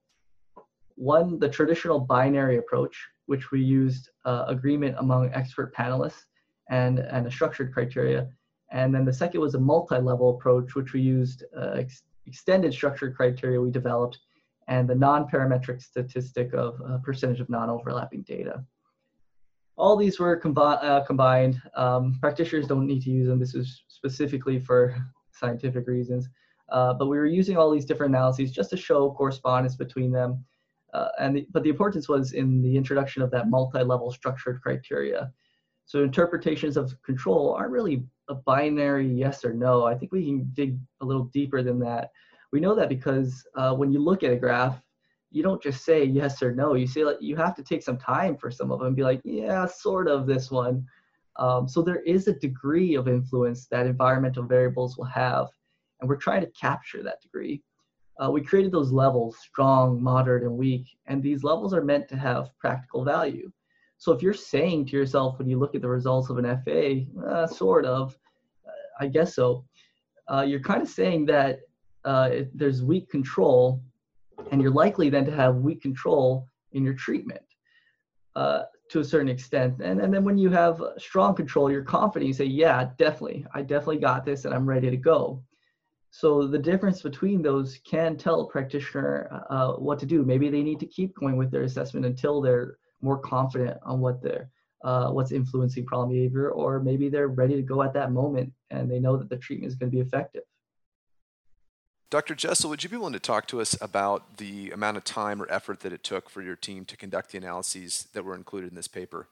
One, 0.95 1.39
the 1.39 1.49
traditional 1.49 1.99
binary 1.99 2.57
approach, 2.57 2.97
which 3.25 3.51
we 3.51 3.61
used 3.61 4.09
uh, 4.25 4.45
agreement 4.47 4.95
among 4.99 5.33
expert 5.33 5.73
panelists 5.75 6.25
and, 6.69 6.99
and 6.99 7.27
a 7.27 7.31
structured 7.31 7.73
criteria. 7.73 8.27
And 8.71 8.93
then 8.93 9.05
the 9.05 9.13
second 9.13 9.41
was 9.41 9.55
a 9.55 9.59
multi-level 9.59 10.35
approach, 10.35 10.75
which 10.75 10.93
we 10.93 11.01
used 11.01 11.43
uh, 11.57 11.71
ex- 11.75 12.03
extended 12.25 12.73
structured 12.73 13.15
criteria 13.15 13.61
we 13.61 13.71
developed 13.71 14.19
and 14.67 14.89
the 14.89 14.95
non-parametric 14.95 15.81
statistic 15.81 16.53
of 16.53 16.81
uh, 16.81 16.97
percentage 17.03 17.39
of 17.39 17.49
non-overlapping 17.49 18.23
data. 18.23 18.63
All 19.77 19.95
these 19.95 20.19
were 20.19 20.39
combi- 20.39 20.83
uh, 20.83 21.03
combined. 21.05 21.61
Um, 21.75 22.17
practitioners 22.19 22.65
don't 22.65 22.87
need 22.87 23.03
to 23.03 23.11
use 23.11 23.27
them. 23.27 23.39
This 23.39 23.53
is 23.53 23.83
specifically 23.87 24.59
for 24.59 24.95
scientific 25.31 25.87
reasons. 25.87 26.27
Uh, 26.69 26.93
but 26.93 27.07
we 27.07 27.17
were 27.17 27.27
using 27.27 27.57
all 27.57 27.69
these 27.69 27.85
different 27.85 28.15
analyses 28.15 28.51
just 28.51 28.71
to 28.71 28.77
show 28.77 29.11
correspondence 29.11 29.75
between 29.75 30.11
them 30.11 30.43
uh, 30.95 31.09
and 31.19 31.35
the, 31.35 31.47
but 31.51 31.63
the 31.63 31.69
importance 31.69 32.07
was 32.07 32.31
in 32.31 32.61
the 32.61 32.75
introduction 32.77 33.21
of 33.21 33.31
that 33.31 33.49
multi-level 33.49 34.11
structured 34.11 34.61
criteria. 34.61 35.31
So 35.85 36.03
interpretations 36.03 36.77
of 36.77 36.95
control 37.03 37.53
aren't 37.53 37.71
really 37.71 38.05
a 38.29 38.35
binary 38.35 39.07
yes 39.07 39.43
or 39.43 39.53
no. 39.53 39.85
I 39.85 39.95
think 39.95 40.11
we 40.11 40.25
can 40.25 40.49
dig 40.53 40.77
a 41.01 41.05
little 41.05 41.25
deeper 41.25 41.61
than 41.61 41.79
that. 41.79 42.11
We 42.51 42.59
know 42.59 42.75
that 42.75 42.89
because 42.89 43.45
uh, 43.55 43.73
when 43.75 43.91
you 43.91 43.99
look 43.99 44.23
at 44.23 44.31
a 44.31 44.37
graph, 44.37 44.81
you 45.31 45.43
don't 45.43 45.61
just 45.61 45.83
say 45.83 46.05
yes 46.05 46.41
or 46.41 46.55
no. 46.55 46.75
You 46.75 46.87
say 46.87 47.03
like 47.03 47.17
you 47.19 47.35
have 47.35 47.55
to 47.55 47.63
take 47.63 47.83
some 47.83 47.97
time 47.97 48.37
for 48.37 48.49
some 48.49 48.71
of 48.71 48.79
them 48.79 48.95
be 48.95 49.03
like, 49.03 49.21
yeah, 49.25 49.65
sort 49.65 50.07
of 50.07 50.25
this 50.25 50.49
one. 50.49 50.85
Um, 51.37 51.67
so 51.67 51.81
there 51.81 52.01
is 52.03 52.27
a 52.27 52.39
degree 52.47 52.95
of 52.95 53.09
influence 53.09 53.67
that 53.67 53.85
environmental 53.85 54.43
variables 54.43 54.97
will 54.97 55.11
have, 55.25 55.47
and 55.99 56.09
we're 56.09 56.15
trying 56.15 56.41
to 56.41 56.51
capture 56.51 57.03
that 57.03 57.21
degree 57.21 57.61
uh, 58.23 58.31
we 58.31 58.41
created 58.41 58.71
those 58.71 58.91
levels 58.91 59.37
strong, 59.37 60.01
moderate, 60.01 60.43
and 60.43 60.57
weak. 60.57 60.85
And 61.07 61.21
these 61.21 61.43
levels 61.43 61.73
are 61.73 61.83
meant 61.83 62.07
to 62.09 62.17
have 62.17 62.57
practical 62.57 63.03
value. 63.03 63.51
So 63.97 64.11
if 64.11 64.21
you're 64.21 64.33
saying 64.33 64.87
to 64.87 64.97
yourself 64.97 65.37
when 65.39 65.49
you 65.49 65.57
look 65.57 65.75
at 65.75 65.81
the 65.81 65.89
results 65.89 66.29
of 66.29 66.37
an 66.37 66.61
FA, 66.63 67.05
uh, 67.27 67.47
sort 67.47 67.85
of, 67.85 68.17
uh, 68.65 69.03
I 69.03 69.07
guess 69.07 69.35
so, 69.35 69.65
uh, 70.31 70.41
you're 70.47 70.59
kind 70.59 70.81
of 70.81 70.87
saying 70.87 71.25
that 71.25 71.59
uh, 72.03 72.29
there's 72.53 72.83
weak 72.83 73.09
control, 73.09 73.81
and 74.51 74.61
you're 74.61 74.71
likely 74.71 75.09
then 75.09 75.25
to 75.25 75.31
have 75.31 75.55
weak 75.57 75.81
control 75.81 76.47
in 76.73 76.83
your 76.83 76.93
treatment 76.93 77.41
uh, 78.35 78.63
to 78.89 78.99
a 78.99 79.03
certain 79.03 79.29
extent. 79.29 79.81
And, 79.81 79.99
and 79.99 80.13
then 80.13 80.23
when 80.23 80.37
you 80.37 80.49
have 80.49 80.81
strong 80.97 81.35
control, 81.35 81.71
you're 81.71 81.83
confident, 81.83 82.27
you 82.27 82.33
say, 82.33 82.45
yeah, 82.45 82.89
definitely, 82.97 83.45
I 83.53 83.61
definitely 83.61 83.99
got 83.99 84.25
this 84.25 84.45
and 84.45 84.53
I'm 84.53 84.67
ready 84.67 84.89
to 84.89 84.97
go. 84.97 85.41
So 86.17 86.47
the 86.47 86.57
difference 86.57 87.01
between 87.01 87.41
those 87.41 87.77
can 87.83 88.15
tell 88.15 88.39
a 88.39 88.47
practitioner 88.47 89.43
uh, 89.49 89.73
what 89.73 89.99
to 89.99 90.05
do. 90.05 90.23
Maybe 90.23 90.49
they 90.49 90.63
need 90.63 90.79
to 90.79 90.85
keep 90.85 91.13
going 91.13 91.35
with 91.35 91.51
their 91.51 91.63
assessment 91.63 92.05
until 92.05 92.39
they're 92.39 92.77
more 93.01 93.19
confident 93.19 93.77
on 93.83 93.99
what 93.99 94.23
they're 94.23 94.49
uh, 94.85 95.09
what's 95.09 95.33
influencing 95.33 95.85
problem 95.85 96.11
behavior, 96.11 96.51
or 96.51 96.79
maybe 96.79 97.09
they're 97.09 97.27
ready 97.27 97.55
to 97.57 97.61
go 97.61 97.83
at 97.83 97.93
that 97.95 98.13
moment 98.13 98.53
and 98.69 98.89
they 98.89 98.97
know 98.97 99.17
that 99.17 99.27
the 99.27 99.35
treatment 99.35 99.69
is 99.69 99.75
going 99.77 99.91
to 99.91 99.93
be 99.93 99.99
effective. 100.01 100.43
Dr. 102.09 102.33
Jessel, 102.33 102.69
would 102.69 102.81
you 102.81 102.89
be 102.89 102.95
willing 102.95 103.11
to 103.11 103.19
talk 103.19 103.45
to 103.47 103.59
us 103.59 103.75
about 103.81 104.37
the 104.37 104.71
amount 104.71 104.95
of 104.95 105.03
time 105.03 105.41
or 105.41 105.51
effort 105.51 105.81
that 105.81 105.91
it 105.91 106.01
took 106.01 106.29
for 106.29 106.41
your 106.41 106.55
team 106.55 106.85
to 106.85 106.95
conduct 106.95 107.33
the 107.33 107.39
analyses 107.39 108.07
that 108.13 108.23
were 108.23 108.35
included 108.35 108.69
in 108.69 108.75
this 108.75 108.87
paper? 108.87 109.27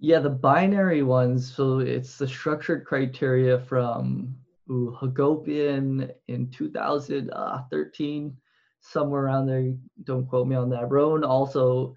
Yeah, 0.00 0.18
the 0.18 0.30
binary 0.30 1.04
ones. 1.04 1.54
So 1.54 1.78
it's 1.78 2.18
the 2.18 2.26
structured 2.26 2.84
criteria 2.84 3.60
from 3.60 4.34
Hagopian 4.68 6.10
in 6.28 6.50
2013, 6.50 8.36
somewhere 8.80 9.22
around 9.22 9.46
there. 9.46 9.74
Don't 10.04 10.26
quote 10.26 10.46
me 10.46 10.56
on 10.56 10.70
that. 10.70 10.90
Roane 10.90 11.24
also 11.24 11.94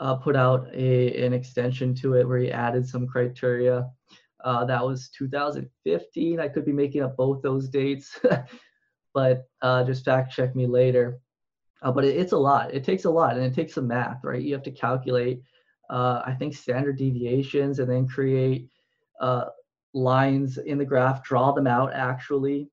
uh, 0.00 0.16
put 0.16 0.34
out 0.34 0.66
a, 0.72 1.24
an 1.24 1.32
extension 1.32 1.94
to 1.94 2.14
it 2.14 2.26
where 2.26 2.38
he 2.38 2.50
added 2.50 2.86
some 2.86 3.06
criteria. 3.06 3.88
Uh, 4.44 4.64
that 4.64 4.84
was 4.84 5.10
2015. 5.10 6.40
I 6.40 6.48
could 6.48 6.64
be 6.64 6.72
making 6.72 7.02
up 7.02 7.16
both 7.16 7.42
those 7.42 7.68
dates, 7.68 8.18
but 9.14 9.44
uh, 9.62 9.84
just 9.84 10.04
fact 10.04 10.32
check 10.32 10.56
me 10.56 10.66
later. 10.66 11.20
Uh, 11.82 11.92
but 11.92 12.04
it, 12.04 12.16
it's 12.16 12.32
a 12.32 12.38
lot. 12.38 12.72
It 12.74 12.84
takes 12.84 13.04
a 13.04 13.10
lot, 13.10 13.36
and 13.36 13.44
it 13.44 13.54
takes 13.54 13.74
some 13.74 13.86
math, 13.86 14.24
right? 14.24 14.42
You 14.42 14.54
have 14.54 14.62
to 14.64 14.70
calculate, 14.70 15.42
uh, 15.90 16.22
I 16.24 16.34
think, 16.38 16.54
standard 16.54 16.96
deviations, 16.96 17.78
and 17.78 17.90
then 17.90 18.08
create 18.08 18.68
uh, 19.20 19.46
lines 19.92 20.58
in 20.58 20.78
the 20.78 20.84
graph, 20.84 21.22
draw 21.22 21.52
them 21.52 21.66
out 21.66 21.92
actually, 21.92 22.68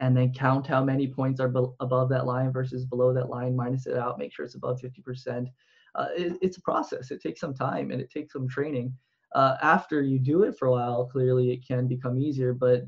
and 0.00 0.16
then 0.16 0.32
count 0.32 0.66
how 0.66 0.82
many 0.82 1.08
points 1.08 1.40
are 1.40 1.52
above 1.80 2.08
that 2.08 2.26
line 2.26 2.52
versus 2.52 2.84
below 2.84 3.12
that 3.12 3.28
line, 3.28 3.56
minus 3.56 3.86
it 3.86 3.96
out, 3.96 4.18
make 4.18 4.32
sure 4.32 4.44
it's 4.44 4.54
above 4.54 4.80
50%. 4.80 5.46
Uh, 5.94 6.06
it, 6.16 6.38
it's 6.40 6.56
a 6.56 6.62
process. 6.62 7.10
It 7.10 7.20
takes 7.20 7.40
some 7.40 7.54
time 7.54 7.90
and 7.90 8.00
it 8.00 8.10
takes 8.10 8.32
some 8.32 8.48
training. 8.48 8.94
Uh, 9.34 9.56
after 9.62 10.02
you 10.02 10.18
do 10.18 10.44
it 10.44 10.56
for 10.56 10.68
a 10.68 10.70
while, 10.70 11.06
clearly 11.06 11.50
it 11.50 11.66
can 11.66 11.86
become 11.86 12.18
easier, 12.18 12.54
but 12.54 12.84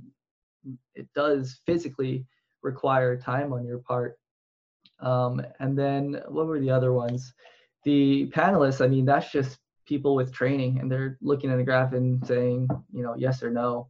it 0.95 1.09
does 1.15 1.61
physically 1.67 2.25
require 2.63 3.17
time 3.17 3.53
on 3.53 3.65
your 3.65 3.79
part. 3.79 4.19
Um, 5.01 5.43
and 5.59 5.79
then 5.79 6.21
what 6.29 6.47
were 6.47 6.61
the 6.61 6.71
other 6.71 6.93
ones? 6.93 7.33
The 7.85 8.31
panelists, 8.35 8.85
I 8.85 8.89
mean, 8.89 9.07
that's 9.07 9.33
just 9.33 9.59
people 9.91 10.15
with 10.15 10.33
training 10.33 10.79
and 10.79 10.91
they're 10.91 11.19
looking 11.21 11.51
at 11.51 11.57
the 11.57 11.65
graph 11.65 11.95
and 11.95 12.25
saying, 12.25 12.69
you 12.93 13.03
know, 13.03 13.15
yes 13.19 13.43
or 13.43 13.51
no. 13.51 13.89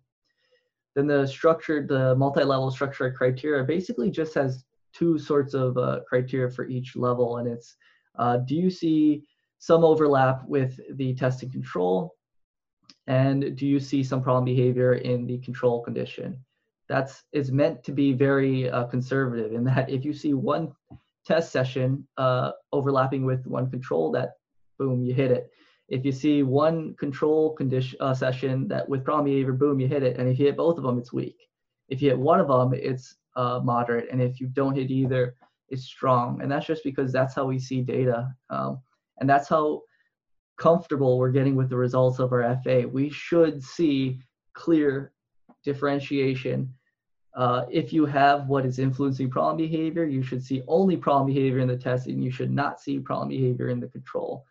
Then 0.97 1.07
the 1.07 1.27
structured, 1.27 1.89
the 1.89 2.17
multi-level 2.17 2.71
structured 2.71 3.15
criteria 3.15 3.63
basically 3.65 4.11
just 4.11 4.35
has 4.35 4.65
two 4.95 5.19
sorts 5.19 5.53
of 5.53 5.77
uh, 5.77 6.01
criteria 6.09 6.51
for 6.51 6.67
each 6.67 6.97
level. 6.97 7.37
And 7.37 7.47
it's, 7.47 7.77
uh, 8.19 8.39
do 8.39 8.57
you 8.57 8.71
see 8.71 9.25
some 9.59 9.85
overlap 9.85 10.43
with 10.49 10.81
the 10.95 11.15
testing 11.15 11.51
control? 11.51 12.15
And 13.07 13.55
do 13.55 13.67
you 13.67 13.79
see 13.79 14.03
some 14.03 14.23
problem 14.23 14.47
behavior 14.47 14.95
in 14.95 15.27
the 15.27 15.39
control 15.41 15.83
condition? 15.83 16.43
That's 16.89 17.25
is 17.33 17.53
meant 17.53 17.85
to 17.85 17.93
be 17.93 18.15
very 18.15 18.71
uh, 18.71 18.85
conservative 18.85 19.53
in 19.53 19.65
that 19.65 19.91
if 19.91 20.03
you 20.07 20.15
see 20.15 20.33
one 20.33 20.73
test 21.27 21.53
session 21.53 22.09
uh, 22.17 22.53
overlapping 22.73 23.27
with 23.27 23.47
one 23.47 23.71
control, 23.71 24.11
that 24.13 24.31
boom, 24.79 25.05
you 25.05 25.13
hit 25.13 25.31
it 25.31 25.51
if 25.91 26.05
you 26.05 26.13
see 26.13 26.43
one 26.43 26.95
control 26.95 27.53
condition 27.55 27.99
uh, 28.01 28.15
session 28.15 28.69
that 28.69 28.89
with 28.89 29.05
problem 29.05 29.27
behavior, 29.27 29.53
boom, 29.53 29.81
you 29.81 29.89
hit 29.89 30.03
it. 30.03 30.17
And 30.17 30.29
if 30.29 30.39
you 30.39 30.47
hit 30.47 30.57
both 30.57 30.79
of 30.79 30.85
them, 30.85 30.99
it's 30.99 31.13
weak. 31.13 31.37
If 31.89 32.01
you 32.01 32.11
hit 32.11 32.19
one 32.19 32.41
of 32.41 32.49
them, 32.49 32.73
it's 32.73 33.17
uh, 33.37 33.61
moderate. 33.63 34.09
And 34.11 34.23
if 34.23 34.41
you 34.41 34.47
don't 34.47 34.77
hit 34.77 34.91
either, 34.91 35.35
it's 35.69 35.85
strong. 35.85 36.41
And 36.41 36.51
that's 36.51 36.67
just 36.67 36.85
because 36.85 37.13
that's 37.13 37.35
how 37.35 37.45
we 37.45 37.59
see 37.59 37.83
data. 37.83 38.33
Um, 38.49 38.81
and 39.19 39.29
that's 39.29 39.49
how 39.49 39.83
comfortable 40.59 41.19
we're 41.19 41.33
getting 41.33 41.57
with 41.57 41.69
the 41.69 41.77
results 41.77 42.21
of 42.21 42.33
our 42.33 42.59
FA. 42.63 42.87
We 42.87 43.11
should 43.11 43.63
see 43.63 44.21
clear 44.55 45.13
differentiation 45.65 46.73
uh, 47.35 47.65
if 47.71 47.93
you 47.93 48.07
have 48.07 48.49
what 48.49 48.67
is 48.67 48.79
influencing 48.79 49.31
problem 49.31 49.57
behavior, 49.57 50.05
you 50.05 50.23
should 50.23 50.43
see 50.43 50.63
only 50.67 50.97
problem 50.97 51.33
behavior 51.33 51.61
in 51.61 51.69
the 51.69 51.77
test 51.77 52.07
and 52.07 52.23
You 52.23 52.31
should 52.31 52.51
not 52.51 52.81
see 52.81 52.99
problem 52.99 53.29
behavior 53.29 53.69
in 53.69 53.81
the 53.81 53.89
control. 53.89 54.45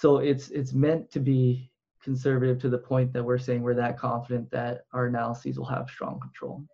So 0.00 0.16
it's 0.16 0.48
it's 0.48 0.72
meant 0.72 1.10
to 1.10 1.20
be 1.20 1.70
conservative 2.02 2.58
to 2.62 2.70
the 2.70 2.78
point 2.78 3.12
that 3.12 3.22
we're 3.22 3.36
saying 3.36 3.60
we're 3.60 3.74
that 3.74 3.98
confident 3.98 4.50
that 4.50 4.86
our 4.94 5.06
analyses 5.06 5.58
will 5.58 5.66
have 5.66 5.90
strong 5.90 6.18
control. 6.18 6.64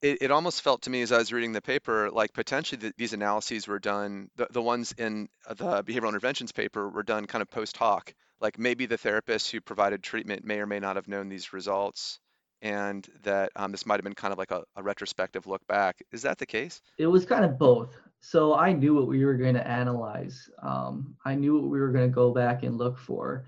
It, 0.00 0.18
it 0.20 0.30
almost 0.30 0.62
felt 0.62 0.82
to 0.82 0.90
me 0.90 1.02
as 1.02 1.10
I 1.10 1.18
was 1.18 1.32
reading 1.32 1.50
the 1.50 1.60
paper 1.60 2.12
like 2.12 2.32
potentially 2.32 2.78
the, 2.78 2.92
these 2.96 3.14
analyses 3.14 3.66
were 3.66 3.80
done, 3.80 4.30
the, 4.36 4.46
the 4.52 4.62
ones 4.62 4.94
in 4.96 5.28
the 5.48 5.82
behavioral 5.82 6.10
interventions 6.10 6.52
paper 6.52 6.88
were 6.88 7.02
done 7.02 7.26
kind 7.26 7.42
of 7.42 7.50
post 7.50 7.76
hoc. 7.76 8.14
Like 8.40 8.60
maybe 8.60 8.86
the 8.86 8.98
therapist 8.98 9.50
who 9.50 9.60
provided 9.60 10.04
treatment 10.04 10.44
may 10.44 10.60
or 10.60 10.66
may 10.66 10.78
not 10.78 10.94
have 10.94 11.08
known 11.08 11.28
these 11.28 11.52
results 11.52 12.20
and 12.62 13.08
that 13.24 13.50
um, 13.56 13.72
this 13.72 13.86
might 13.86 13.96
have 13.96 14.04
been 14.04 14.14
kind 14.14 14.30
of 14.30 14.38
like 14.38 14.52
a, 14.52 14.62
a, 14.76 14.82
retrospective 14.84 15.48
look 15.48 15.66
back. 15.66 16.00
Is 16.12 16.22
that 16.22 16.38
the 16.38 16.46
case? 16.46 16.80
It 16.96 17.06
was 17.06 17.26
kind 17.26 17.44
of 17.44 17.58
both. 17.58 17.96
So 18.26 18.54
I 18.54 18.72
knew 18.72 18.94
what 18.94 19.06
we 19.06 19.22
were 19.22 19.36
going 19.36 19.54
to 19.54 19.68
analyze. 19.68 20.48
Um, 20.62 21.14
I 21.26 21.34
knew 21.34 21.60
what 21.60 21.70
we 21.70 21.78
were 21.78 21.92
going 21.92 22.08
to 22.08 22.14
go 22.14 22.32
back 22.32 22.62
and 22.62 22.78
look 22.78 22.98
for. 22.98 23.44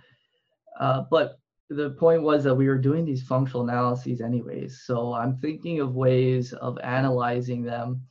Uh, 0.79 1.05
but 1.11 1.39
the 1.71 1.91
point 1.91 2.23
was 2.23 2.45
that 2.45 2.55
we 2.55 2.69
were 2.69 2.77
doing 2.77 3.07
these 3.07 3.23
functional 3.23 3.63
analyses 3.63 4.21
anyways. 4.21 4.83
So 4.85 5.15
I'm 5.15 5.39
thinking 5.39 5.81
of 5.81 5.95
ways 5.95 6.53
of 6.53 6.79
analyzing 6.81 7.63
them 7.63 8.03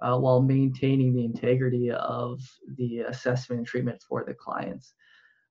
uh, 0.00 0.16
while 0.16 0.40
maintaining 0.40 1.12
the 1.12 1.26
integrity 1.26 1.90
of 1.90 2.40
the 2.78 3.00
assessment 3.00 3.58
and 3.58 3.66
treatment 3.66 4.02
for 4.08 4.24
the 4.24 4.32
clients. 4.32 4.94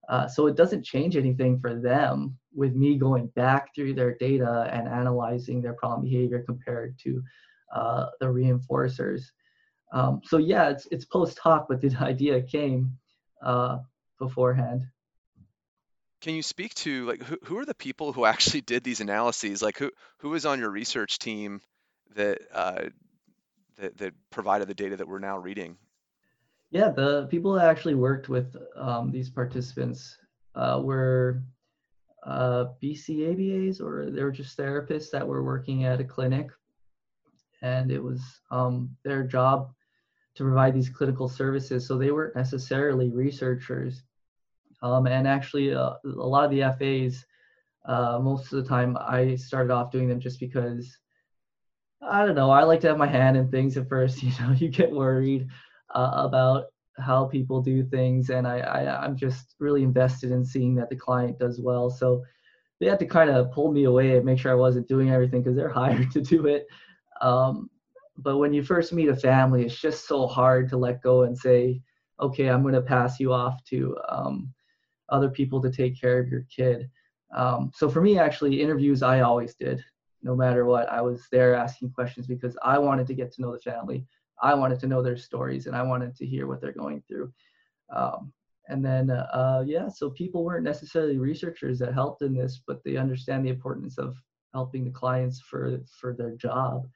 Uh, 0.09 0.27
so 0.27 0.47
it 0.47 0.57
doesn't 0.57 0.83
change 0.83 1.15
anything 1.15 1.59
for 1.59 1.75
them 1.79 2.35
with 2.51 2.73
me 2.73 2.97
going 2.97 3.27
back 3.35 3.75
through 3.75 3.93
their 3.93 4.15
data 4.15 4.67
and 4.73 4.87
analyzing 4.87 5.61
their 5.61 5.73
problem 5.73 6.09
behavior 6.09 6.43
compared 6.47 6.97
to 6.97 7.21
uh, 7.75 8.07
the 8.19 8.25
reinforcers. 8.25 9.21
Um, 9.93 10.21
so 10.25 10.37
yeah, 10.37 10.69
it's 10.69 10.87
it's 10.91 11.05
post 11.05 11.39
hoc, 11.39 11.67
but 11.69 11.79
the 11.79 11.95
idea 12.01 12.41
came 12.41 12.97
uh, 13.41 13.79
beforehand. 14.19 14.87
Can 16.21 16.33
you 16.33 16.41
speak 16.41 16.73
to 16.75 17.05
like 17.05 17.21
who, 17.21 17.37
who 17.43 17.57
are 17.59 17.65
the 17.65 17.75
people 17.75 18.11
who 18.11 18.25
actually 18.25 18.61
did 18.61 18.83
these 18.83 19.01
analyses? 19.01 19.61
Like 19.61 19.77
who 19.77 19.91
who 20.17 20.29
was 20.29 20.45
on 20.45 20.59
your 20.59 20.71
research 20.71 21.19
team 21.19 21.61
that 22.15 22.39
uh, 22.51 22.89
that 23.77 23.97
that 23.97 24.13
provided 24.31 24.67
the 24.67 24.73
data 24.73 24.97
that 24.97 25.07
we're 25.07 25.19
now 25.19 25.37
reading? 25.37 25.77
Yeah, 26.71 26.89
the 26.89 27.27
people 27.27 27.53
that 27.53 27.69
actually 27.69 27.93
worked 27.93 28.29
with 28.29 28.55
um, 28.75 29.11
these 29.11 29.29
participants 29.29 30.17
uh, 30.55 30.81
were 30.83 31.43
uh, 32.25 32.65
BCABAs 32.81 33.79
or 33.79 34.09
they 34.09 34.23
were 34.23 34.31
just 34.31 34.57
therapists 34.57 35.11
that 35.11 35.27
were 35.27 35.43
working 35.43 35.83
at 35.83 35.99
a 35.99 36.03
clinic. 36.03 36.47
And 37.61 37.91
it 37.91 38.01
was 38.01 38.21
um, 38.49 38.89
their 39.03 39.23
job 39.23 39.71
to 40.35 40.43
provide 40.43 40.73
these 40.73 40.89
clinical 40.89 41.29
services. 41.29 41.87
So 41.87 41.97
they 41.97 42.11
weren't 42.11 42.35
necessarily 42.35 43.09
researchers. 43.11 44.03
Um, 44.81 45.07
and 45.07 45.27
actually, 45.27 45.73
uh, 45.73 45.93
a 46.03 46.07
lot 46.07 46.45
of 46.45 46.51
the 46.51 46.61
FAs, 46.77 47.25
uh, 47.85 48.19
most 48.19 48.51
of 48.51 48.63
the 48.63 48.69
time, 48.69 48.97
I 48.99 49.35
started 49.35 49.71
off 49.71 49.91
doing 49.91 50.09
them 50.09 50.19
just 50.19 50.39
because 50.39 50.97
I 52.01 52.25
don't 52.25 52.35
know. 52.35 52.51
I 52.51 52.63
like 52.63 52.81
to 52.81 52.87
have 52.87 52.97
my 52.97 53.07
hand 53.07 53.37
in 53.37 53.49
things 53.49 53.77
at 53.77 53.87
first. 53.87 54.21
You 54.23 54.31
know, 54.39 54.51
you 54.53 54.69
get 54.69 54.91
worried 54.91 55.47
uh, 55.93 56.11
about 56.15 56.65
how 56.97 57.25
people 57.25 57.61
do 57.61 57.83
things 57.83 58.29
and 58.29 58.47
I, 58.47 58.59
I 58.59 59.03
i'm 59.03 59.15
just 59.15 59.55
really 59.59 59.83
invested 59.83 60.31
in 60.31 60.45
seeing 60.45 60.75
that 60.75 60.89
the 60.89 60.95
client 60.95 61.39
does 61.39 61.59
well 61.59 61.89
so 61.89 62.23
they 62.79 62.87
had 62.87 62.99
to 62.99 63.05
kind 63.05 63.29
of 63.29 63.51
pull 63.51 63.71
me 63.71 63.85
away 63.85 64.15
and 64.15 64.25
make 64.25 64.39
sure 64.39 64.51
i 64.51 64.55
wasn't 64.55 64.87
doing 64.87 65.09
everything 65.09 65.41
because 65.41 65.55
they're 65.55 65.69
hired 65.73 66.11
to 66.11 66.21
do 66.21 66.45
it 66.45 66.67
um, 67.21 67.69
but 68.17 68.37
when 68.37 68.53
you 68.53 68.63
first 68.63 68.93
meet 68.93 69.09
a 69.09 69.15
family 69.15 69.65
it's 69.65 69.79
just 69.79 70.07
so 70.07 70.27
hard 70.27 70.69
to 70.69 70.77
let 70.77 71.01
go 71.01 71.23
and 71.23 71.37
say 71.37 71.81
okay 72.19 72.49
i'm 72.49 72.61
going 72.61 72.73
to 72.73 72.81
pass 72.81 73.19
you 73.19 73.33
off 73.33 73.63
to 73.63 73.97
um, 74.09 74.53
other 75.09 75.29
people 75.29 75.61
to 75.61 75.71
take 75.71 75.99
care 75.99 76.19
of 76.19 76.27
your 76.27 76.45
kid 76.55 76.89
um, 77.35 77.71
so 77.73 77.89
for 77.89 78.01
me 78.01 78.17
actually 78.19 78.61
interviews 78.61 79.01
i 79.01 79.21
always 79.21 79.55
did 79.55 79.83
no 80.21 80.35
matter 80.35 80.65
what 80.65 80.87
i 80.89 81.01
was 81.01 81.27
there 81.31 81.55
asking 81.55 81.89
questions 81.89 82.27
because 82.27 82.55
i 82.63 82.77
wanted 82.77 83.07
to 83.07 83.13
get 83.13 83.31
to 83.31 83.41
know 83.41 83.51
the 83.51 83.59
family 83.59 84.05
I 84.43 84.53
wanted 84.53 84.79
to 84.81 84.87
know 84.87 85.01
their 85.01 85.17
stories 85.17 85.67
and 85.67 85.75
I 85.75 85.81
wanted 85.81 86.15
to 86.15 86.25
hear 86.25 86.47
what 86.47 86.61
they're 86.61 86.73
going 86.73 87.01
through. 87.07 87.31
Um, 87.95 88.33
and 88.67 88.83
then, 88.83 89.09
uh, 89.09 89.63
yeah, 89.65 89.87
so 89.87 90.09
people 90.09 90.43
weren't 90.43 90.63
necessarily 90.63 91.17
researchers 91.17 91.79
that 91.79 91.93
helped 91.93 92.21
in 92.21 92.33
this, 92.33 92.61
but 92.65 92.83
they 92.83 92.97
understand 92.97 93.45
the 93.45 93.49
importance 93.49 93.97
of 93.97 94.15
helping 94.53 94.85
the 94.85 94.91
clients 94.91 95.39
for 95.41 95.79
for 95.99 96.13
their 96.13 96.35
job. 96.35 96.87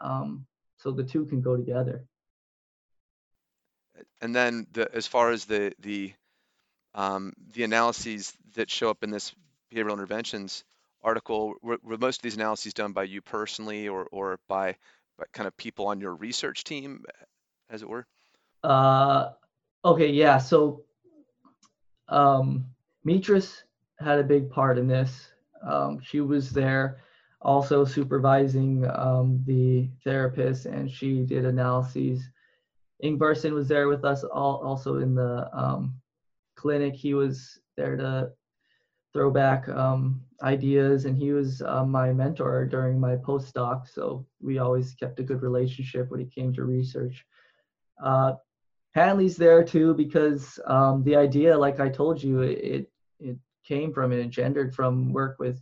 Um, 0.00 0.46
so 0.84 0.90
the 0.90 1.02
two 1.02 1.24
can 1.24 1.40
go 1.40 1.56
together. 1.56 2.04
And 4.20 4.36
then, 4.36 4.66
the, 4.72 4.94
as 4.94 5.06
far 5.06 5.30
as 5.30 5.46
the 5.46 5.72
the 5.80 6.12
um, 6.94 7.32
the 7.52 7.64
analyses 7.64 8.32
that 8.54 8.70
show 8.70 8.90
up 8.90 9.02
in 9.02 9.10
this 9.10 9.34
behavioral 9.72 9.92
interventions 9.92 10.62
article, 11.02 11.54
were, 11.62 11.78
were 11.82 11.98
most 11.98 12.18
of 12.18 12.22
these 12.22 12.36
analyses 12.36 12.74
done 12.74 12.92
by 12.92 13.04
you 13.04 13.22
personally, 13.22 13.88
or 13.88 14.06
or 14.12 14.38
by 14.46 14.76
but 15.18 15.32
kind 15.32 15.46
of 15.46 15.56
people 15.56 15.86
on 15.86 16.00
your 16.00 16.14
research 16.14 16.64
team, 16.64 17.04
as 17.70 17.82
it 17.82 17.88
were? 17.88 18.06
Uh, 18.62 19.30
okay, 19.84 20.10
yeah. 20.10 20.38
So, 20.38 20.82
um, 22.08 22.66
Metras 23.06 23.62
had 23.98 24.18
a 24.18 24.24
big 24.24 24.50
part 24.50 24.76
in 24.76 24.86
this. 24.86 25.28
Um, 25.62 26.00
she 26.02 26.20
was 26.20 26.50
there 26.50 26.98
also 27.44 27.84
supervising 27.84 28.88
um, 28.94 29.42
the 29.46 29.88
therapist, 30.02 30.66
and 30.66 30.90
she 30.90 31.24
did 31.24 31.44
analyses. 31.44 32.22
Ingvarsson 33.04 33.52
was 33.52 33.68
there 33.68 33.88
with 33.88 34.04
us 34.04 34.24
all, 34.24 34.62
also 34.64 34.98
in 34.98 35.14
the 35.14 35.48
um, 35.52 35.94
clinic. 36.56 36.94
He 36.94 37.14
was 37.14 37.60
there 37.76 37.96
to 37.96 38.30
throwback 39.12 39.68
um, 39.68 40.22
ideas, 40.42 41.04
and 41.04 41.16
he 41.16 41.32
was 41.32 41.60
uh, 41.62 41.84
my 41.84 42.12
mentor 42.12 42.64
during 42.66 42.98
my 42.98 43.16
postdoc. 43.16 43.88
So 43.88 44.26
we 44.40 44.58
always 44.58 44.94
kept 44.94 45.20
a 45.20 45.22
good 45.22 45.42
relationship 45.42 46.10
when 46.10 46.20
it 46.20 46.34
came 46.34 46.52
to 46.54 46.64
research. 46.64 47.24
Uh, 48.02 48.34
Hanley's 48.94 49.36
there 49.36 49.64
too 49.64 49.92
because 49.94 50.58
um, 50.66 51.02
the 51.04 51.16
idea, 51.16 51.58
like 51.58 51.80
I 51.80 51.88
told 51.88 52.22
you, 52.22 52.42
it 52.42 52.90
it 53.20 53.36
came 53.64 53.92
from 53.92 54.12
and 54.12 54.20
engendered 54.20 54.74
from 54.74 55.12
work 55.12 55.36
with 55.38 55.60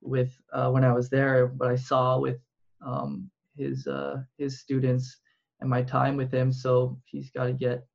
with 0.00 0.32
uh, 0.52 0.70
when 0.70 0.84
I 0.84 0.92
was 0.92 1.08
there. 1.10 1.48
What 1.56 1.70
I 1.70 1.76
saw 1.76 2.18
with 2.18 2.38
um, 2.84 3.30
his 3.56 3.86
uh, 3.86 4.22
his 4.38 4.60
students 4.60 5.18
and 5.60 5.68
my 5.68 5.82
time 5.82 6.16
with 6.16 6.32
him. 6.32 6.52
So 6.52 6.98
he's 7.04 7.30
got 7.30 7.44
to 7.44 7.52
get 7.52 7.86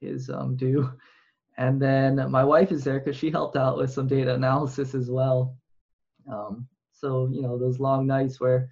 his 0.00 0.30
um, 0.30 0.56
due. 0.56 0.92
And 1.56 1.82
then 1.82 2.30
my 2.30 2.44
wife 2.44 2.70
is 2.70 2.84
there 2.84 3.00
because 3.00 3.16
she 3.16 3.30
helped 3.30 3.56
out 3.56 3.76
with 3.76 3.90
some 3.90 4.06
data 4.06 4.34
analysis 4.34 4.94
as 4.94 5.10
well. 5.10 5.56
Um, 6.30 6.68
so, 6.92 7.28
you 7.32 7.42
know, 7.42 7.58
those 7.58 7.80
long 7.80 8.06
nights 8.06 8.40
where 8.40 8.70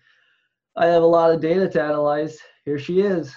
I 0.77 0.87
have 0.87 1.03
a 1.03 1.07
lot 1.07 1.33
of 1.33 1.41
data 1.41 1.69
to 1.69 1.83
analyze, 1.83 2.39
here 2.65 2.79
she 2.79 3.01
is, 3.01 3.35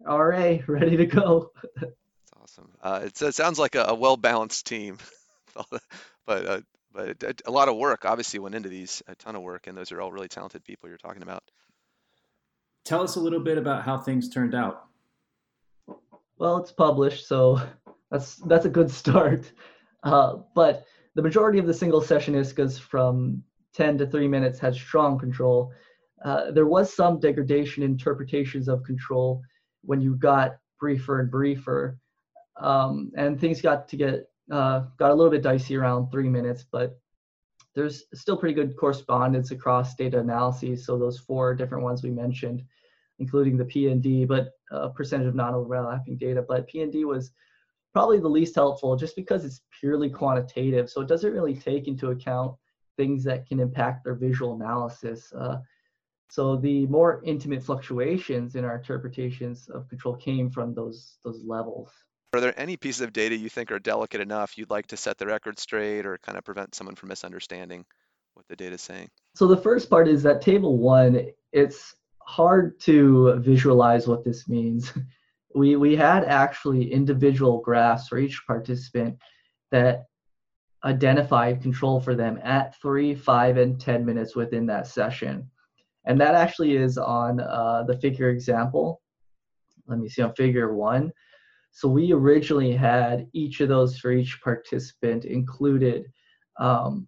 RA, 0.00 0.58
ready 0.68 0.96
to 0.96 1.06
go. 1.06 1.50
That's 1.80 1.92
awesome. 2.40 2.70
Uh, 2.80 3.00
it, 3.04 3.20
it, 3.20 3.34
sounds 3.34 3.58
like 3.58 3.74
a, 3.74 3.86
a 3.88 3.94
well 3.94 4.16
balanced 4.16 4.66
team, 4.66 4.98
but 6.26 6.46
uh, 6.46 6.60
but 6.96 7.22
a, 7.22 7.34
a 7.46 7.50
lot 7.50 7.68
of 7.68 7.76
work 7.76 8.04
obviously 8.04 8.40
went 8.40 8.54
into 8.54 8.70
these, 8.70 9.02
a 9.06 9.14
ton 9.14 9.36
of 9.36 9.42
work, 9.42 9.66
and 9.66 9.76
those 9.76 9.92
are 9.92 10.00
all 10.00 10.10
really 10.10 10.28
talented 10.28 10.64
people 10.64 10.88
you're 10.88 10.98
talking 10.98 11.22
about. 11.22 11.42
Tell 12.84 13.02
us 13.02 13.16
a 13.16 13.20
little 13.20 13.40
bit 13.40 13.58
about 13.58 13.82
how 13.82 13.98
things 13.98 14.30
turned 14.30 14.54
out. 14.54 14.86
Well, 16.38 16.56
it's 16.58 16.72
published, 16.72 17.28
so 17.28 17.60
that's 18.10 18.36
that's 18.36 18.64
a 18.64 18.70
good 18.70 18.90
start. 19.02 19.52
Uh, 20.02 20.36
but 20.54 20.86
the 21.14 21.22
majority 21.22 21.58
of 21.58 21.66
the 21.66 21.74
single 21.74 22.00
session 22.00 22.34
ISCAs 22.34 22.78
from 22.78 23.42
10 23.74 23.98
to 23.98 24.06
3 24.06 24.28
minutes 24.28 24.58
had 24.58 24.74
strong 24.74 25.18
control. 25.18 25.72
Uh, 26.24 26.50
there 26.50 26.66
was 26.66 26.94
some 26.94 27.20
degradation 27.20 27.82
in 27.82 27.90
interpretations 27.90 28.68
of 28.68 28.82
control 28.84 29.42
when 29.82 30.00
you 30.00 30.14
got 30.16 30.56
briefer 30.80 31.20
and 31.20 31.30
briefer, 31.30 31.98
um, 32.60 33.10
and 33.16 33.38
things 33.38 33.60
got 33.60 33.88
to 33.88 33.96
get 33.96 34.28
uh, 34.50 34.84
got 34.98 35.10
a 35.10 35.14
little 35.14 35.30
bit 35.30 35.42
dicey 35.42 35.76
around 35.76 36.10
three 36.10 36.28
minutes. 36.28 36.64
But 36.70 36.98
there's 37.74 38.04
still 38.14 38.36
pretty 38.36 38.54
good 38.54 38.76
correspondence 38.76 39.50
across 39.50 39.94
data 39.94 40.18
analyses. 40.18 40.86
So 40.86 40.98
those 40.98 41.18
four 41.18 41.54
different 41.54 41.84
ones 41.84 42.02
we 42.02 42.10
mentioned, 42.10 42.62
including 43.18 43.56
the 43.56 43.64
PND, 43.64 44.26
but 44.26 44.50
uh, 44.70 44.88
percentage 44.88 45.28
of 45.28 45.34
non-overlapping 45.34 46.16
data. 46.16 46.44
But 46.46 46.68
PND 46.68 47.04
was 47.04 47.32
probably 47.92 48.18
the 48.18 48.28
least 48.28 48.54
helpful 48.54 48.96
just 48.96 49.14
because 49.16 49.44
it's 49.44 49.62
purely 49.78 50.10
quantitative. 50.10 50.90
So 50.90 51.00
it 51.02 51.08
doesn't 51.08 51.32
really 51.32 51.54
take 51.54 51.86
into 51.86 52.10
account 52.10 52.54
things 52.96 53.24
that 53.24 53.46
can 53.46 53.60
impact 53.60 54.04
their 54.04 54.14
visual 54.14 54.54
analysis. 54.54 55.32
Uh, 55.32 55.58
so 56.28 56.56
the 56.56 56.86
more 56.86 57.22
intimate 57.24 57.62
fluctuations 57.62 58.56
in 58.56 58.64
our 58.64 58.76
interpretations 58.78 59.68
of 59.68 59.88
control 59.88 60.16
came 60.16 60.50
from 60.50 60.74
those 60.74 61.18
those 61.24 61.44
levels. 61.44 61.90
Are 62.32 62.40
there 62.40 62.58
any 62.58 62.76
pieces 62.76 63.00
of 63.00 63.12
data 63.12 63.36
you 63.36 63.48
think 63.48 63.70
are 63.70 63.78
delicate 63.78 64.20
enough 64.20 64.58
you'd 64.58 64.70
like 64.70 64.86
to 64.88 64.96
set 64.96 65.16
the 65.16 65.26
record 65.26 65.58
straight 65.58 66.04
or 66.04 66.18
kind 66.18 66.36
of 66.36 66.44
prevent 66.44 66.74
someone 66.74 66.94
from 66.94 67.08
misunderstanding 67.08 67.84
what 68.34 68.46
the 68.48 68.56
data 68.56 68.74
is 68.74 68.82
saying? 68.82 69.08
So 69.34 69.46
the 69.46 69.56
first 69.56 69.88
part 69.88 70.08
is 70.08 70.22
that 70.24 70.42
table 70.42 70.76
one, 70.76 71.28
it's 71.52 71.94
hard 72.20 72.78
to 72.80 73.36
visualize 73.38 74.06
what 74.06 74.24
this 74.24 74.48
means. 74.48 74.92
We, 75.54 75.76
we 75.76 75.96
had 75.96 76.24
actually 76.24 76.92
individual 76.92 77.62
graphs 77.62 78.08
for 78.08 78.18
each 78.18 78.42
participant 78.46 79.16
that 79.70 80.04
identified 80.84 81.62
control 81.62 81.98
for 81.98 82.14
them 82.14 82.38
at 82.42 82.78
three, 82.82 83.14
five, 83.14 83.56
and 83.56 83.80
10 83.80 84.04
minutes 84.04 84.36
within 84.36 84.66
that 84.66 84.86
session. 84.86 85.50
And 86.04 86.20
that 86.20 86.34
actually 86.34 86.76
is 86.76 86.98
on 86.98 87.40
uh, 87.40 87.84
the 87.86 87.96
figure 87.96 88.28
example. 88.28 89.00
Let 89.86 89.98
me 89.98 90.10
see 90.10 90.20
on 90.20 90.34
figure 90.34 90.74
one. 90.74 91.10
So 91.76 91.88
we 91.88 92.10
originally 92.10 92.74
had 92.74 93.28
each 93.34 93.60
of 93.60 93.68
those 93.68 93.98
for 93.98 94.10
each 94.10 94.40
participant 94.40 95.26
included 95.26 96.06
um, 96.58 97.06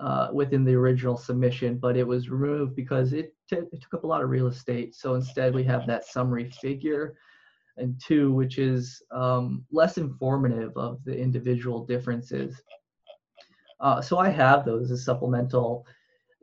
uh, 0.00 0.30
within 0.32 0.64
the 0.64 0.74
original 0.74 1.16
submission, 1.16 1.78
but 1.78 1.96
it 1.96 2.04
was 2.04 2.28
removed 2.28 2.74
because 2.74 3.12
it, 3.12 3.36
t- 3.48 3.58
it 3.70 3.80
took 3.80 3.94
up 3.94 4.02
a 4.02 4.06
lot 4.08 4.20
of 4.20 4.30
real 4.30 4.48
estate. 4.48 4.96
So 4.96 5.14
instead, 5.14 5.54
we 5.54 5.62
have 5.62 5.86
that 5.86 6.04
summary 6.04 6.50
figure, 6.60 7.14
and 7.76 7.94
two, 8.04 8.32
which 8.32 8.58
is 8.58 9.00
um, 9.12 9.64
less 9.70 9.96
informative 9.96 10.76
of 10.76 10.98
the 11.04 11.16
individual 11.16 11.86
differences. 11.86 12.60
Uh, 13.78 14.00
so 14.00 14.18
I 14.18 14.28
have 14.28 14.64
those 14.64 14.90
as 14.90 15.04
supplemental 15.04 15.86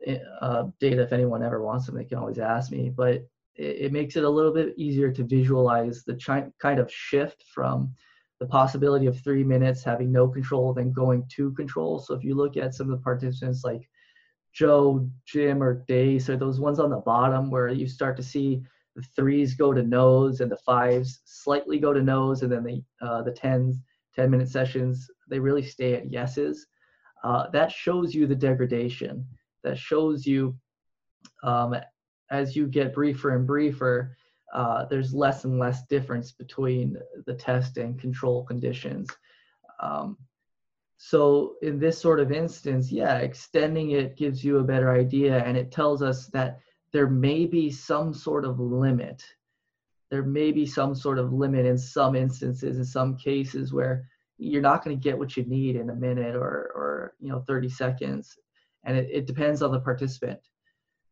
eh, 0.06 0.20
uh, 0.40 0.68
data. 0.80 1.02
If 1.02 1.12
anyone 1.12 1.42
ever 1.42 1.62
wants 1.62 1.84
them, 1.84 1.96
they 1.96 2.04
can 2.04 2.16
always 2.16 2.38
ask 2.38 2.72
me. 2.72 2.88
But 2.88 3.26
it, 3.58 3.92
makes 3.92 4.16
it 4.16 4.24
a 4.24 4.28
little 4.28 4.52
bit 4.52 4.74
easier 4.76 5.10
to 5.12 5.24
visualize 5.24 6.04
the 6.04 6.14
chi- 6.14 6.50
kind 6.58 6.78
of 6.78 6.92
shift 6.92 7.44
from 7.52 7.94
the 8.38 8.46
possibility 8.46 9.06
of 9.06 9.18
three 9.20 9.42
minutes 9.42 9.82
having 9.82 10.12
no 10.12 10.28
control 10.28 10.74
then 10.74 10.92
going 10.92 11.26
to 11.34 11.52
control. 11.52 11.98
So 11.98 12.14
if 12.14 12.22
you 12.22 12.34
look 12.34 12.56
at 12.56 12.74
some 12.74 12.90
of 12.90 12.98
the 12.98 13.02
participants 13.02 13.64
like 13.64 13.88
Joe, 14.52 15.08
Jim, 15.26 15.62
or 15.62 15.84
Dace, 15.86 16.30
or 16.30 16.36
those 16.36 16.60
ones 16.60 16.78
on 16.78 16.90
the 16.90 16.96
bottom 16.96 17.50
where 17.50 17.68
you 17.68 17.86
start 17.86 18.16
to 18.16 18.22
see 18.22 18.62
the 18.94 19.02
threes 19.14 19.54
go 19.54 19.74
to 19.74 19.82
no's 19.82 20.40
and 20.40 20.50
the 20.50 20.56
fives 20.56 21.20
slightly 21.26 21.78
go 21.78 21.92
to 21.92 22.02
no's, 22.02 22.42
and 22.42 22.50
then 22.50 22.64
the 22.64 22.82
uh, 23.02 23.22
the 23.22 23.30
tens, 23.30 23.76
10 24.14 24.30
minute 24.30 24.48
sessions, 24.48 25.10
they 25.28 25.38
really 25.38 25.62
stay 25.62 25.94
at 25.94 26.10
yeses. 26.10 26.66
Uh, 27.22 27.50
that 27.50 27.70
shows 27.70 28.14
you 28.14 28.26
the 28.26 28.34
degradation. 28.34 29.26
That 29.62 29.76
shows 29.76 30.26
you 30.26 30.56
um, 31.42 31.76
as 32.30 32.56
you 32.56 32.66
get 32.66 32.94
briefer 32.94 33.36
and 33.36 33.46
briefer, 33.46 34.16
uh, 34.52 34.84
there's 34.86 35.14
less 35.14 35.44
and 35.44 35.58
less 35.58 35.86
difference 35.86 36.32
between 36.32 36.96
the 37.26 37.34
test 37.34 37.76
and 37.76 38.00
control 38.00 38.44
conditions. 38.44 39.08
Um, 39.80 40.16
so 40.98 41.56
in 41.62 41.78
this 41.78 41.98
sort 41.98 42.20
of 42.20 42.32
instance, 42.32 42.90
yeah, 42.90 43.18
extending 43.18 43.90
it 43.90 44.16
gives 44.16 44.44
you 44.44 44.58
a 44.58 44.64
better 44.64 44.90
idea 44.90 45.44
and 45.44 45.56
it 45.56 45.70
tells 45.70 46.02
us 46.02 46.26
that 46.28 46.60
there 46.92 47.08
may 47.08 47.44
be 47.44 47.70
some 47.70 48.14
sort 48.14 48.44
of 48.44 48.58
limit. 48.58 49.22
There 50.10 50.22
may 50.22 50.52
be 50.52 50.64
some 50.64 50.94
sort 50.94 51.18
of 51.18 51.32
limit 51.32 51.66
in 51.66 51.76
some 51.76 52.14
instances, 52.14 52.78
in 52.78 52.84
some 52.84 53.16
cases 53.16 53.72
where 53.72 54.08
you're 54.38 54.62
not 54.62 54.84
going 54.84 54.96
to 54.96 55.02
get 55.02 55.18
what 55.18 55.36
you 55.36 55.44
need 55.44 55.76
in 55.76 55.90
a 55.90 55.94
minute 55.94 56.34
or, 56.34 56.72
or 56.74 57.14
you 57.20 57.28
know 57.28 57.40
30 57.40 57.68
seconds. 57.68 58.38
And 58.84 58.96
it, 58.96 59.08
it 59.10 59.26
depends 59.26 59.62
on 59.62 59.72
the 59.72 59.80
participant. 59.80 60.40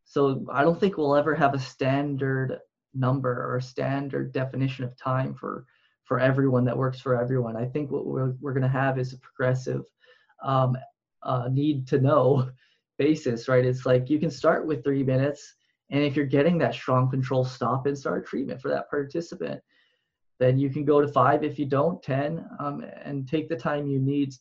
So 0.05 0.45
I 0.51 0.63
don't 0.63 0.79
think 0.79 0.97
we'll 0.97 1.15
ever 1.15 1.35
have 1.35 1.53
a 1.53 1.59
standard 1.59 2.59
number 2.93 3.31
or 3.31 3.57
a 3.57 3.61
standard 3.61 4.31
definition 4.31 4.85
of 4.85 4.95
time 4.95 5.33
for 5.33 5.65
for 6.05 6.19
everyone 6.19 6.63
that 6.65 6.77
works 6.77 6.99
for 6.99 7.19
everyone. 7.19 7.57
I 7.57 7.65
think 7.65 7.91
what 7.91 8.05
we're, 8.05 8.35
we're 8.39 8.53
going 8.53 8.61
to 8.61 8.69
have 8.69 8.99
is 8.99 9.11
a 9.11 9.17
progressive 9.17 9.83
um, 10.43 10.77
uh, 11.23 11.49
need 11.51 11.87
to 11.87 11.99
know 11.99 12.49
basis, 12.99 13.47
right? 13.47 13.65
It's 13.65 13.85
like 13.87 14.09
you 14.09 14.19
can 14.19 14.29
start 14.29 14.67
with 14.67 14.83
three 14.83 15.03
minutes, 15.03 15.55
and 15.89 16.03
if 16.03 16.15
you're 16.15 16.25
getting 16.27 16.59
that 16.59 16.75
strong 16.75 17.09
control, 17.09 17.43
stop 17.43 17.87
and 17.87 17.97
start 17.97 18.27
treatment 18.27 18.61
for 18.61 18.69
that 18.69 18.89
participant. 18.89 19.59
Then 20.39 20.59
you 20.59 20.69
can 20.69 20.85
go 20.85 21.01
to 21.01 21.07
five 21.07 21.43
if 21.43 21.57
you 21.57 21.65
don't, 21.65 22.01
10, 22.03 22.45
um, 22.59 22.85
and 23.03 23.27
take 23.27 23.49
the 23.49 23.55
time 23.55 23.87
you 23.87 23.99
need 23.99 24.33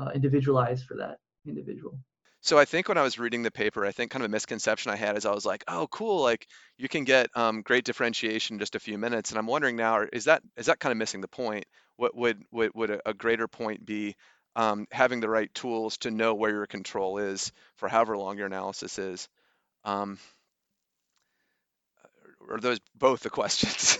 uh, 0.00 0.10
individualized 0.14 0.86
for 0.86 0.96
that 0.96 1.18
individual. 1.46 1.98
So 2.46 2.56
I 2.56 2.64
think 2.64 2.86
when 2.86 2.96
I 2.96 3.02
was 3.02 3.18
reading 3.18 3.42
the 3.42 3.50
paper, 3.50 3.84
I 3.84 3.90
think 3.90 4.12
kind 4.12 4.22
of 4.22 4.30
a 4.30 4.30
misconception 4.30 4.92
I 4.92 4.96
had 4.96 5.16
is 5.16 5.26
I 5.26 5.32
was 5.32 5.44
like, 5.44 5.64
oh, 5.66 5.88
cool, 5.88 6.22
like 6.22 6.46
you 6.78 6.88
can 6.88 7.02
get 7.02 7.28
um, 7.36 7.60
great 7.62 7.84
differentiation 7.84 8.54
in 8.54 8.60
just 8.60 8.76
a 8.76 8.78
few 8.78 8.98
minutes. 8.98 9.30
And 9.30 9.38
I'm 9.38 9.48
wondering 9.48 9.74
now, 9.74 10.06
is 10.12 10.26
that 10.26 10.42
is 10.56 10.66
that 10.66 10.78
kind 10.78 10.92
of 10.92 10.96
missing 10.96 11.20
the 11.20 11.26
point? 11.26 11.64
What 11.96 12.14
would 12.14 12.44
would, 12.52 12.70
would 12.72 13.00
a, 13.04 13.14
greater 13.14 13.48
point 13.48 13.84
be 13.84 14.14
um, 14.54 14.86
having 14.92 15.18
the 15.18 15.28
right 15.28 15.52
tools 15.54 15.98
to 15.98 16.12
know 16.12 16.34
where 16.34 16.52
your 16.52 16.66
control 16.66 17.18
is 17.18 17.50
for 17.78 17.88
however 17.88 18.16
long 18.16 18.38
your 18.38 18.46
analysis 18.46 18.96
is? 18.96 19.28
Um, 19.84 20.16
are 22.48 22.60
those 22.60 22.78
both 22.94 23.22
the 23.22 23.30
questions? 23.40 23.98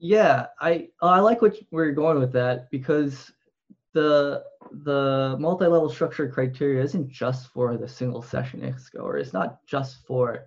yeah, 0.00 0.46
I 0.60 0.88
I 1.00 1.20
like 1.20 1.40
what 1.40 1.56
where 1.70 1.84
you're 1.84 1.94
going 1.94 2.18
with 2.18 2.32
that 2.32 2.68
because 2.72 3.30
the 3.94 4.44
the 4.84 5.36
multi-level 5.38 5.88
structure 5.88 6.28
criteria 6.28 6.82
isn't 6.82 7.08
just 7.08 7.48
for 7.48 7.76
the 7.76 7.88
single 7.88 8.22
session 8.22 8.60
ISCA, 8.60 9.02
or 9.02 9.16
it's 9.16 9.32
not 9.32 9.64
just 9.66 10.04
for 10.06 10.46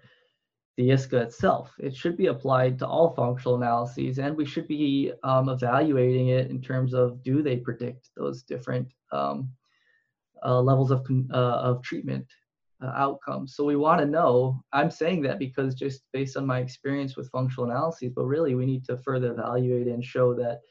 the 0.78 0.89
ISCA 0.89 1.22
itself. 1.24 1.74
It 1.80 1.96
should 1.96 2.18
be 2.18 2.28
applied 2.28 2.78
to 2.80 2.88
all 2.88 3.14
functional 3.16 3.56
analyses, 3.56 4.20
and 4.20 4.38
we 4.38 4.46
should 4.46 4.68
be 4.68 5.12
um, 5.24 5.50
evaluating 5.50 6.30
it 6.30 6.50
in 6.50 6.62
terms 6.62 6.94
of 6.94 7.24
do 7.24 7.42
they 7.42 7.58
predict 7.58 8.10
those 8.16 8.44
different 8.44 8.88
um, 9.12 9.50
uh, 10.44 10.62
levels 10.62 10.92
of 10.92 11.06
uh, 11.34 11.36
of 11.38 11.82
treatment 11.82 12.26
uh, 12.82 12.92
outcomes. 12.96 13.56
So 13.56 13.64
we 13.64 13.76
want 13.76 14.00
to 14.00 14.06
know. 14.06 14.64
I'm 14.74 14.92
saying 14.92 15.22
that 15.24 15.39
because 15.39 15.76
just 15.76 16.04
based 16.14 16.38
on 16.38 16.46
my 16.46 16.60
experience 16.60 17.16
with 17.16 17.30
functional 17.30 17.70
analyses, 17.70 18.12
but 18.16 18.26
really 18.26 18.56
we 18.56 18.66
need 18.66 18.86
to 18.86 18.98
further 18.98 19.32
evaluate 19.32 19.88
and 19.88 20.04
show 20.04 20.34
that 20.36 20.62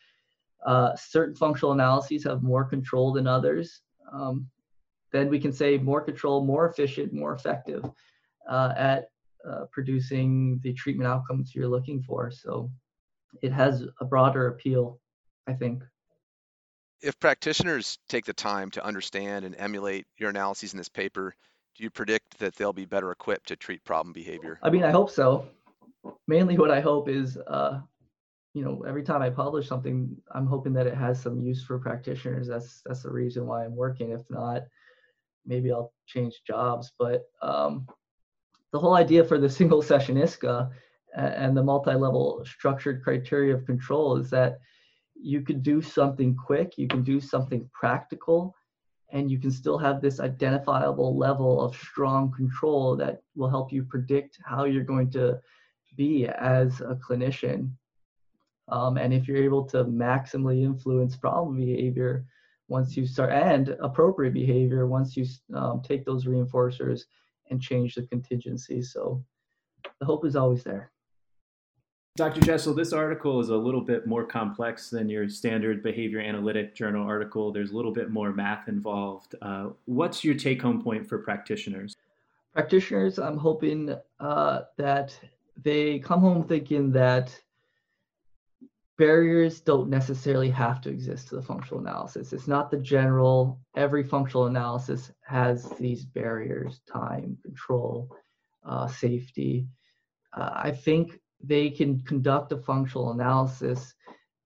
uh, 0.67 0.95
certain 0.97 1.35
functional 1.35 1.73
analyses 1.73 2.25
have 2.25 2.43
more 2.43 2.65
control 2.65 3.13
than 3.13 3.27
others. 3.27 3.83
Um, 4.13 4.47
then 5.13 5.29
we 5.29 5.41
can 5.41 5.53
say 5.53 5.79
more 5.79 6.01
control, 6.01 6.45
more 6.45 6.69
efficient, 6.69 7.13
more 7.13 7.35
effective 7.35 7.85
uh, 8.49 8.73
at 8.77 9.11
uh, 9.49 9.65
producing 9.73 10.61
the 10.63 10.73
treatment 10.73 11.09
outcomes 11.09 11.55
you're 11.55 11.69
looking 11.69 12.03
for. 12.03 12.31
So 12.31 12.71
it 13.43 13.53
has 13.53 13.85
a 14.01 14.05
broader 14.05 14.49
appeal, 14.49 15.01
I 15.47 15.55
think. 15.55 15.83
If 17.03 17.19
practitioners 17.19 17.99
take 18.09 18.27
the 18.27 18.35
time 18.35 18.71
to 18.73 18.85
understand 18.85 19.45
and 19.45 19.57
emulate 19.57 20.07
your 20.19 20.29
analyses 20.31 20.75
in 20.75 20.79
this 20.79 20.89
paper, 20.89 21.35
do 21.77 21.85
you 21.85 21.91
predict 21.91 22.39
that 22.39 22.55
they'll 22.57 22.75
be 22.75 22.85
better 22.85 23.11
equipped 23.11 23.49
to 23.49 23.57
treat 23.57 23.83
problem 23.85 24.13
behavior? 24.13 24.59
I 24.63 24.69
mean, 24.69 24.85
I 24.85 24.91
hope 24.91 25.11
so. 25.11 25.47
Mainly, 26.29 26.59
what 26.59 26.71
I 26.71 26.81
hope 26.81 27.09
is 27.09 27.39
uh, 27.47 27.81
you 28.55 28.65
know 28.65 28.85
every 28.87 29.03
time 29.03 29.23
i 29.23 29.31
publish 29.31 29.69
something 29.69 30.17
i'm 30.33 30.47
hoping 30.47 30.73
that 30.73 30.87
it 30.87 30.95
has 30.95 31.21
some 31.21 31.41
use 31.41 31.63
for 31.63 31.79
practitioners. 31.79 32.49
That's 32.49 32.83
that's 32.85 33.03
the 33.03 33.11
reason 33.11 33.47
why 33.47 33.65
i'm 33.65 33.77
working. 33.77 34.11
If 34.11 34.29
not 34.31 34.63
maybe 35.47 35.73
i'll 35.73 35.93
change 36.07 36.43
jobs. 36.47 36.93
But 36.99 37.23
um, 37.43 37.87
the 38.73 38.79
whole 38.79 38.95
idea 38.95 39.25
for 39.25 39.39
the 39.39 39.49
single 39.59 39.83
session 39.83 40.17
isca 40.17 40.71
and 41.15 41.57
the 41.57 41.63
multi-level 41.63 42.45
structured 42.45 43.03
criteria 43.03 43.55
of 43.55 43.67
control 43.67 44.17
is 44.17 44.31
that 44.31 44.59
you 45.21 45.43
can 45.43 45.61
do 45.61 45.83
something 45.83 46.37
quick 46.37 46.79
you 46.79 46.87
can 46.87 47.03
do 47.03 47.21
something 47.21 47.69
practical 47.73 48.55
and 49.13 49.29
you 49.29 49.41
can 49.41 49.51
still 49.51 49.77
have 49.77 50.01
this 50.01 50.21
identifiable 50.21 51.19
level 51.19 51.61
of 51.61 51.75
strong 51.75 52.31
control 52.31 52.97
that 52.97 53.23
will 53.35 53.51
help 53.51 53.73
you 53.73 53.83
predict 53.83 54.39
how 54.45 54.65
you're 54.65 54.85
going 54.85 55.11
to 55.11 55.37
be 55.97 56.29
as 56.29 56.81
a 56.81 56.95
clinician 56.95 57.71
um, 58.71 58.97
and 58.97 59.13
if 59.13 59.29
you're 59.29 59.43
able 59.43 59.65
to 59.65 59.85
maximally 59.85 60.65
influence 60.65 61.17
problem 61.17 61.57
behavior 61.57 62.25
once 62.69 62.97
you 62.97 63.05
start 63.07 63.33
and 63.33 63.71
appropriate 63.81 64.33
behavior 64.33 64.87
once 64.87 65.17
you 65.17 65.27
um, 65.55 65.83
take 65.83 66.05
those 66.05 66.25
reinforcers 66.25 67.03
and 67.51 67.61
change 67.61 67.97
the 67.97 68.03
contingency. 68.03 68.81
So 68.81 69.25
the 69.99 70.07
hope 70.07 70.25
is 70.25 70.37
always 70.37 70.63
there. 70.63 70.93
Dr. 72.17 72.41
Jessel, 72.41 72.75
this 72.75 72.93
article 72.93 73.41
is 73.41 73.49
a 73.49 73.57
little 73.57 73.81
bit 73.81 74.07
more 74.07 74.25
complex 74.25 74.91
than 74.91 75.09
your 75.09 75.29
standard 75.29 75.83
behavior 75.83 76.21
analytic 76.21 76.75
journal 76.75 77.07
article. 77.07 77.53
There's 77.53 77.71
a 77.71 77.77
little 77.77 77.93
bit 77.93 78.11
more 78.11 78.33
math 78.33 78.69
involved. 78.69 79.35
Uh, 79.41 79.71
what's 79.87 80.25
your 80.25 80.35
take 80.35 80.61
home 80.61 80.83
point 80.83 81.09
for 81.09 81.19
practitioners? 81.19 81.97
Practitioners, 82.53 83.19
I'm 83.19 83.39
hoping 83.39 83.95
uh, 84.19 84.61
that 84.77 85.19
they 85.63 86.01
come 86.01 86.21
home 86.21 86.45
thinking 86.45 86.91
that 86.93 87.37
barriers 89.01 89.63
don't 89.63 89.89
necessarily 89.89 90.51
have 90.51 90.79
to 90.83 90.91
exist 90.91 91.29
to 91.29 91.35
the 91.35 91.41
functional 91.43 91.81
analysis. 91.81 92.35
It's 92.35 92.47
not 92.47 92.71
the 92.71 92.77
general, 92.77 93.59
every 93.75 94.05
functional 94.05 94.45
analysis 94.45 95.11
has 95.23 95.71
these 95.81 96.05
barriers 96.05 96.83
time, 96.87 97.39
control, 97.43 98.15
uh, 98.63 98.89
safety. 98.89 99.67
Uh, 100.37 100.51
I 100.53 100.71
think 100.73 101.19
they 101.43 101.71
can 101.71 102.03
conduct 102.03 102.53
a 102.53 102.59
functional 102.59 103.13
analysis 103.13 103.95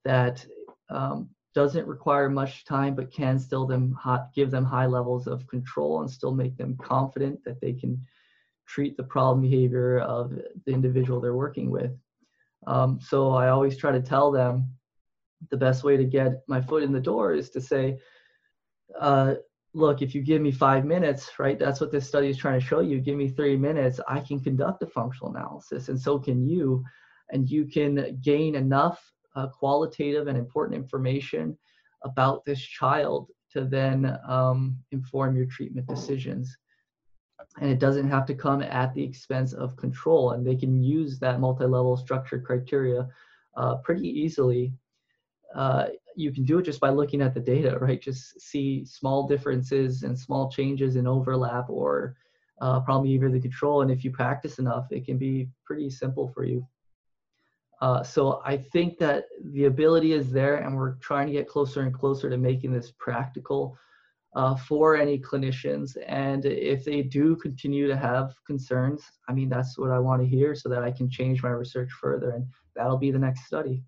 that 0.05 0.46
um, 0.88 1.30
doesn't 1.57 1.88
require 1.88 2.30
much 2.30 2.64
time, 2.64 2.94
but 2.94 3.12
can 3.12 3.40
still 3.40 3.66
them 3.66 3.98
give 4.36 4.52
them 4.52 4.64
high 4.64 4.86
levels 4.86 5.26
of 5.26 5.48
control 5.48 6.00
and 6.00 6.09
still 6.09 6.32
make 6.32 6.57
them 6.57 6.76
confident 6.80 7.42
that 7.44 7.61
they 7.61 7.72
can 7.72 8.00
treat 8.68 8.96
the 8.96 9.02
problem 9.02 9.40
behavior 9.40 9.98
of 9.98 10.30
the 10.64 10.72
individual 10.72 11.20
they're 11.20 11.34
working 11.34 11.72
with. 11.72 11.90
Um, 12.67 12.99
so 13.01 13.31
I 13.31 13.49
always 13.49 13.77
try 13.77 13.93
to 13.93 14.01
tell 14.01 14.31
them 14.31 14.69
the 15.51 15.57
best 15.57 15.85
way 15.85 15.97
to 15.97 16.05
get 16.05 16.43
my 16.49 16.61
foot 16.61 16.83
in 16.83 16.93
the 16.93 17.01
door 17.01 17.35
is 17.35 17.51
to 17.51 17.61
say, 17.61 17.99
uh, 18.99 19.35
look, 19.75 20.03
if 20.03 20.15
you 20.15 20.23
give 20.23 20.41
me 20.41 20.53
five 20.53 20.85
minutes, 20.85 21.31
right, 21.39 21.59
that's 21.59 21.81
what 21.81 21.91
this 21.91 22.07
study 22.07 22.29
is 22.29 22.37
trying 22.37 22.59
to 22.59 22.65
show 22.65 22.81
you. 22.81 23.01
Give 23.01 23.17
me 23.17 23.29
three 23.29 23.57
minutes, 23.57 24.01
I 24.09 24.21
can 24.21 24.41
conduct 24.41 24.83
a 24.83 24.87
functional 24.87 25.35
analysis, 25.35 25.89
and 25.89 26.01
so 26.01 26.19
can 26.19 26.49
you. 26.49 26.85
And 27.31 27.49
you 27.49 27.65
can 27.67 28.19
gain 28.23 28.55
enough 28.55 29.03
uh, 29.35 29.49
qualitative 29.49 30.29
and 30.29 30.39
important 30.39 30.77
information 30.77 31.59
about 32.03 32.45
this 32.45 32.61
child 32.61 33.29
to 33.53 33.65
then 33.65 34.19
um, 34.29 34.79
inform 34.93 35.37
your 35.37 35.47
treatment 35.47 35.87
decisions. 35.89 36.57
And 37.61 37.70
it 37.70 37.78
doesn't 37.78 38.11
have 38.11 38.26
to 38.26 38.34
come 38.34 38.62
at 38.62 38.92
the 38.94 39.02
expense 39.02 39.52
of 39.52 39.76
control. 39.76 40.32
And 40.32 40.46
they 40.46 40.57
can 40.57 40.82
use 40.82 41.18
that 41.20 41.40
multi 41.40 41.64
level 41.64 41.96
structured 41.96 42.44
criteria 42.44 43.09
uh, 43.57 43.76
pretty 43.76 44.09
easily. 44.09 44.72
Uh, 45.55 45.86
you 46.16 46.32
can 46.32 46.44
do 46.44 46.59
it 46.59 46.64
just 46.64 46.80
by 46.80 46.90
looking 46.90 47.22
at 47.22 47.34
the 47.34 47.40
data, 47.40 47.78
right? 47.78 48.00
Just 48.00 48.40
see 48.40 48.84
small 48.84 49.26
differences 49.26 50.02
and 50.02 50.18
small 50.18 50.50
changes 50.50 50.96
in 50.96 51.07
overlap 51.07 51.70
or 51.70 52.16
uh, 52.61 52.80
problem 52.80 53.05
behavior 53.05 53.30
the 53.30 53.40
control. 53.40 53.82
And 53.82 53.90
if 53.90 54.05
you 54.05 54.11
practice 54.11 54.59
enough, 54.59 54.86
it 54.90 55.05
can 55.05 55.18
be 55.18 55.48
pretty 55.64 55.90
simple 55.90 56.28
for 56.28 56.44
you. 56.44 56.66
Uh, 57.80 58.02
so 58.02 58.40
I 58.44 58.57
think 58.57 58.98
that 58.98 59.26
the 59.52 59.64
ability 59.64 60.12
is 60.12 60.30
there, 60.30 60.57
and 60.57 60.76
we're 60.76 60.94
trying 60.94 61.26
to 61.26 61.32
get 61.32 61.48
closer 61.48 61.82
and 61.82 61.92
closer 61.92 62.30
to 62.30 62.38
making 62.38 62.72
this 62.72 62.92
practical 62.98 63.76
uh, 64.35 64.55
for 64.57 64.97
any 64.97 65.18
clinicians. 65.18 65.97
And 66.07 66.45
if 66.45 66.85
they 66.85 67.03
do 67.03 67.37
continue 67.37 67.87
to 67.87 67.97
have 67.97 68.35
concerns, 68.47 69.03
I 69.28 69.32
mean, 69.32 69.49
that's 69.49 69.78
what 69.78 69.91
I 69.91 69.99
want 69.99 70.22
to 70.22 70.28
hear 70.28 70.55
so 70.55 70.68
that 70.68 70.82
I 70.82 70.91
can 70.91 71.09
change 71.09 71.43
my 71.43 71.51
research 71.51 71.91
further, 72.01 72.30
and 72.30 72.47
that'll 72.74 72.99
be 72.99 73.11
the 73.11 73.18
next 73.18 73.47
study. 73.47 73.82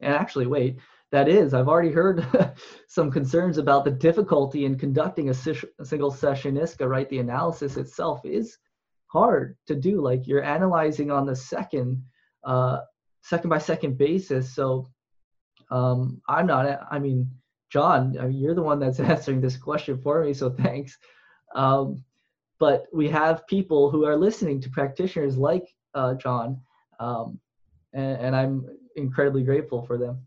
And 0.00 0.14
actually, 0.14 0.46
wait, 0.46 0.78
that 1.12 1.28
is, 1.28 1.54
I've 1.54 1.68
already 1.68 1.90
heard 1.90 2.24
some 2.86 3.10
concerns 3.10 3.58
about 3.58 3.84
the 3.84 3.90
difficulty 3.90 4.64
in 4.64 4.78
conducting 4.78 5.28
a, 5.28 5.34
a 5.80 5.84
single 5.84 6.10
session 6.10 6.54
ISCA, 6.54 6.88
right? 6.88 7.08
The 7.08 7.18
analysis 7.18 7.76
itself 7.76 8.24
is 8.24 8.56
hard 9.08 9.56
to 9.66 9.74
do. 9.74 10.00
Like 10.00 10.26
you're 10.26 10.44
analyzing 10.44 11.10
on 11.10 11.26
the 11.26 11.34
second, 11.34 12.02
uh, 12.44 12.78
second 13.22 13.50
by 13.50 13.58
second 13.58 13.98
basis. 13.98 14.54
So 14.54 14.88
um, 15.70 16.22
I'm 16.28 16.46
not. 16.46 16.86
I 16.90 16.98
mean, 16.98 17.30
John, 17.70 18.16
I 18.18 18.26
mean, 18.26 18.38
you're 18.38 18.54
the 18.54 18.62
one 18.62 18.80
that's 18.80 19.00
answering 19.14 19.40
this 19.40 19.56
question 19.56 20.00
for 20.02 20.24
me. 20.24 20.34
So 20.34 20.50
thanks. 20.50 20.98
Um, 21.54 22.04
but 22.58 22.84
we 22.92 23.08
have 23.08 23.46
people 23.46 23.90
who 23.90 24.04
are 24.04 24.16
listening 24.16 24.60
to 24.60 24.70
practitioners 24.70 25.36
like 25.36 25.64
uh, 25.94 26.14
John, 26.14 26.60
um, 26.98 27.40
and, 27.92 28.16
and 28.20 28.36
I'm 28.36 28.66
incredibly 28.96 29.42
grateful 29.42 29.82
for 29.86 29.96
them. 29.96 30.26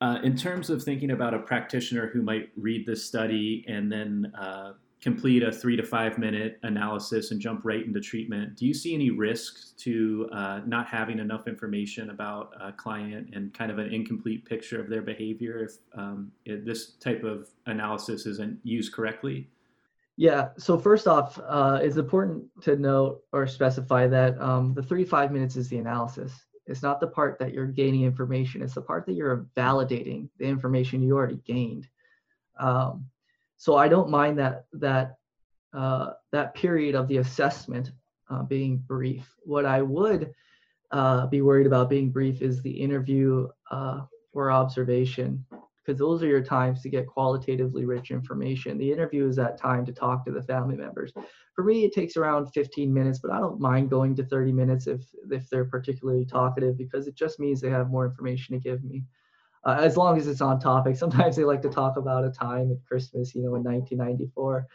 Uh, 0.00 0.18
in 0.24 0.36
terms 0.36 0.68
of 0.68 0.82
thinking 0.82 1.12
about 1.12 1.32
a 1.32 1.38
practitioner 1.38 2.08
who 2.08 2.22
might 2.22 2.48
read 2.56 2.84
this 2.84 3.04
study 3.06 3.64
and 3.68 3.90
then 3.90 4.32
uh, 4.36 4.72
complete 5.02 5.42
a 5.42 5.50
three 5.50 5.76
to 5.76 5.82
five 5.82 6.16
minute 6.16 6.60
analysis 6.62 7.32
and 7.32 7.40
jump 7.40 7.62
right 7.64 7.84
into 7.84 8.00
treatment, 8.00 8.56
do 8.56 8.64
you 8.66 8.72
see 8.72 8.94
any 8.94 9.10
risks 9.10 9.74
to 9.78 10.28
uh, 10.32 10.60
not 10.64 10.86
having 10.86 11.18
enough 11.18 11.48
information 11.48 12.10
about 12.10 12.52
a 12.60 12.72
client 12.72 13.28
and 13.34 13.52
kind 13.52 13.72
of 13.72 13.78
an 13.78 13.92
incomplete 13.92 14.44
picture 14.44 14.80
of 14.80 14.88
their 14.88 15.02
behavior 15.02 15.64
if, 15.64 15.72
um, 15.98 16.30
if 16.44 16.64
this 16.64 16.92
type 16.92 17.24
of 17.24 17.48
analysis 17.66 18.26
isn't 18.26 18.58
used 18.62 18.92
correctly? 18.92 19.50
Yeah. 20.16 20.50
So 20.56 20.78
first 20.78 21.08
off, 21.08 21.38
uh, 21.48 21.80
it's 21.82 21.96
important 21.96 22.44
to 22.62 22.76
note 22.76 23.24
or 23.32 23.46
specify 23.48 24.06
that 24.06 24.40
um, 24.40 24.72
the 24.72 24.82
three 24.82 25.02
to 25.02 25.10
five 25.10 25.32
minutes 25.32 25.56
is 25.56 25.68
the 25.68 25.78
analysis. 25.78 26.32
It's 26.66 26.82
not 26.82 27.00
the 27.00 27.08
part 27.08 27.40
that 27.40 27.52
you're 27.52 27.66
gaining 27.66 28.02
information. 28.02 28.62
It's 28.62 28.74
the 28.74 28.82
part 28.82 29.04
that 29.06 29.14
you're 29.14 29.48
validating 29.56 30.28
the 30.38 30.44
information 30.44 31.02
you 31.02 31.16
already 31.16 31.40
gained. 31.44 31.88
Um, 32.60 33.06
so 33.62 33.76
I 33.76 33.86
don't 33.86 34.10
mind 34.10 34.40
that 34.40 34.64
that 34.72 35.18
uh, 35.72 36.14
that 36.32 36.52
period 36.52 36.96
of 36.96 37.06
the 37.06 37.18
assessment 37.18 37.92
uh, 38.28 38.42
being 38.42 38.78
brief. 38.78 39.32
What 39.44 39.66
I 39.66 39.82
would 39.82 40.32
uh, 40.90 41.28
be 41.28 41.42
worried 41.42 41.68
about 41.68 41.88
being 41.88 42.10
brief 42.10 42.42
is 42.42 42.60
the 42.60 42.72
interview 42.72 43.46
uh, 43.70 44.00
or 44.32 44.50
observation, 44.50 45.46
because 45.78 45.96
those 45.96 46.24
are 46.24 46.26
your 46.26 46.42
times 46.42 46.82
to 46.82 46.88
get 46.88 47.06
qualitatively 47.06 47.84
rich 47.84 48.10
information. 48.10 48.78
The 48.78 48.90
interview 48.90 49.28
is 49.28 49.36
that 49.36 49.58
time 49.58 49.86
to 49.86 49.92
talk 49.92 50.24
to 50.24 50.32
the 50.32 50.42
family 50.42 50.76
members. 50.76 51.12
For 51.54 51.62
me, 51.62 51.84
it 51.84 51.94
takes 51.94 52.16
around 52.16 52.46
15 52.52 52.92
minutes, 52.92 53.20
but 53.20 53.30
I 53.30 53.38
don't 53.38 53.60
mind 53.60 53.90
going 53.90 54.16
to 54.16 54.24
30 54.24 54.52
minutes 54.52 54.88
if 54.88 55.02
if 55.30 55.48
they're 55.50 55.66
particularly 55.66 56.24
talkative, 56.24 56.76
because 56.76 57.06
it 57.06 57.14
just 57.14 57.38
means 57.38 57.60
they 57.60 57.70
have 57.70 57.90
more 57.90 58.06
information 58.06 58.56
to 58.56 58.60
give 58.60 58.82
me 58.82 59.04
uh, 59.64 59.78
as 59.80 59.96
long 59.96 60.18
as 60.18 60.26
it's 60.26 60.40
on 60.40 60.58
topic. 60.58 60.96
Sometimes 61.02 61.36
they 61.36 61.44
like 61.44 61.62
to 61.62 61.68
talk 61.68 61.96
about 61.96 62.24
a 62.24 62.30
time 62.30 62.70
at 62.70 62.84
Christmas, 62.86 63.34
you 63.34 63.42
know, 63.42 63.54
in 63.54 63.62
1994, 63.62 64.66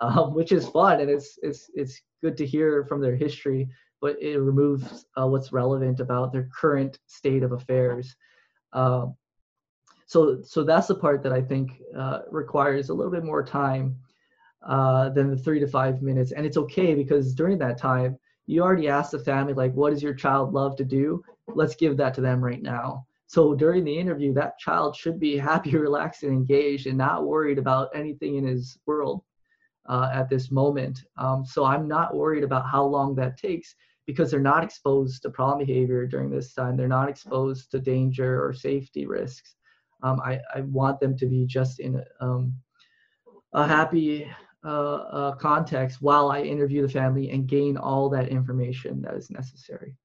um, 0.00 0.34
which 0.34 0.52
is 0.52 0.68
fun 0.68 1.00
and 1.00 1.10
it's 1.10 1.38
it's 1.42 1.70
it's 1.74 2.00
good 2.22 2.36
to 2.36 2.46
hear 2.46 2.84
from 2.84 3.00
their 3.00 3.16
history, 3.16 3.68
but 4.00 4.20
it 4.22 4.38
removes 4.38 5.06
uh, 5.20 5.26
what's 5.26 5.52
relevant 5.52 6.00
about 6.00 6.32
their 6.32 6.48
current 6.58 6.98
state 7.06 7.42
of 7.42 7.52
affairs. 7.52 8.14
Um, 8.72 9.14
so 10.06 10.40
so 10.42 10.64
that's 10.64 10.86
the 10.86 10.94
part 10.94 11.22
that 11.22 11.32
I 11.32 11.42
think 11.42 11.82
uh, 11.96 12.20
requires 12.30 12.88
a 12.88 12.94
little 12.94 13.12
bit 13.12 13.24
more 13.24 13.44
time 13.44 13.96
uh, 14.66 15.10
than 15.10 15.30
the 15.30 15.36
three 15.36 15.60
to 15.60 15.66
five 15.66 16.02
minutes, 16.02 16.32
and 16.32 16.46
it's 16.46 16.56
okay 16.56 16.94
because 16.94 17.34
during 17.34 17.58
that 17.58 17.78
time 17.78 18.18
you 18.46 18.62
already 18.62 18.88
asked 18.88 19.10
the 19.10 19.18
family 19.18 19.52
like, 19.52 19.74
what 19.74 19.90
does 19.90 20.02
your 20.02 20.14
child 20.14 20.54
love 20.54 20.74
to 20.76 20.84
do? 20.84 21.22
Let's 21.48 21.74
give 21.74 21.98
that 21.98 22.14
to 22.14 22.22
them 22.22 22.42
right 22.42 22.62
now 22.62 23.06
so 23.28 23.54
during 23.54 23.84
the 23.84 23.96
interview, 23.96 24.32
that 24.34 24.58
child 24.58 24.96
should 24.96 25.20
be 25.20 25.36
happy, 25.50 25.76
relaxed, 25.76 26.22
and 26.22 26.32
engaged 26.32 26.86
and 26.86 26.96
not 26.96 27.26
worried 27.26 27.58
about 27.58 27.90
anything 27.94 28.36
in 28.36 28.44
his 28.44 28.78
world 28.86 29.22
uh, 29.86 30.10
at 30.12 30.30
this 30.30 30.50
moment. 30.50 31.04
Um, 31.18 31.44
so 31.44 31.64
I'm 31.64 31.86
not 31.86 32.16
worried 32.16 32.42
about 32.42 32.68
how 32.68 32.84
long 32.84 33.14
that 33.16 33.36
takes 33.36 33.74
because 34.06 34.30
they're 34.30 34.40
not 34.40 34.64
exposed 34.64 35.20
to 35.22 35.30
problem 35.30 35.66
behavior 35.66 36.06
during 36.06 36.30
this 36.30 36.54
time. 36.54 36.74
They're 36.74 36.88
not 36.88 37.10
exposed 37.10 37.70
to 37.72 37.78
danger 37.78 38.42
or 38.42 38.54
safety 38.54 39.06
risks. 39.06 39.56
Um, 40.02 40.20
I, 40.24 40.40
I, 40.54 40.60
want 40.62 41.00
them 41.00 41.16
to 41.18 41.26
be 41.26 41.44
just 41.44 41.80
in 41.80 41.96
a, 41.96 42.24
um, 42.24 42.54
a 43.52 43.66
happy 43.66 44.30
uh, 44.64 44.68
uh, 44.68 45.34
context 45.34 46.00
while 46.00 46.30
I 46.30 46.42
interview 46.42 46.82
the 46.82 46.88
family 46.88 47.30
and 47.30 47.48
gain 47.48 47.76
all 47.76 48.08
that 48.10 48.28
information 48.28 49.02
that 49.02 49.14
is 49.14 49.28
necessary. 49.28 49.96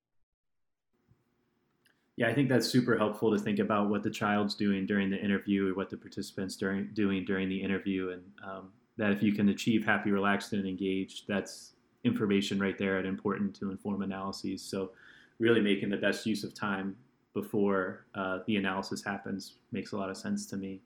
Yeah, 2.16 2.28
I 2.28 2.34
think 2.34 2.47
that's 2.47 2.68
super 2.68 2.95
helpful 2.97 3.36
to 3.36 3.39
think 3.39 3.57
about 3.57 3.89
what 3.89 4.03
the 4.03 4.09
child's 4.09 4.53
doing 4.53 4.86
during 4.86 5.09
the 5.09 5.18
interview 5.18 5.72
or 5.72 5.76
what 5.76 5.89
the 5.89 5.97
participants 5.97 6.55
during 6.55 6.89
doing 6.93 7.26
during 7.26 7.49
the 7.49 7.59
interview, 7.59 8.11
and 8.11 8.22
um, 8.43 8.72
that 8.97 9.11
if 9.11 9.24
you 9.24 9.34
can 9.34 9.49
achieve 9.49 9.84
happy, 9.84 10.11
relaxed, 10.11 10.53
and 10.53 10.68
engaged, 10.68 11.24
that's 11.28 11.74
information 12.03 12.59
right 12.59 12.78
there 12.78 12.97
and 12.97 13.07
important 13.07 13.55
to 13.55 13.72
inform 13.72 14.03
analyses. 14.03 14.61
So, 14.61 14.91
really 15.39 15.61
making 15.61 15.89
the 15.89 15.97
best 15.97 16.26
use 16.28 16.43
of 16.43 16.53
time 16.53 16.95
before 17.34 18.05
uh, 18.14 18.39
the 18.45 18.57
analysis 18.57 19.03
happens 19.03 19.55
makes 19.72 19.93
a 19.93 19.97
lot 19.97 20.11
of 20.11 20.18
sense 20.18 20.45
to 20.47 20.57
me. 20.57 20.82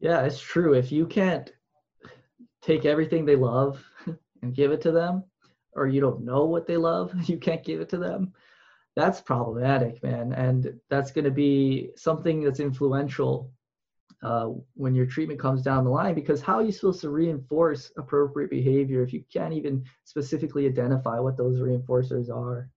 Yeah, 0.00 0.22
it's 0.22 0.40
true. 0.40 0.72
If 0.72 0.90
you 0.90 1.06
can't 1.06 1.52
take 2.60 2.84
everything 2.84 3.24
they 3.24 3.36
love 3.36 3.84
and 4.42 4.52
give 4.52 4.72
it 4.72 4.80
to 4.80 4.90
them, 4.90 5.22
or 5.74 5.86
you 5.86 6.00
don't 6.00 6.24
know 6.24 6.46
what 6.46 6.66
they 6.66 6.76
love, 6.76 7.14
you 7.28 7.38
can't 7.38 7.62
give 7.62 7.80
it 7.80 7.88
to 7.90 7.98
them 7.98 8.32
that's 8.96 9.20
problematic, 9.20 10.02
man. 10.02 10.32
And 10.32 10.80
that's 10.88 11.10
going 11.10 11.24
to 11.24 11.30
be 11.30 11.90
something 11.96 12.42
that's 12.42 12.60
influential 12.60 13.52
uh, 14.22 14.48
when 14.74 14.94
your 14.94 15.06
treatment 15.06 15.40
comes 15.40 15.62
down 15.62 15.84
the 15.84 15.90
line 15.90 16.14
because 16.14 16.42
how 16.42 16.56
are 16.56 16.62
you 16.62 16.72
supposed 16.72 17.00
to 17.00 17.10
reinforce 17.10 17.90
appropriate 17.96 18.50
behavior 18.50 19.02
if 19.02 19.12
you 19.12 19.24
can't 19.32 19.54
even 19.54 19.82
specifically 20.04 20.66
identify 20.66 21.18
what 21.18 21.36
those 21.36 21.58
reinforcers 21.58 22.28
are? 22.28 22.68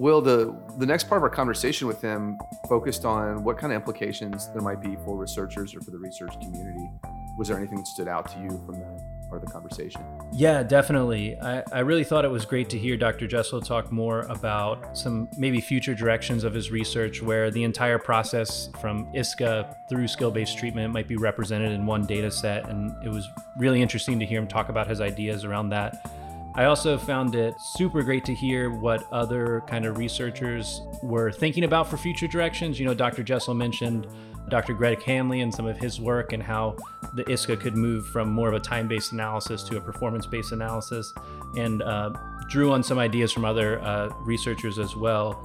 Will, 0.00 0.20
the, 0.20 0.52
the 0.80 0.86
next 0.86 1.08
part 1.08 1.18
of 1.18 1.22
our 1.22 1.30
conversation 1.30 1.86
with 1.86 2.02
him 2.02 2.36
focused 2.68 3.04
on 3.04 3.44
what 3.44 3.58
kind 3.58 3.72
of 3.72 3.76
implications 3.76 4.48
there 4.52 4.62
might 4.62 4.82
be 4.82 4.96
for 5.04 5.16
researchers 5.16 5.72
or 5.72 5.80
for 5.82 5.92
the 5.92 5.98
research 5.98 6.32
community. 6.40 6.90
Was 7.38 7.46
there 7.46 7.56
anything 7.56 7.78
that 7.78 7.86
stood 7.86 8.08
out 8.08 8.28
to 8.32 8.40
you 8.40 8.48
from 8.66 8.80
that? 8.80 9.13
The 9.38 9.46
conversation. 9.46 10.02
Yeah, 10.32 10.62
definitely. 10.62 11.38
I, 11.40 11.62
I 11.72 11.78
really 11.80 12.04
thought 12.04 12.24
it 12.24 12.30
was 12.30 12.44
great 12.44 12.68
to 12.70 12.78
hear 12.78 12.96
Dr. 12.96 13.26
Jessel 13.26 13.60
talk 13.60 13.92
more 13.92 14.20
about 14.22 14.96
some 14.96 15.28
maybe 15.36 15.60
future 15.60 15.94
directions 15.94 16.44
of 16.44 16.54
his 16.54 16.70
research 16.70 17.22
where 17.22 17.50
the 17.50 17.64
entire 17.64 17.98
process 17.98 18.68
from 18.80 19.12
ISCA 19.12 19.76
through 19.88 20.08
skill 20.08 20.30
based 20.30 20.58
treatment 20.58 20.92
might 20.92 21.08
be 21.08 21.16
represented 21.16 21.72
in 21.72 21.86
one 21.86 22.06
data 22.06 22.30
set. 22.30 22.68
And 22.68 22.94
it 23.04 23.08
was 23.08 23.28
really 23.56 23.82
interesting 23.82 24.18
to 24.20 24.26
hear 24.26 24.40
him 24.40 24.48
talk 24.48 24.68
about 24.68 24.86
his 24.86 25.00
ideas 25.00 25.44
around 25.44 25.70
that. 25.70 26.10
I 26.56 26.66
also 26.66 26.96
found 26.96 27.34
it 27.34 27.60
super 27.60 28.02
great 28.02 28.24
to 28.26 28.34
hear 28.34 28.70
what 28.70 29.10
other 29.12 29.64
kind 29.66 29.84
of 29.84 29.98
researchers 29.98 30.82
were 31.02 31.32
thinking 31.32 31.64
about 31.64 31.90
for 31.90 31.96
future 31.96 32.28
directions. 32.28 32.78
You 32.78 32.86
know, 32.86 32.94
Dr. 32.94 33.24
Jessel 33.24 33.54
mentioned 33.54 34.06
Dr. 34.48 34.74
Greg 34.74 35.02
Hanley 35.02 35.40
and 35.40 35.54
some 35.54 35.66
of 35.66 35.78
his 35.78 36.00
work 36.00 36.32
and 36.32 36.42
how 36.42 36.76
the 37.14 37.24
ISCA 37.24 37.58
could 37.58 37.76
move 37.76 38.06
from 38.08 38.30
more 38.30 38.48
of 38.48 38.54
a 38.54 38.60
time 38.60 38.88
based 38.88 39.12
analysis 39.12 39.62
to 39.64 39.76
a 39.76 39.80
performance 39.80 40.26
based 40.26 40.52
analysis, 40.52 41.12
and 41.56 41.82
uh, 41.82 42.10
drew 42.48 42.72
on 42.72 42.82
some 42.82 42.98
ideas 42.98 43.32
from 43.32 43.44
other 43.44 43.80
uh, 43.80 44.08
researchers 44.20 44.78
as 44.78 44.96
well. 44.96 45.42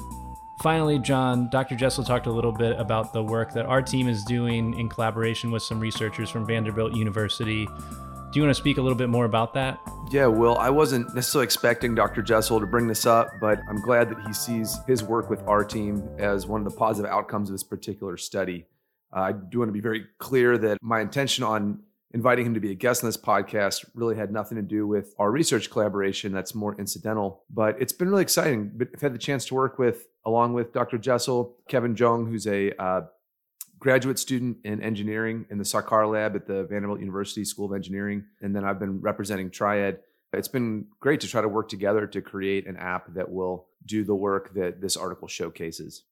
Finally, 0.61 0.99
John, 0.99 1.49
Dr. 1.49 1.75
Jessel 1.75 2.03
talked 2.03 2.27
a 2.27 2.31
little 2.31 2.51
bit 2.51 2.77
about 2.77 3.13
the 3.13 3.23
work 3.23 3.53
that 3.53 3.65
our 3.65 3.81
team 3.81 4.09
is 4.09 4.25
doing 4.25 4.77
in 4.77 4.89
collaboration 4.89 5.51
with 5.51 5.63
some 5.63 5.79
researchers 5.79 6.29
from 6.29 6.45
Vanderbilt 6.45 6.93
University. 6.93 7.65
Do 7.65 8.39
you 8.39 8.43
want 8.43 8.53
to 8.53 8.61
speak 8.61 8.77
a 8.77 8.81
little 8.81 8.97
bit 8.97 9.07
more 9.07 9.23
about 9.23 9.53
that? 9.53 9.79
Yeah, 10.11 10.27
Will, 10.27 10.57
I 10.57 10.69
wasn't 10.69 11.15
necessarily 11.15 11.45
expecting 11.45 11.95
Dr. 11.95 12.21
Jessel 12.21 12.59
to 12.59 12.65
bring 12.65 12.87
this 12.87 13.05
up, 13.05 13.29
but 13.39 13.61
I'm 13.69 13.79
glad 13.81 14.09
that 14.09 14.19
he 14.27 14.33
sees 14.33 14.77
his 14.85 15.01
work 15.01 15.29
with 15.29 15.41
our 15.47 15.63
team 15.63 16.07
as 16.17 16.45
one 16.45 16.61
of 16.65 16.71
the 16.71 16.77
positive 16.77 17.09
outcomes 17.09 17.49
of 17.49 17.53
this 17.53 17.63
particular 17.63 18.17
study. 18.17 18.65
Uh, 19.15 19.19
I 19.19 19.31
do 19.31 19.59
want 19.59 19.69
to 19.69 19.73
be 19.73 19.81
very 19.81 20.05
clear 20.17 20.57
that 20.57 20.77
my 20.81 21.01
intention 21.01 21.43
on 21.43 21.81
inviting 22.11 22.45
him 22.45 22.53
to 22.55 22.59
be 22.59 22.71
a 22.71 22.75
guest 22.75 23.03
on 23.03 23.07
this 23.07 23.17
podcast 23.17 23.85
really 23.93 24.15
had 24.15 24.31
nothing 24.31 24.55
to 24.55 24.61
do 24.61 24.87
with 24.87 25.13
our 25.19 25.31
research 25.31 25.69
collaboration. 25.69 26.31
That's 26.31 26.55
more 26.55 26.75
incidental, 26.79 27.43
but 27.49 27.79
it's 27.79 27.93
been 27.93 28.09
really 28.09 28.23
exciting. 28.23 28.79
I've 28.93 29.01
had 29.01 29.13
the 29.13 29.19
chance 29.19 29.45
to 29.45 29.55
work 29.55 29.77
with, 29.77 30.07
along 30.25 30.53
with 30.53 30.73
Dr. 30.73 30.97
Jessel, 30.97 31.55
Kevin 31.67 31.95
Jung, 31.95 32.25
who's 32.25 32.47
a 32.47 32.75
uh, 32.81 33.01
graduate 33.79 34.19
student 34.19 34.57
in 34.63 34.81
engineering 34.81 35.45
in 35.49 35.57
the 35.57 35.63
Sarkar 35.63 36.11
lab 36.11 36.35
at 36.35 36.47
the 36.47 36.63
Vanderbilt 36.63 36.99
University 36.99 37.45
School 37.45 37.67
of 37.67 37.73
Engineering. 37.73 38.25
And 38.41 38.55
then 38.55 38.65
I've 38.65 38.79
been 38.79 39.01
representing 39.01 39.51
Triad. 39.51 39.99
It's 40.33 40.47
been 40.47 40.85
great 40.99 41.21
to 41.21 41.27
try 41.27 41.41
to 41.41 41.47
work 41.47 41.69
together 41.69 42.05
to 42.07 42.21
create 42.21 42.67
an 42.67 42.77
app 42.77 43.13
that 43.13 43.31
will 43.31 43.67
do 43.85 44.03
the 44.03 44.15
work 44.15 44.53
that 44.53 44.81
this 44.81 44.97
article 44.97 45.27
showcases. 45.27 46.03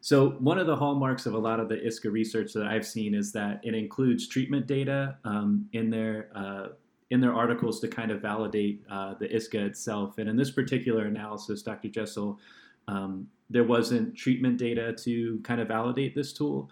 So, 0.00 0.30
one 0.38 0.58
of 0.58 0.66
the 0.66 0.76
hallmarks 0.76 1.26
of 1.26 1.34
a 1.34 1.38
lot 1.38 1.58
of 1.58 1.68
the 1.68 1.76
ISCA 1.76 2.10
research 2.10 2.52
that 2.52 2.66
I've 2.66 2.86
seen 2.86 3.14
is 3.14 3.32
that 3.32 3.60
it 3.64 3.74
includes 3.74 4.28
treatment 4.28 4.66
data 4.66 5.16
um, 5.24 5.68
in 5.72 5.90
their 5.90 6.28
uh, 6.34 6.68
in 7.10 7.20
their 7.20 7.34
articles 7.34 7.80
to 7.80 7.88
kind 7.88 8.10
of 8.10 8.20
validate 8.20 8.84
uh, 8.90 9.14
the 9.14 9.28
ISCA 9.28 9.66
itself. 9.66 10.18
And 10.18 10.28
in 10.28 10.36
this 10.36 10.50
particular 10.50 11.06
analysis, 11.06 11.62
Dr. 11.62 11.88
Jessel, 11.88 12.38
um, 12.86 13.26
there 13.50 13.64
wasn't 13.64 14.14
treatment 14.14 14.58
data 14.58 14.92
to 14.92 15.40
kind 15.42 15.60
of 15.60 15.68
validate 15.68 16.14
this 16.14 16.32
tool. 16.32 16.70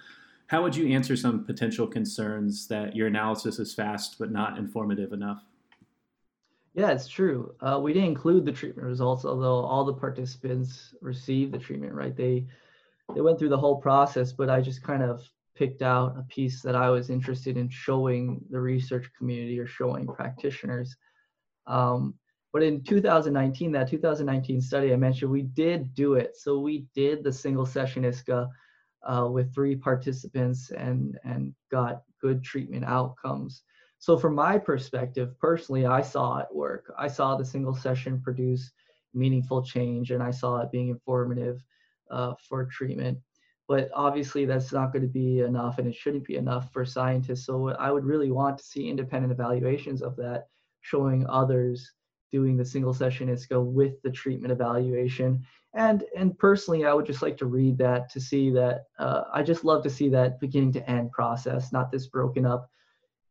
How 0.49 0.63
would 0.63 0.77
you 0.77 0.95
answer 0.95 1.17
some 1.17 1.45
potential 1.45 1.87
concerns 1.87 2.69
that 2.69 2.95
your 2.95 3.09
analysis 3.09 3.59
is 3.59 3.75
fast 3.75 4.19
but 4.19 4.31
not 4.31 4.59
informative 4.59 5.13
enough? 5.13 5.43
Yeah, 6.75 6.91
it's 6.91 7.09
true. 7.09 7.55
Uh, 7.61 7.81
we 7.83 7.95
didn't 7.95 8.11
include 8.11 8.45
the 8.45 8.53
treatment 8.53 8.87
results, 8.87 9.25
although 9.25 9.65
all 9.65 9.85
the 9.85 9.95
participants 9.95 10.95
received 11.01 11.53
the 11.53 11.59
treatment. 11.59 11.95
Right? 11.95 12.15
They 12.15 12.47
they 13.15 13.21
went 13.21 13.39
through 13.39 13.51
the 13.51 13.59
whole 13.59 13.77
process, 13.77 14.33
but 14.33 14.51
I 14.51 14.61
just 14.61 14.83
kind 14.83 15.03
of 15.03 15.23
picked 15.55 15.83
out 15.83 16.17
a 16.19 16.23
piece 16.23 16.61
that 16.63 16.75
I 16.77 16.91
was 16.91 17.09
interested 17.11 17.57
in 17.57 17.69
showing 17.69 18.45
the 18.51 18.61
research 18.61 19.11
community 19.17 19.59
or 19.59 19.67
showing 19.67 20.07
practitioners. 20.07 20.97
Um, 21.67 22.15
but 22.53 22.63
in 22.63 22.83
2019, 22.83 23.73
that 23.73 23.89
2019 23.89 24.61
study 24.61 24.93
I 24.93 24.97
mentioned, 24.97 25.31
we 25.31 25.43
did 25.43 25.95
do 25.95 26.15
it. 26.15 26.37
So 26.37 26.59
we 26.59 26.87
did 26.95 27.23
the 27.23 27.33
single 27.33 27.67
session 27.67 28.05
ISCA 28.05 28.49
uh, 29.03 29.29
with 29.31 29.55
three 29.55 29.77
participants 29.77 30.71
and 30.71 31.19
and 31.25 31.55
got 31.71 32.03
good 32.21 32.43
treatment 32.43 32.85
outcomes. 32.85 33.63
So 33.99 34.19
from 34.19 34.35
my 34.35 34.59
perspective, 34.59 35.39
personally, 35.41 35.87
I 35.87 36.03
saw 36.03 36.39
it 36.39 36.49
work. 36.53 36.93
I 36.99 37.09
saw 37.09 37.37
the 37.37 37.45
single 37.45 37.75
session 37.75 38.21
produce 38.21 38.73
meaningful 39.15 39.63
change, 39.63 40.11
and 40.11 40.23
I 40.23 40.31
saw 40.31 40.59
it 40.59 40.71
being 40.71 40.89
informative 40.89 41.63
uh, 42.11 42.35
for 42.49 42.65
treatment. 42.67 43.19
But 43.69 43.91
obviously, 43.95 44.45
that's 44.45 44.73
not 44.73 44.93
going 44.93 45.03
to 45.03 45.09
be 45.09 45.41
enough, 45.41 45.79
and 45.79 45.89
it 45.89 45.95
shouldn't 45.95 46.25
be 46.25 46.37
enough 46.37 46.73
for 46.73 46.85
scientists. 46.85 47.47
So 47.47 47.71
I 47.71 47.91
would 47.91 48.05
really 48.05 48.31
want 48.31 48.59
to 48.59 48.65
see 48.65 48.89
independent 48.89 49.33
evaluations 49.33 50.03
of 50.03 50.15
that, 50.17 50.47
showing 50.83 51.27
others 51.29 51.93
doing 52.31 52.57
the 52.57 52.65
single 52.65 52.95
session 52.95 53.29
ISCA 53.29 53.65
with 53.65 54.01
the 54.03 54.11
treatment 54.11 54.53
evaluation. 54.53 55.45
And 55.75 56.05
and 56.17 56.39
personally, 56.39 56.85
I 56.85 56.95
would 56.95 57.07
just 57.07 57.23
like 57.23 57.37
to 57.39 57.47
read 57.47 57.77
that 57.79 58.09
to 58.13 58.21
see 58.21 58.51
that. 58.51 58.85
Uh, 58.99 59.25
I 59.33 59.43
just 59.43 59.65
love 59.65 59.83
to 59.83 59.91
see 59.91 60.09
that 60.11 60.41
beginning 60.41 60.73
to 60.75 60.91
end 60.91 61.11
process, 61.11 61.73
not 61.73 61.91
this 61.91 62.07
broken 62.07 62.47
up. 62.47 62.71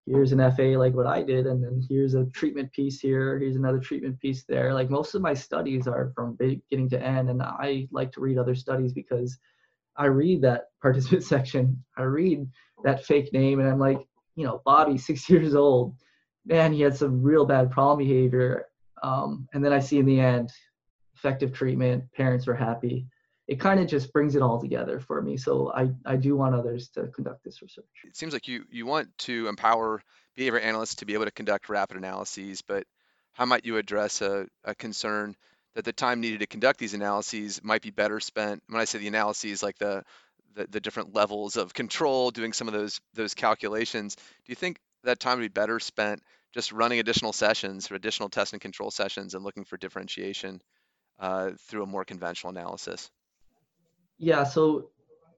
Here's 0.06 0.32
an 0.32 0.52
FA 0.52 0.76
like 0.78 0.94
what 0.94 1.08
I 1.08 1.24
did, 1.24 1.48
and 1.48 1.64
then 1.64 1.82
here's 1.90 2.14
a 2.14 2.26
treatment 2.28 2.72
piece 2.72 3.00
here. 3.00 3.40
Here's 3.40 3.56
another 3.56 3.80
treatment 3.80 4.20
piece 4.20 4.44
there. 4.44 4.74
Like 4.74 4.90
most 4.90 5.16
of 5.16 5.22
my 5.22 5.34
studies 5.34 5.88
are 5.88 6.12
from 6.16 6.36
beginning 6.36 6.90
to 6.90 7.02
end, 7.02 7.30
and 7.30 7.42
I 7.42 7.88
like 7.92 8.12
to 8.14 8.22
read 8.22 8.38
other 8.38 8.56
studies 8.56 8.94
because 8.94 9.38
I 9.98 10.06
read 10.06 10.42
that 10.44 10.66
participant 10.82 11.24
section. 11.24 11.84
I 11.98 12.04
read 12.04 12.48
that 12.84 13.06
fake 13.06 13.34
name, 13.34 13.60
and 13.60 13.68
I'm 13.68 13.80
like, 13.80 14.00
you 14.36 14.46
know, 14.46 14.62
Bobby, 14.64 14.98
six 15.00 15.30
years 15.30 15.56
old, 15.56 15.96
man, 16.46 16.72
he 16.74 16.82
had 16.82 16.96
some 16.96 17.24
real 17.24 17.46
bad 17.46 17.72
problem 17.72 17.98
behavior 17.98 18.68
um, 19.06 19.48
and 19.54 19.64
then 19.64 19.74
I 19.74 19.80
see 19.80 20.00
in 20.00 20.06
the 20.06 20.20
end, 20.20 20.52
effective 21.16 21.54
treatment, 21.54 22.04
parents 22.14 22.48
were 22.48 22.56
happy. 22.56 23.08
It 23.48 23.60
kind 23.60 23.80
of 23.80 23.88
just 23.88 24.12
brings 24.12 24.36
it 24.36 24.42
all 24.42 24.60
together 24.60 25.00
for 25.00 25.22
me. 25.22 25.38
So 25.38 25.72
I, 25.72 25.90
I 26.06 26.16
do 26.16 26.36
want 26.36 26.56
others 26.56 26.90
to 26.90 27.08
conduct 27.08 27.44
this 27.44 27.62
research. 27.62 27.86
It 28.04 28.18
seems 28.18 28.34
like 28.34 28.48
you, 28.48 28.64
you 28.72 28.86
want 28.86 29.16
to 29.20 29.48
empower 29.48 30.02
behavior 30.36 30.60
analysts 30.60 30.96
to 30.96 31.06
be 31.06 31.14
able 31.14 31.26
to 31.26 31.32
conduct 31.32 31.70
rapid 31.70 31.98
analyses, 31.98 32.62
but 32.62 32.86
how 33.34 33.46
might 33.46 33.66
you 33.66 33.78
address 33.78 34.22
a, 34.22 34.48
a 34.64 34.74
concern 34.74 35.36
that 35.76 35.86
the 35.86 35.94
time 35.94 36.22
needed 36.22 36.40
to 36.40 36.48
conduct 36.48 36.80
these 36.80 36.94
analyses 36.94 37.64
might 37.64 37.82
be 37.82 37.92
better 37.92 38.20
spent? 38.20 38.64
When 38.68 38.82
I 38.82 38.86
say 38.86 38.98
the 38.98 39.08
analyses, 39.08 39.62
like 39.62 39.78
the, 39.78 40.04
the, 40.56 40.68
the 40.68 40.80
different 40.80 41.14
levels 41.14 41.58
of 41.58 41.74
control, 41.74 42.32
doing 42.32 42.54
some 42.54 42.68
of 42.68 42.74
those 42.74 43.00
those 43.14 43.34
calculations, 43.34 44.16
do 44.16 44.24
you 44.48 44.56
think 44.56 44.80
that 45.04 45.20
time 45.20 45.38
would 45.38 45.44
be 45.44 45.48
better 45.50 45.80
spent 45.80 46.22
just 46.54 46.72
running 46.72 47.00
additional 47.00 47.34
sessions 47.34 47.92
or 47.92 47.96
additional 47.96 48.30
test 48.30 48.54
and 48.54 48.62
control 48.62 48.90
sessions 48.90 49.36
and 49.36 49.44
looking 49.44 49.66
for 49.66 49.78
differentiation 49.78 50.62
uh, 51.20 51.52
through 51.68 51.84
a 51.84 51.88
more 51.88 52.06
conventional 52.06 52.52
analysis? 52.52 53.12
Yeah, 54.18 54.44
so 54.44 54.90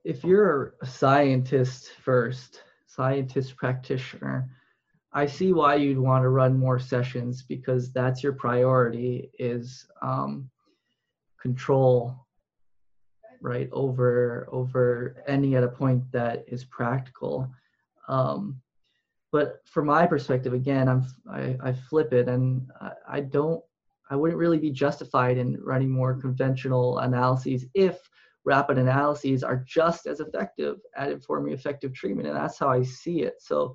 if 0.04 0.24
you're 0.24 0.74
a 0.82 0.86
scientist 0.86 1.90
first, 2.02 2.62
scientist 2.86 3.56
practitioner, 3.56 4.48
I 5.12 5.26
see 5.26 5.52
why 5.52 5.76
you'd 5.76 5.98
want 5.98 6.22
to 6.22 6.28
run 6.28 6.58
more 6.58 6.78
sessions 6.78 7.42
because 7.42 7.92
that's 7.92 8.22
your 8.22 8.34
priority 8.34 9.30
is 9.38 9.86
um, 10.02 10.48
control 11.40 12.26
right 13.40 13.68
over 13.72 14.48
over 14.50 15.22
ending 15.28 15.54
at 15.54 15.62
a 15.62 15.68
point 15.68 16.02
that 16.12 16.44
is 16.48 16.64
practical. 16.64 17.48
Um, 18.08 18.60
but 19.30 19.60
from 19.64 19.86
my 19.86 20.06
perspective 20.06 20.52
again 20.52 20.88
i'm 20.88 21.06
i, 21.30 21.56
I 21.62 21.72
flip 21.72 22.12
it 22.12 22.28
and 22.28 22.66
I, 22.80 22.90
I, 23.08 23.20
don't 23.20 23.62
i 24.10 24.16
wouldn't 24.16 24.38
really 24.38 24.58
be 24.58 24.70
justified 24.70 25.38
in 25.38 25.58
running 25.62 25.90
more 25.90 26.14
conventional 26.14 26.98
analyses 26.98 27.66
if 27.74 27.98
rapid 28.48 28.78
analyses 28.78 29.42
are 29.44 29.64
just 29.66 30.06
as 30.06 30.20
effective 30.20 30.76
at 30.96 31.12
informing 31.12 31.52
effective 31.52 31.92
treatment 31.94 32.26
and 32.26 32.36
that's 32.36 32.58
how 32.58 32.68
i 32.68 32.82
see 32.82 33.22
it 33.22 33.34
so 33.40 33.74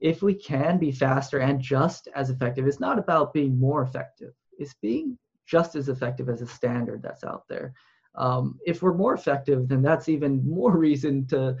if 0.00 0.22
we 0.22 0.34
can 0.34 0.78
be 0.78 0.92
faster 0.92 1.38
and 1.40 1.60
just 1.60 2.08
as 2.14 2.30
effective 2.30 2.66
it's 2.66 2.80
not 2.80 2.98
about 2.98 3.32
being 3.32 3.58
more 3.58 3.82
effective 3.82 4.32
it's 4.58 4.74
being 4.80 5.18
just 5.46 5.74
as 5.74 5.88
effective 5.88 6.28
as 6.28 6.40
a 6.40 6.46
standard 6.46 7.02
that's 7.02 7.24
out 7.24 7.42
there 7.48 7.74
um, 8.16 8.58
if 8.64 8.82
we're 8.82 8.94
more 8.94 9.14
effective 9.14 9.68
then 9.68 9.82
that's 9.82 10.08
even 10.08 10.42
more 10.58 10.76
reason 10.76 11.26
to 11.26 11.56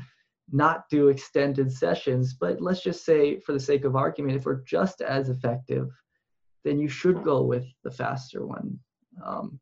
not 0.52 0.88
do 0.90 1.08
extended 1.08 1.72
sessions. 1.72 2.34
But 2.34 2.60
let's 2.60 2.82
just 2.82 3.04
say, 3.04 3.40
for 3.40 3.52
the 3.52 3.60
sake 3.60 3.84
of 3.84 3.96
argument, 3.96 4.36
if 4.36 4.46
we're 4.46 4.62
just 4.62 5.00
as 5.00 5.28
effective, 5.28 5.88
then 6.64 6.78
you 6.78 6.88
should 6.88 7.22
go 7.22 7.42
with 7.42 7.66
the 7.84 7.90
faster 7.90 8.46
one. 8.46 8.78
Um, 9.24 9.60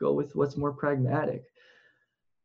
go 0.00 0.12
with 0.12 0.34
what's 0.34 0.56
more 0.56 0.72
pragmatic. 0.72 1.44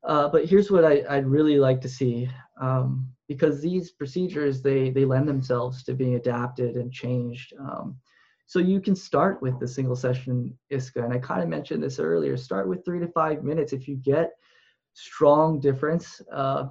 Uh, 0.04 0.30
but 0.30 0.46
here's 0.46 0.72
what 0.72 0.86
I, 0.86 1.04
would 1.18 1.28
really 1.28 1.60
like 1.60 1.82
to 1.82 1.90
see, 1.90 2.30
um, 2.62 3.08
because 3.28 3.62
these 3.62 3.92
procedures 3.92 4.62
they 4.62 4.90
they 4.90 5.06
lend 5.06 5.28
themselves 5.28 5.84
to 5.84 5.94
being 5.94 6.16
adapted 6.16 6.76
and 6.76 6.92
changed. 6.92 7.54
Um, 7.60 7.98
so 8.46 8.60
you 8.60 8.82
can 8.82 8.96
start 8.96 9.42
with 9.42 9.60
the 9.60 9.68
single 9.68 9.96
session 9.96 10.58
ISCA, 10.72 11.04
and 11.04 11.14
I 11.14 11.20
kind 11.20 11.44
of 11.44 11.50
mentioned 11.50 11.84
this 11.84 12.00
earlier. 12.00 12.38
Start 12.38 12.68
with 12.68 12.84
three 12.86 13.00
to 13.00 13.08
five 13.10 13.44
minutes. 13.44 13.74
If 13.74 13.88
you 13.88 13.98
get 13.98 14.32
strong 14.94 15.60
difference, 15.60 16.22
uh, 16.32 16.68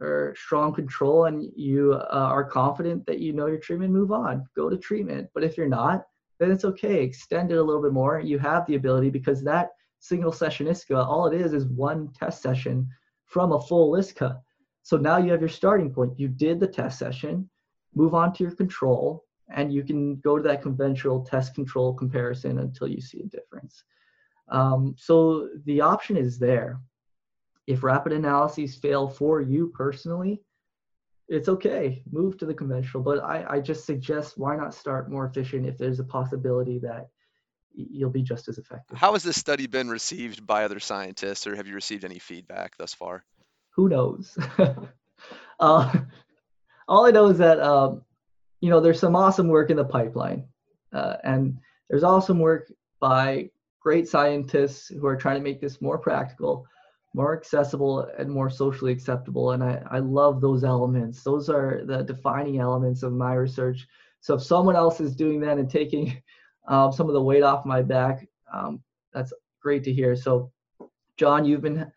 or 0.00 0.34
strong 0.36 0.72
control 0.72 1.26
and 1.26 1.50
you 1.54 1.92
uh, 1.92 2.06
are 2.10 2.44
confident 2.44 3.04
that 3.06 3.18
you 3.18 3.32
know 3.32 3.46
your 3.46 3.58
treatment, 3.58 3.92
move 3.92 4.12
on, 4.12 4.46
go 4.56 4.70
to 4.70 4.76
treatment. 4.76 5.28
But 5.34 5.44
if 5.44 5.56
you're 5.56 5.68
not, 5.68 6.04
then 6.38 6.50
it's 6.50 6.64
okay. 6.64 7.02
Extend 7.02 7.52
it 7.52 7.58
a 7.58 7.62
little 7.62 7.82
bit 7.82 7.92
more. 7.92 8.18
You 8.18 8.38
have 8.38 8.66
the 8.66 8.76
ability 8.76 9.10
because 9.10 9.42
that 9.44 9.70
single 10.00 10.32
session 10.32 10.66
ISCA, 10.66 10.96
all 10.96 11.26
it 11.26 11.40
is 11.40 11.52
is 11.52 11.66
one 11.66 12.08
test 12.12 12.42
session 12.42 12.88
from 13.26 13.52
a 13.52 13.60
full 13.60 13.92
ISCA. 13.92 14.40
So 14.82 14.96
now 14.96 15.18
you 15.18 15.30
have 15.30 15.40
your 15.40 15.48
starting 15.48 15.92
point. 15.92 16.18
You 16.18 16.26
did 16.26 16.58
the 16.58 16.66
test 16.66 16.98
session, 16.98 17.48
move 17.94 18.14
on 18.14 18.32
to 18.34 18.42
your 18.42 18.52
control, 18.52 19.24
and 19.50 19.72
you 19.72 19.84
can 19.84 20.16
go 20.16 20.36
to 20.36 20.42
that 20.42 20.62
conventional 20.62 21.24
test 21.24 21.54
control 21.54 21.94
comparison 21.94 22.58
until 22.58 22.88
you 22.88 23.00
see 23.00 23.20
a 23.20 23.26
difference. 23.26 23.84
Um, 24.48 24.94
so 24.98 25.48
the 25.64 25.80
option 25.80 26.16
is 26.16 26.38
there. 26.38 26.80
If 27.66 27.84
rapid 27.84 28.12
analyses 28.12 28.76
fail 28.76 29.06
for 29.06 29.40
you 29.40 29.68
personally, 29.68 30.42
it's 31.28 31.48
okay. 31.48 32.02
Move 32.10 32.38
to 32.38 32.46
the 32.46 32.54
conventional, 32.54 33.02
but 33.02 33.22
I, 33.22 33.44
I 33.48 33.60
just 33.60 33.84
suggest 33.84 34.38
why 34.38 34.56
not 34.56 34.74
start 34.74 35.10
more 35.10 35.26
efficient 35.26 35.66
if 35.66 35.78
there's 35.78 36.00
a 36.00 36.04
possibility 36.04 36.78
that 36.80 37.08
you'll 37.90 38.10
be 38.10 38.22
just 38.22 38.48
as 38.48 38.58
effective. 38.58 38.98
How 38.98 39.12
has 39.12 39.22
this 39.22 39.38
study 39.38 39.66
been 39.66 39.88
received 39.88 40.46
by 40.46 40.64
other 40.64 40.80
scientists, 40.80 41.46
or 41.46 41.56
have 41.56 41.66
you 41.66 41.74
received 41.74 42.04
any 42.04 42.18
feedback 42.18 42.76
thus 42.76 42.94
far? 42.94 43.24
Who 43.76 43.88
knows? 43.88 44.36
uh, 45.60 45.92
all 46.88 47.06
I 47.06 47.10
know 47.10 47.26
is 47.26 47.38
that 47.38 47.60
um, 47.60 48.02
you 48.60 48.70
know 48.70 48.80
there's 48.80 49.00
some 49.00 49.16
awesome 49.16 49.48
work 49.48 49.70
in 49.70 49.76
the 49.76 49.84
pipeline, 49.84 50.44
uh, 50.92 51.16
and 51.24 51.58
there's 51.88 52.04
awesome 52.04 52.38
work 52.38 52.72
by 53.00 53.50
great 53.80 54.08
scientists 54.08 54.88
who 54.88 55.06
are 55.06 55.16
trying 55.16 55.36
to 55.36 55.42
make 55.42 55.60
this 55.60 55.80
more 55.80 55.98
practical, 55.98 56.66
more 57.14 57.36
accessible, 57.36 58.08
and 58.18 58.30
more 58.30 58.50
socially 58.50 58.92
acceptable. 58.92 59.52
And 59.52 59.64
I, 59.64 59.82
I 59.90 59.98
love 59.98 60.40
those 60.40 60.64
elements. 60.64 61.22
Those 61.22 61.48
are 61.48 61.82
the 61.84 62.02
defining 62.02 62.58
elements 62.60 63.02
of 63.02 63.12
my 63.12 63.34
research. 63.34 63.86
So 64.20 64.34
if 64.34 64.42
someone 64.42 64.76
else 64.76 65.00
is 65.00 65.16
doing 65.16 65.40
that 65.40 65.58
and 65.58 65.70
taking 65.70 66.22
um, 66.68 66.92
some 66.92 67.08
of 67.08 67.14
the 67.14 67.22
weight 67.22 67.42
off 67.42 67.64
my 67.64 67.82
back. 67.82 68.26
Um, 68.52 68.82
that's 69.12 69.32
great 69.60 69.84
to 69.84 69.92
hear. 69.92 70.16
So, 70.16 70.50
John, 71.16 71.44
you've 71.44 71.62
been 71.62 71.90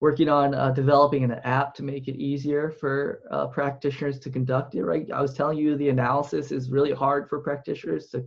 working 0.00 0.28
on 0.28 0.54
uh, 0.54 0.70
developing 0.70 1.24
an 1.24 1.32
app 1.44 1.74
to 1.74 1.82
make 1.82 2.08
it 2.08 2.16
easier 2.16 2.70
for 2.70 3.20
uh, 3.30 3.46
practitioners 3.48 4.18
to 4.20 4.30
conduct 4.30 4.74
it. 4.74 4.84
Right? 4.84 5.10
I 5.12 5.20
was 5.20 5.34
telling 5.34 5.58
you 5.58 5.76
the 5.76 5.90
analysis 5.90 6.52
is 6.52 6.70
really 6.70 6.92
hard 6.92 7.28
for 7.28 7.40
practitioners 7.40 8.06
to, 8.08 8.26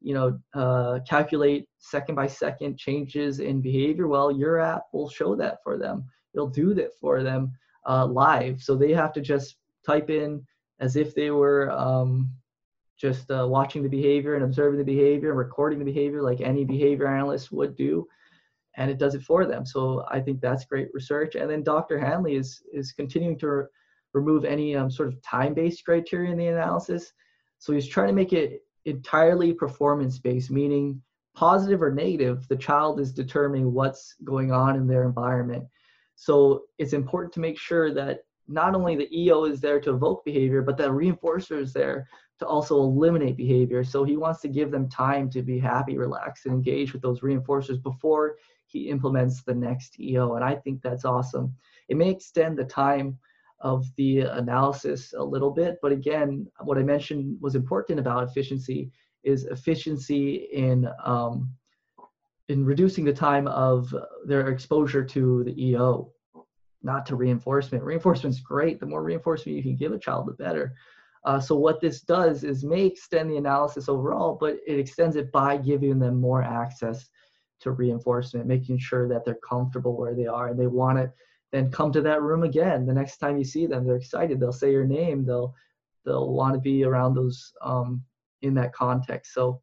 you 0.00 0.14
know, 0.14 0.38
uh, 0.54 1.00
calculate 1.08 1.68
second 1.78 2.14
by 2.14 2.28
second 2.28 2.78
changes 2.78 3.40
in 3.40 3.60
behavior. 3.60 4.06
Well, 4.06 4.30
your 4.30 4.60
app 4.60 4.84
will 4.92 5.08
show 5.08 5.34
that 5.36 5.58
for 5.64 5.76
them. 5.76 6.04
It'll 6.34 6.46
do 6.46 6.72
that 6.74 6.96
for 7.00 7.22
them 7.22 7.52
uh, 7.88 8.06
live. 8.06 8.62
So 8.62 8.76
they 8.76 8.92
have 8.92 9.12
to 9.14 9.20
just 9.20 9.56
type 9.84 10.10
in 10.10 10.46
as 10.80 10.94
if 10.94 11.14
they 11.14 11.30
were 11.30 11.70
um, 11.72 12.30
just 12.98 13.30
uh, 13.30 13.46
watching 13.48 13.82
the 13.82 13.88
behavior 13.88 14.34
and 14.34 14.44
observing 14.44 14.78
the 14.78 14.84
behavior 14.84 15.30
and 15.30 15.38
recording 15.38 15.78
the 15.78 15.84
behavior 15.84 16.22
like 16.22 16.40
any 16.40 16.64
behavior 16.64 17.06
analyst 17.06 17.52
would 17.52 17.76
do 17.76 18.06
and 18.76 18.90
it 18.90 18.98
does 18.98 19.14
it 19.14 19.22
for 19.22 19.46
them. 19.46 19.64
So 19.64 20.04
i 20.10 20.20
think 20.20 20.40
that's 20.40 20.64
great 20.64 20.88
research. 20.92 21.34
And 21.34 21.50
then 21.50 21.62
dr 21.62 21.98
hanley 21.98 22.36
is 22.36 22.62
is 22.72 22.92
continuing 22.92 23.38
to 23.38 23.48
re- 23.48 23.64
remove 24.14 24.44
any 24.44 24.74
um, 24.74 24.90
sort 24.90 25.08
of 25.08 25.20
time-based 25.22 25.84
criteria 25.84 26.32
in 26.32 26.38
the 26.38 26.48
analysis. 26.48 27.12
So 27.58 27.72
he's 27.72 27.88
trying 27.88 28.08
to 28.08 28.14
make 28.14 28.32
it 28.32 28.62
entirely 28.84 29.52
performance-based 29.52 30.50
meaning 30.50 31.00
positive 31.34 31.82
or 31.82 31.92
negative 31.92 32.48
the 32.48 32.56
child 32.56 32.98
is 32.98 33.12
determining 33.12 33.72
what's 33.72 34.16
going 34.24 34.50
on 34.50 34.76
in 34.76 34.86
their 34.86 35.04
environment. 35.04 35.64
So 36.16 36.62
it's 36.78 36.94
important 36.94 37.32
to 37.34 37.40
make 37.40 37.58
sure 37.58 37.94
that 37.94 38.20
not 38.48 38.74
only 38.74 38.96
the 38.96 39.08
eo 39.16 39.44
is 39.44 39.60
there 39.60 39.78
to 39.78 39.94
evoke 39.94 40.24
behavior 40.24 40.62
but 40.62 40.76
the 40.76 40.84
reinforcer 40.84 41.60
is 41.60 41.72
there 41.72 42.08
to 42.38 42.46
also 42.46 42.76
eliminate 42.76 43.36
behavior. 43.36 43.82
So 43.84 44.04
he 44.04 44.16
wants 44.16 44.40
to 44.42 44.48
give 44.48 44.70
them 44.70 44.88
time 44.88 45.28
to 45.30 45.42
be 45.42 45.58
happy, 45.58 45.98
relaxed, 45.98 46.46
and 46.46 46.54
engage 46.54 46.92
with 46.92 47.02
those 47.02 47.20
reinforcers 47.20 47.82
before 47.82 48.36
he 48.66 48.90
implements 48.90 49.42
the 49.42 49.54
next 49.54 49.98
EO. 49.98 50.34
And 50.34 50.44
I 50.44 50.54
think 50.54 50.82
that's 50.82 51.04
awesome. 51.04 51.54
It 51.88 51.96
may 51.96 52.10
extend 52.10 52.58
the 52.58 52.64
time 52.64 53.18
of 53.60 53.86
the 53.96 54.20
analysis 54.20 55.14
a 55.16 55.22
little 55.22 55.50
bit, 55.50 55.78
but 55.82 55.90
again, 55.90 56.46
what 56.60 56.78
I 56.78 56.82
mentioned 56.82 57.38
was 57.40 57.56
important 57.56 57.98
about 57.98 58.28
efficiency 58.28 58.92
is 59.24 59.44
efficiency 59.46 60.48
in 60.52 60.88
um, 61.04 61.50
in 62.48 62.64
reducing 62.64 63.04
the 63.04 63.12
time 63.12 63.46
of 63.48 63.94
their 64.24 64.48
exposure 64.48 65.04
to 65.04 65.44
the 65.44 65.66
EO, 65.66 66.10
not 66.82 67.04
to 67.06 67.16
reinforcement. 67.16 67.84
Reinforcement 67.84 68.34
is 68.34 68.40
great. 68.40 68.80
The 68.80 68.86
more 68.86 69.02
reinforcement 69.02 69.56
you 69.56 69.62
can 69.62 69.76
give 69.76 69.92
a 69.92 69.98
child, 69.98 70.26
the 70.26 70.32
better. 70.32 70.74
Uh, 71.24 71.40
so 71.40 71.54
what 71.54 71.80
this 71.80 72.00
does 72.00 72.44
is 72.44 72.64
may 72.64 72.86
extend 72.86 73.30
the 73.30 73.36
analysis 73.36 73.88
overall, 73.88 74.36
but 74.40 74.58
it 74.66 74.78
extends 74.78 75.16
it 75.16 75.30
by 75.32 75.56
giving 75.56 75.98
them 75.98 76.20
more 76.20 76.42
access 76.42 77.08
to 77.60 77.72
reinforcement, 77.72 78.46
making 78.46 78.78
sure 78.78 79.08
that 79.08 79.24
they're 79.24 79.38
comfortable 79.46 79.96
where 79.96 80.14
they 80.14 80.26
are 80.26 80.48
and 80.48 80.58
they 80.58 80.66
want 80.66 80.98
to 80.98 81.12
then 81.50 81.70
come 81.70 81.90
to 81.92 82.02
that 82.02 82.22
room 82.22 82.42
again. 82.42 82.86
The 82.86 82.92
next 82.92 83.18
time 83.18 83.38
you 83.38 83.44
see 83.44 83.66
them, 83.66 83.84
they're 83.84 83.96
excited. 83.96 84.38
They'll 84.38 84.52
say 84.52 84.70
your 84.70 84.86
name. 84.86 85.24
They'll 85.24 85.54
they'll 86.04 86.32
want 86.32 86.54
to 86.54 86.60
be 86.60 86.84
around 86.84 87.14
those 87.14 87.52
um, 87.62 88.02
in 88.42 88.54
that 88.54 88.72
context. 88.72 89.34
So 89.34 89.60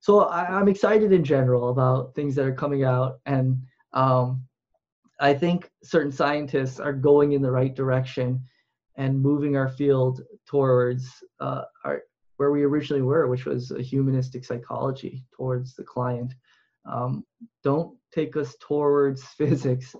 so 0.00 0.20
I, 0.20 0.58
am 0.58 0.68
excited 0.68 1.12
in 1.12 1.22
general 1.22 1.68
about 1.68 2.14
things 2.14 2.34
that 2.36 2.46
are 2.46 2.54
coming 2.54 2.84
out, 2.84 3.20
and 3.26 3.60
um, 3.92 4.44
I 5.20 5.34
think 5.34 5.70
certain 5.82 6.10
scientists 6.10 6.80
are 6.80 6.94
going 6.94 7.32
in 7.32 7.42
the 7.42 7.50
right 7.50 7.74
direction 7.74 8.42
and 9.00 9.18
moving 9.18 9.56
our 9.56 9.70
field 9.70 10.20
towards 10.46 11.24
uh, 11.40 11.62
our, 11.86 12.02
where 12.36 12.50
we 12.50 12.64
originally 12.64 13.00
were, 13.00 13.28
which 13.28 13.46
was 13.46 13.70
a 13.70 13.80
humanistic 13.80 14.44
psychology 14.44 15.24
towards 15.34 15.74
the 15.74 15.82
client. 15.82 16.34
Um, 16.84 17.24
don't 17.64 17.96
take 18.12 18.36
us 18.36 18.56
towards 18.60 19.22
physics 19.38 19.96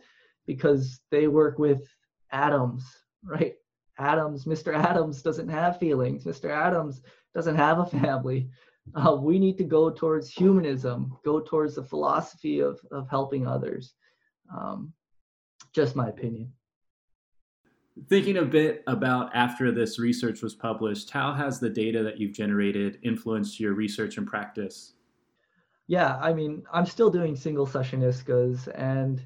because 0.47 1.01
they 1.11 1.29
work 1.29 1.59
with 1.59 1.81
atoms, 2.31 2.85
right? 3.25 3.55
Adams, 3.99 4.45
Mr. 4.45 4.75
Adams 4.75 5.23
doesn't 5.23 5.49
have 5.49 5.79
feelings. 5.79 6.25
Mr. 6.25 6.51
Adams 6.51 7.01
doesn't 7.35 7.57
have 7.57 7.79
a 7.79 7.87
family. 7.87 8.51
Uh, 8.95 9.17
we 9.19 9.39
need 9.39 9.57
to 9.57 9.65
go 9.65 9.89
towards 9.89 10.31
humanism, 10.31 11.17
go 11.25 11.41
towards 11.41 11.75
the 11.75 11.85
philosophy 11.85 12.61
of, 12.61 12.79
of 12.93 13.09
helping 13.09 13.47
others. 13.47 13.95
Um, 14.55 14.93
just 15.73 15.97
my 15.97 16.09
opinion 16.11 16.53
thinking 18.09 18.39
a 18.39 18.45
bit 18.45 18.83
about 18.87 19.35
after 19.35 19.73
this 19.73 19.99
research 19.99 20.43
was 20.43 20.55
published, 20.55 21.11
how 21.11 21.33
has 21.33 21.61
the 21.61 21.71
data 21.71 22.03
that 22.03 22.19
you've 22.19 22.33
generated 22.33 22.99
influenced 23.03 23.61
your 23.61 23.75
research 23.75 24.17
and 24.17 24.27
practice? 24.27 24.95
Yeah, 25.87 26.17
I 26.21 26.33
mean, 26.33 26.63
I'm 26.73 26.87
still 26.87 27.11
doing 27.11 27.35
single 27.35 27.67
session 27.67 28.01
ISCAs, 28.03 28.69
and 28.77 29.21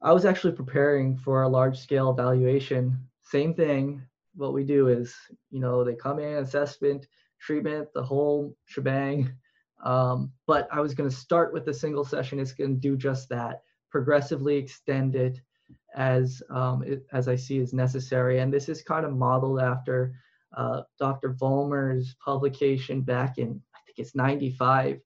I 0.00 0.12
was 0.12 0.24
actually 0.24 0.54
preparing 0.54 1.16
for 1.16 1.42
a 1.42 1.48
large 1.48 1.78
scale 1.78 2.10
evaluation. 2.10 2.98
Same 3.22 3.54
thing. 3.54 4.02
What 4.34 4.52
we 4.52 4.64
do 4.64 4.88
is, 4.88 5.14
you 5.50 5.60
know, 5.60 5.84
they 5.84 5.94
come 5.94 6.18
in, 6.18 6.38
assessment, 6.38 7.06
treatment, 7.40 7.88
the 7.94 8.02
whole 8.02 8.56
shebang. 8.64 9.30
Um, 9.84 10.32
but 10.46 10.68
I 10.72 10.80
was 10.80 10.94
going 10.94 11.10
to 11.10 11.14
start 11.14 11.52
with 11.52 11.64
the 11.64 11.74
single 11.74 12.04
session 12.04 12.38
ISCA 12.38 12.64
and 12.64 12.80
do 12.80 12.96
just 12.96 13.28
that, 13.28 13.62
progressively 13.90 14.56
extend 14.56 15.14
it 15.14 15.40
as 15.96 16.42
um, 16.50 16.84
as 17.12 17.28
I 17.28 17.36
see 17.36 17.58
is 17.58 17.72
necessary. 17.72 18.38
And 18.38 18.52
this 18.52 18.68
is 18.68 18.82
kind 18.82 19.06
of 19.06 19.16
modeled 19.16 19.60
after 19.60 20.14
uh, 20.56 20.82
Dr. 20.98 21.34
Vollmer's 21.34 22.14
publication 22.24 23.00
back 23.00 23.38
in 23.38 23.60
I 23.74 23.78
think 23.86 23.98
it's 23.98 24.14
95, 24.14 25.00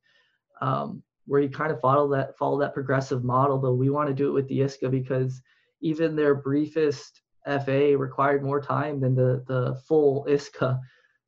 um, 0.60 1.02
where 1.26 1.40
he 1.40 1.48
kind 1.48 1.72
of 1.72 1.80
followed 1.80 2.10
that 2.10 2.36
follow 2.36 2.58
that 2.60 2.74
progressive 2.74 3.24
model. 3.24 3.58
But 3.58 3.74
we 3.74 3.90
want 3.90 4.08
to 4.08 4.14
do 4.14 4.28
it 4.28 4.32
with 4.32 4.48
the 4.48 4.60
ISCA 4.60 4.90
because 4.90 5.40
even 5.80 6.16
their 6.16 6.34
briefest 6.34 7.22
FA 7.46 7.96
required 7.96 8.42
more 8.42 8.60
time 8.60 9.00
than 9.00 9.14
the 9.14 9.44
the 9.46 9.80
full 9.86 10.26
ISCA. 10.28 10.78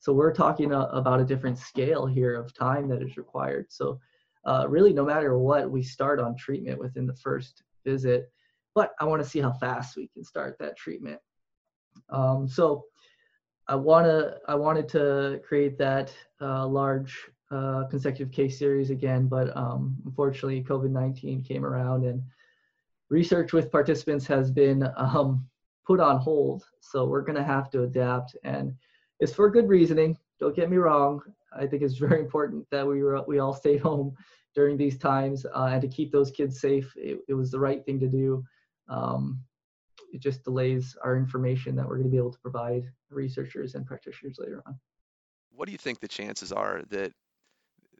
So 0.01 0.12
we're 0.12 0.35
talking 0.35 0.72
a, 0.72 0.80
about 0.80 1.20
a 1.20 1.24
different 1.24 1.59
scale 1.59 2.07
here 2.07 2.35
of 2.35 2.53
time 2.53 2.89
that 2.89 3.03
is 3.03 3.16
required. 3.16 3.66
So 3.68 4.01
uh, 4.45 4.66
really, 4.68 4.93
no 4.93 5.05
matter 5.05 5.39
what, 5.39 5.70
we 5.70 5.85
start 5.85 6.18
on 6.18 6.37
treatment 6.37 6.80
within 6.80 7.07
the 7.07 7.14
first 7.14 7.62
visit 7.85 8.32
but 8.74 8.92
I 9.00 9.04
want 9.04 9.22
to 9.22 9.28
see 9.28 9.40
how 9.40 9.52
fast 9.52 9.96
we 9.96 10.08
can 10.08 10.24
start 10.24 10.56
that 10.58 10.76
treatment. 10.76 11.20
Um, 12.10 12.48
so 12.48 12.84
I 13.68 13.74
want 13.76 14.06
to 14.06 14.38
I 14.48 14.54
wanted 14.54 14.88
to 14.90 15.40
create 15.46 15.78
that 15.78 16.12
uh, 16.40 16.66
large 16.66 17.16
uh, 17.50 17.84
consecutive 17.90 18.32
case 18.32 18.58
series 18.58 18.90
again, 18.90 19.28
but 19.28 19.54
um, 19.56 19.96
unfortunately 20.06 20.64
COVID-19 20.64 21.46
came 21.46 21.64
around 21.64 22.04
and 22.04 22.22
research 23.10 23.52
with 23.52 23.70
participants 23.70 24.26
has 24.26 24.50
been 24.50 24.88
um, 24.96 25.46
put 25.86 26.00
on 26.00 26.18
hold. 26.18 26.64
So 26.80 27.04
we're 27.04 27.20
going 27.20 27.36
to 27.36 27.44
have 27.44 27.70
to 27.70 27.82
adapt, 27.82 28.36
and 28.42 28.74
it's 29.20 29.34
for 29.34 29.50
good 29.50 29.68
reasoning. 29.68 30.16
Don't 30.40 30.56
get 30.56 30.70
me 30.70 30.78
wrong. 30.78 31.20
I 31.54 31.66
think 31.66 31.82
it's 31.82 31.98
very 31.98 32.20
important 32.20 32.66
that 32.70 32.86
we 32.86 33.02
were, 33.02 33.22
we 33.28 33.38
all 33.38 33.52
stayed 33.52 33.80
home 33.82 34.16
during 34.54 34.76
these 34.76 34.98
times 34.98 35.46
uh, 35.54 35.70
and 35.72 35.82
to 35.82 35.88
keep 35.88 36.10
those 36.10 36.30
kids 36.30 36.60
safe. 36.60 36.92
It, 36.96 37.20
it 37.28 37.34
was 37.34 37.50
the 37.50 37.60
right 37.60 37.84
thing 37.84 38.00
to 38.00 38.08
do 38.08 38.44
um, 38.89 39.41
it 40.12 40.20
just 40.20 40.45
delays 40.45 40.97
our 41.03 41.16
information 41.16 41.74
that 41.76 41.87
we're 41.89 41.97
going 41.97 42.09
to 42.09 42.11
be 42.11 42.18
able 42.18 42.33
to 42.33 42.39
provide 42.41 42.85
researchers 43.11 43.74
and 43.74 43.87
practitioners 43.87 44.37
later 44.39 44.62
on. 44.66 44.78
What 45.55 45.66
do 45.66 45.72
you 45.72 45.78
think 45.78 46.01
the 46.01 46.09
chances 46.09 46.53
are 46.53 46.83
that, 46.91 47.12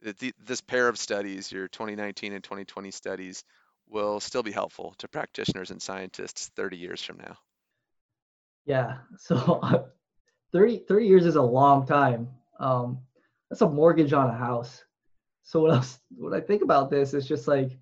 that 0.03 0.19
the, 0.19 0.33
this 0.45 0.61
pair 0.61 0.87
of 0.87 0.97
studies, 0.97 1.51
your 1.51 1.67
2019 1.67 2.33
and 2.33 2.43
2020 2.43 2.91
studies, 2.91 3.43
will 3.87 4.19
still 4.19 4.43
be 4.43 4.51
helpful 4.51 4.95
to 4.99 5.07
practitioners 5.07 5.71
and 5.71 5.81
scientists 5.81 6.51
30 6.55 6.77
years 6.77 7.01
from 7.01 7.17
now? 7.17 7.37
Yeah, 8.65 8.97
so 9.17 9.89
30, 10.51 10.85
30 10.87 11.05
years 11.05 11.25
is 11.25 11.35
a 11.35 11.41
long 11.41 11.85
time. 11.85 12.29
Um, 12.59 12.99
that's 13.49 13.61
a 13.61 13.69
mortgage 13.69 14.13
on 14.13 14.29
a 14.29 14.37
house. 14.37 14.83
So 15.43 15.61
what 15.61 15.73
else 15.73 15.99
What 16.15 16.33
I 16.33 16.39
think 16.39 16.63
about 16.63 16.89
this, 16.89 17.13
is 17.13 17.27
just 17.27 17.47
like 17.47 17.77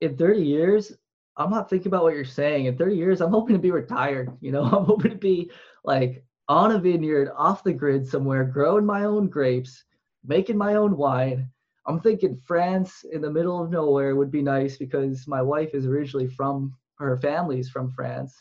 in 0.00 0.16
30 0.16 0.42
years, 0.44 0.92
I'm 1.38 1.50
not 1.50 1.70
thinking 1.70 1.88
about 1.88 2.02
what 2.02 2.14
you're 2.14 2.24
saying. 2.24 2.66
In 2.66 2.76
30 2.76 2.96
years, 2.96 3.20
I'm 3.20 3.30
hoping 3.30 3.54
to 3.54 3.62
be 3.62 3.70
retired. 3.70 4.36
You 4.40 4.52
know, 4.52 4.62
I'm 4.72 4.84
hoping 4.84 5.12
to 5.12 5.16
be 5.16 5.50
like 5.84 6.24
on 6.48 6.72
a 6.72 6.78
vineyard 6.78 7.30
off 7.36 7.64
the 7.64 7.72
grid 7.72 8.06
somewhere, 8.06 8.44
growing 8.44 8.84
my 8.84 9.04
own 9.04 9.28
grapes, 9.28 9.84
making 10.24 10.56
my 10.56 10.74
own 10.74 10.96
wine. 10.96 11.48
I'm 11.86 12.00
thinking 12.00 12.40
France 12.44 13.04
in 13.12 13.22
the 13.22 13.30
middle 13.30 13.62
of 13.62 13.70
nowhere 13.70 14.14
would 14.16 14.30
be 14.30 14.42
nice 14.42 14.76
because 14.76 15.26
my 15.26 15.40
wife 15.40 15.70
is 15.72 15.86
originally 15.86 16.28
from 16.28 16.74
her 16.98 17.16
family's 17.16 17.70
from 17.70 17.90
France. 17.90 18.36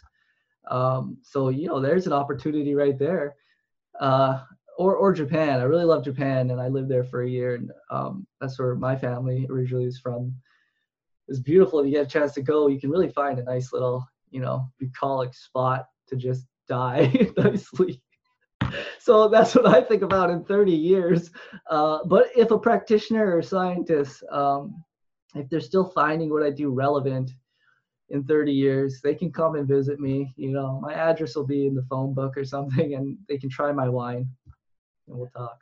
Um, 0.69 1.17
so 1.21 1.49
you 1.49 1.67
know, 1.67 1.79
there's 1.79 2.07
an 2.07 2.13
opportunity 2.13 2.75
right 2.75 2.97
there. 2.97 3.35
Uh, 3.99 4.41
or 4.77 4.95
or 4.95 5.11
Japan. 5.11 5.59
I 5.59 5.63
really 5.63 5.85
love 5.85 6.03
Japan, 6.03 6.51
and 6.51 6.61
I 6.61 6.67
lived 6.67 6.89
there 6.89 7.03
for 7.03 7.23
a 7.23 7.29
year, 7.29 7.55
and 7.55 7.71
um, 7.89 8.27
that's 8.39 8.57
where 8.59 8.75
my 8.75 8.95
family 8.95 9.47
originally 9.49 9.85
is 9.85 9.99
from. 9.99 10.33
It's 11.27 11.39
beautiful 11.39 11.79
if 11.79 11.85
you 11.85 11.93
get 11.93 12.05
a 12.05 12.09
chance 12.09 12.33
to 12.33 12.41
go. 12.41 12.67
You 12.67 12.79
can 12.79 12.89
really 12.89 13.09
find 13.09 13.39
a 13.39 13.43
nice 13.43 13.73
little, 13.73 14.07
you 14.29 14.39
know, 14.39 14.69
bucolic 14.79 15.33
spot 15.33 15.87
to 16.07 16.15
just 16.15 16.45
die 16.67 17.11
nicely. 17.37 18.01
so 18.99 19.27
that's 19.27 19.55
what 19.55 19.67
I 19.67 19.81
think 19.81 20.01
about 20.01 20.29
in 20.29 20.43
30 20.43 20.71
years. 20.71 21.31
Uh, 21.69 21.99
but 22.05 22.27
if 22.35 22.51
a 22.51 22.57
practitioner 22.57 23.35
or 23.35 23.41
scientist, 23.41 24.23
um, 24.31 24.83
if 25.35 25.49
they're 25.49 25.59
still 25.59 25.85
finding 25.85 26.29
what 26.29 26.43
I 26.43 26.49
do 26.49 26.69
relevant 26.69 27.31
in 28.09 28.23
30 28.23 28.51
years, 28.51 29.01
they 29.03 29.13
can 29.13 29.31
come 29.31 29.55
and 29.55 29.67
visit 29.67 29.99
me. 29.99 30.33
You 30.37 30.51
know, 30.51 30.79
my 30.81 30.93
address 30.93 31.35
will 31.35 31.45
be 31.45 31.67
in 31.67 31.75
the 31.75 31.85
phone 31.89 32.13
book 32.13 32.37
or 32.37 32.45
something, 32.45 32.95
and 32.95 33.17
they 33.27 33.37
can 33.37 33.49
try 33.49 33.71
my 33.71 33.89
wine, 33.89 34.29
and 35.07 35.17
we'll 35.17 35.29
talk. 35.29 35.57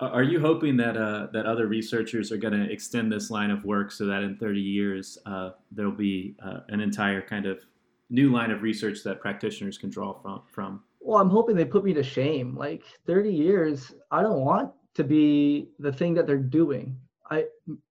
Are 0.00 0.22
you 0.22 0.40
hoping 0.40 0.78
that 0.78 0.96
uh, 0.96 1.26
that 1.32 1.44
other 1.44 1.66
researchers 1.66 2.32
are 2.32 2.38
going 2.38 2.54
to 2.54 2.72
extend 2.72 3.12
this 3.12 3.30
line 3.30 3.50
of 3.50 3.64
work 3.66 3.92
so 3.92 4.06
that 4.06 4.22
in 4.22 4.34
30 4.36 4.58
years 4.58 5.18
uh, 5.26 5.50
there'll 5.70 5.92
be 5.92 6.36
uh, 6.42 6.60
an 6.68 6.80
entire 6.80 7.20
kind 7.20 7.44
of 7.44 7.60
new 8.08 8.32
line 8.32 8.50
of 8.50 8.62
research 8.62 9.02
that 9.04 9.20
practitioners 9.20 9.76
can 9.76 9.90
draw 9.90 10.14
from? 10.14 10.42
From 10.50 10.82
well, 11.00 11.20
I'm 11.20 11.28
hoping 11.28 11.54
they 11.54 11.66
put 11.66 11.84
me 11.84 11.92
to 11.94 12.02
shame. 12.02 12.56
Like 12.56 12.82
30 13.06 13.30
years, 13.30 13.92
I 14.10 14.22
don't 14.22 14.40
want 14.40 14.72
to 14.94 15.04
be 15.04 15.68
the 15.78 15.92
thing 15.92 16.14
that 16.14 16.26
they're 16.26 16.38
doing. 16.38 16.96
I 17.30 17.44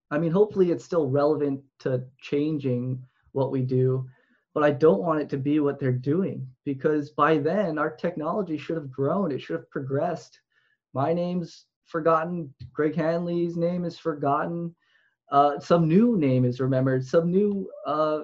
I 0.09 0.17
mean, 0.17 0.31
hopefully 0.31 0.71
it's 0.71 0.85
still 0.85 1.07
relevant 1.07 1.61
to 1.79 2.03
changing 2.19 3.03
what 3.33 3.51
we 3.51 3.61
do, 3.61 4.07
but 4.55 4.63
I 4.63 4.71
don't 4.71 5.03
want 5.03 5.21
it 5.21 5.29
to 5.29 5.37
be 5.37 5.59
what 5.59 5.79
they're 5.79 5.91
doing 5.91 6.47
because 6.65 7.11
by 7.11 7.37
then 7.37 7.77
our 7.77 7.91
technology 7.91 8.57
should 8.57 8.77
have 8.77 8.91
grown. 8.91 9.31
It 9.31 9.41
should 9.41 9.57
have 9.57 9.69
progressed. 9.69 10.39
My 10.93 11.13
name's 11.13 11.65
forgotten. 11.89 12.53
Greg 12.73 12.95
Hanley's 12.95 13.57
name 13.57 13.85
is 13.85 13.97
forgotten. 13.97 14.75
Uh, 15.31 15.59
some 15.59 15.87
new 15.87 16.17
name 16.17 16.45
is 16.45 16.59
remembered. 16.59 17.05
Some 17.05 17.29
new 17.31 17.69
uh, 17.85 18.21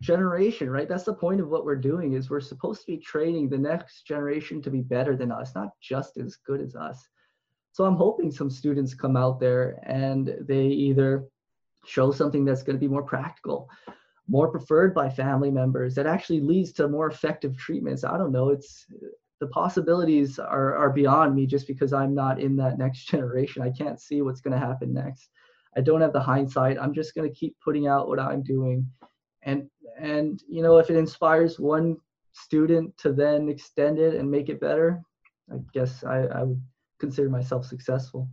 generation, 0.00 0.70
right? 0.70 0.88
That's 0.88 1.04
the 1.04 1.14
point 1.14 1.40
of 1.40 1.48
what 1.48 1.64
we're 1.64 1.76
doing. 1.76 2.12
Is 2.12 2.30
we're 2.30 2.40
supposed 2.40 2.80
to 2.82 2.86
be 2.86 2.98
training 2.98 3.48
the 3.48 3.58
next 3.58 4.06
generation 4.06 4.60
to 4.62 4.70
be 4.70 4.80
better 4.80 5.16
than 5.16 5.32
us, 5.32 5.54
not 5.54 5.70
just 5.80 6.18
as 6.18 6.36
good 6.36 6.60
as 6.60 6.76
us. 6.76 7.08
So 7.72 7.84
I'm 7.84 7.96
hoping 7.96 8.30
some 8.30 8.50
students 8.50 8.94
come 8.94 9.16
out 9.16 9.38
there 9.38 9.78
and 9.86 10.34
they 10.40 10.66
either 10.66 11.26
show 11.86 12.10
something 12.10 12.44
that's 12.44 12.62
going 12.62 12.76
to 12.76 12.80
be 12.80 12.88
more 12.88 13.02
practical, 13.04 13.68
more 14.26 14.48
preferred 14.48 14.94
by 14.94 15.08
family 15.08 15.50
members, 15.50 15.94
that 15.94 16.06
actually 16.06 16.40
leads 16.40 16.72
to 16.72 16.88
more 16.88 17.08
effective 17.08 17.56
treatments. 17.56 18.04
I 18.04 18.18
don't 18.18 18.32
know. 18.32 18.48
It's 18.48 18.86
the 19.40 19.46
possibilities 19.48 20.38
are, 20.38 20.76
are 20.76 20.90
beyond 20.90 21.34
me 21.34 21.46
just 21.46 21.66
because 21.66 21.92
I'm 21.92 22.14
not 22.14 22.40
in 22.40 22.56
that 22.56 22.78
next 22.78 23.04
generation. 23.08 23.62
I 23.62 23.70
can't 23.70 24.00
see 24.00 24.22
what's 24.22 24.40
going 24.40 24.58
to 24.58 24.66
happen 24.66 24.92
next. 24.92 25.30
I 25.76 25.80
don't 25.80 26.00
have 26.00 26.12
the 26.12 26.20
hindsight. 26.20 26.78
I'm 26.80 26.94
just 26.94 27.14
going 27.14 27.28
to 27.28 27.34
keep 27.34 27.56
putting 27.64 27.86
out 27.86 28.08
what 28.08 28.18
I'm 28.18 28.42
doing. 28.42 28.86
And 29.42 29.68
and 30.00 30.42
you 30.48 30.62
know, 30.62 30.78
if 30.78 30.90
it 30.90 30.96
inspires 30.96 31.58
one 31.58 31.96
student 32.32 32.96
to 32.98 33.12
then 33.12 33.48
extend 33.48 33.98
it 33.98 34.14
and 34.14 34.30
make 34.30 34.48
it 34.48 34.60
better, 34.60 35.00
I 35.52 35.56
guess 35.72 36.04
I, 36.04 36.22
I 36.22 36.42
would 36.44 36.62
consider 36.98 37.28
myself 37.28 37.64
successful. 37.64 38.28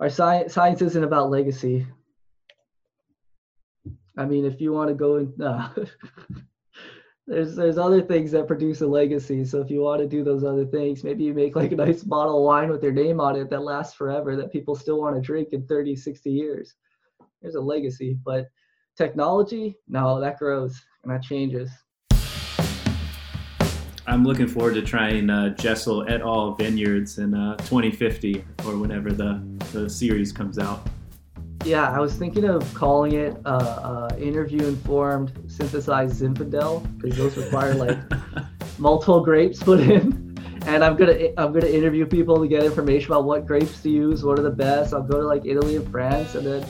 Our 0.00 0.10
science 0.10 0.52
science 0.52 0.82
isn't 0.82 1.04
about 1.04 1.30
legacy. 1.30 1.86
I 4.16 4.24
mean, 4.24 4.44
if 4.44 4.60
you 4.60 4.72
want 4.72 4.88
to 4.88 4.94
go 4.94 5.16
in, 5.16 5.34
uh, 5.42 5.70
there's 7.26 7.56
there's 7.56 7.78
other 7.78 8.02
things 8.02 8.30
that 8.32 8.46
produce 8.46 8.82
a 8.82 8.86
legacy. 8.86 9.44
So 9.44 9.60
if 9.60 9.70
you 9.70 9.80
want 9.80 10.02
to 10.02 10.08
do 10.08 10.22
those 10.22 10.44
other 10.44 10.66
things, 10.66 11.02
maybe 11.02 11.24
you 11.24 11.32
make 11.32 11.56
like 11.56 11.72
a 11.72 11.76
nice 11.76 12.02
bottle 12.02 12.38
of 12.38 12.44
wine 12.44 12.70
with 12.70 12.82
your 12.82 12.92
name 12.92 13.20
on 13.20 13.36
it 13.36 13.48
that 13.50 13.62
lasts 13.62 13.94
forever, 13.94 14.36
that 14.36 14.52
people 14.52 14.74
still 14.74 15.00
want 15.00 15.16
to 15.16 15.22
drink 15.22 15.48
in 15.52 15.66
30, 15.66 15.96
60 15.96 16.30
years. 16.30 16.74
There's 17.40 17.54
a 17.54 17.60
legacy. 17.60 18.18
But 18.24 18.48
technology, 18.96 19.76
no, 19.88 20.20
that 20.20 20.38
grows 20.38 20.80
and 21.02 21.12
that 21.12 21.22
changes. 21.22 21.70
I'm 24.06 24.22
looking 24.22 24.46
forward 24.46 24.74
to 24.74 24.82
trying 24.82 25.30
uh, 25.30 25.54
Jessel 25.54 26.04
et 26.06 26.20
al. 26.20 26.54
vineyards 26.54 27.16
in 27.16 27.32
uh, 27.32 27.56
2050 27.56 28.44
or 28.66 28.76
whenever 28.76 29.10
the, 29.12 29.42
the 29.72 29.88
series 29.88 30.30
comes 30.30 30.58
out. 30.58 30.86
Yeah, 31.64 31.90
I 31.90 31.98
was 31.98 32.14
thinking 32.14 32.44
of 32.44 32.74
calling 32.74 33.12
it 33.12 33.36
uh, 33.46 33.48
uh, 33.48 34.16
interview 34.18 34.66
informed 34.66 35.32
synthesized 35.46 36.20
Zinfandel 36.20 37.00
because 37.00 37.16
those 37.16 37.36
require 37.38 37.74
like 37.74 37.98
multiple 38.78 39.24
grapes 39.24 39.62
put 39.62 39.80
in. 39.80 40.36
And 40.66 40.84
I'm 40.84 40.94
gonna 40.96 41.30
I'm 41.38 41.52
gonna 41.52 41.66
interview 41.66 42.04
people 42.04 42.38
to 42.40 42.46
get 42.46 42.64
information 42.64 43.12
about 43.12 43.24
what 43.24 43.46
grapes 43.46 43.82
to 43.82 43.90
use, 43.90 44.24
what 44.24 44.38
are 44.38 44.42
the 44.42 44.50
best. 44.50 44.92
I'll 44.92 45.02
go 45.02 45.20
to 45.20 45.26
like 45.26 45.46
Italy 45.46 45.76
and 45.76 45.90
France, 45.90 46.34
and 46.34 46.46
then 46.46 46.66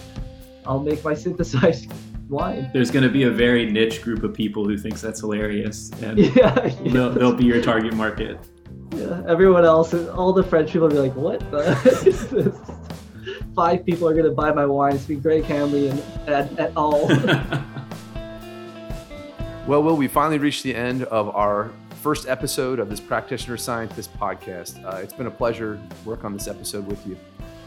I'll 0.64 0.80
make 0.80 1.02
my 1.04 1.14
synthesized 1.24 1.92
wine. 2.28 2.70
There's 2.72 2.90
going 2.90 3.04
to 3.04 3.10
be 3.10 3.24
a 3.24 3.30
very 3.30 3.70
niche 3.70 4.00
group 4.02 4.22
of 4.22 4.32
people 4.32 4.64
who 4.64 4.78
thinks 4.78 5.00
that's 5.00 5.20
hilarious, 5.20 5.90
and 6.02 6.18
yeah, 6.36 6.66
yeah. 6.66 6.92
They'll, 6.92 7.10
they'll 7.10 7.34
be 7.34 7.44
your 7.44 7.62
target 7.62 7.94
market. 7.94 8.38
Yeah, 8.94 9.22
everyone 9.26 9.64
else, 9.64 9.92
all 9.92 10.32
the 10.32 10.44
French 10.44 10.72
people 10.72 10.88
will 10.88 10.94
be 10.94 11.00
like, 11.00 11.16
"What 11.16 11.40
the?" 11.50 12.83
Five 13.54 13.86
people 13.86 14.08
are 14.08 14.12
going 14.12 14.24
to 14.24 14.32
buy 14.32 14.52
my 14.52 14.66
wine. 14.66 14.94
It's 14.94 15.04
be 15.04 15.16
Greg 15.16 15.44
Hanley 15.44 15.88
and 15.88 16.00
at, 16.26 16.58
at 16.58 16.76
all. 16.76 17.06
well, 19.66 19.82
Will, 19.82 19.96
we 19.96 20.08
finally 20.08 20.38
reached 20.38 20.62
the 20.62 20.74
end 20.74 21.04
of 21.04 21.34
our 21.34 21.70
first 22.02 22.28
episode 22.28 22.78
of 22.78 22.90
this 22.90 23.00
Practitioner 23.00 23.56
Scientist 23.56 24.12
podcast. 24.18 24.84
Uh, 24.84 24.98
it's 24.98 25.12
been 25.12 25.26
a 25.26 25.30
pleasure 25.30 25.80
work 26.04 26.24
on 26.24 26.32
this 26.34 26.48
episode 26.48 26.86
with 26.86 27.06
you 27.06 27.16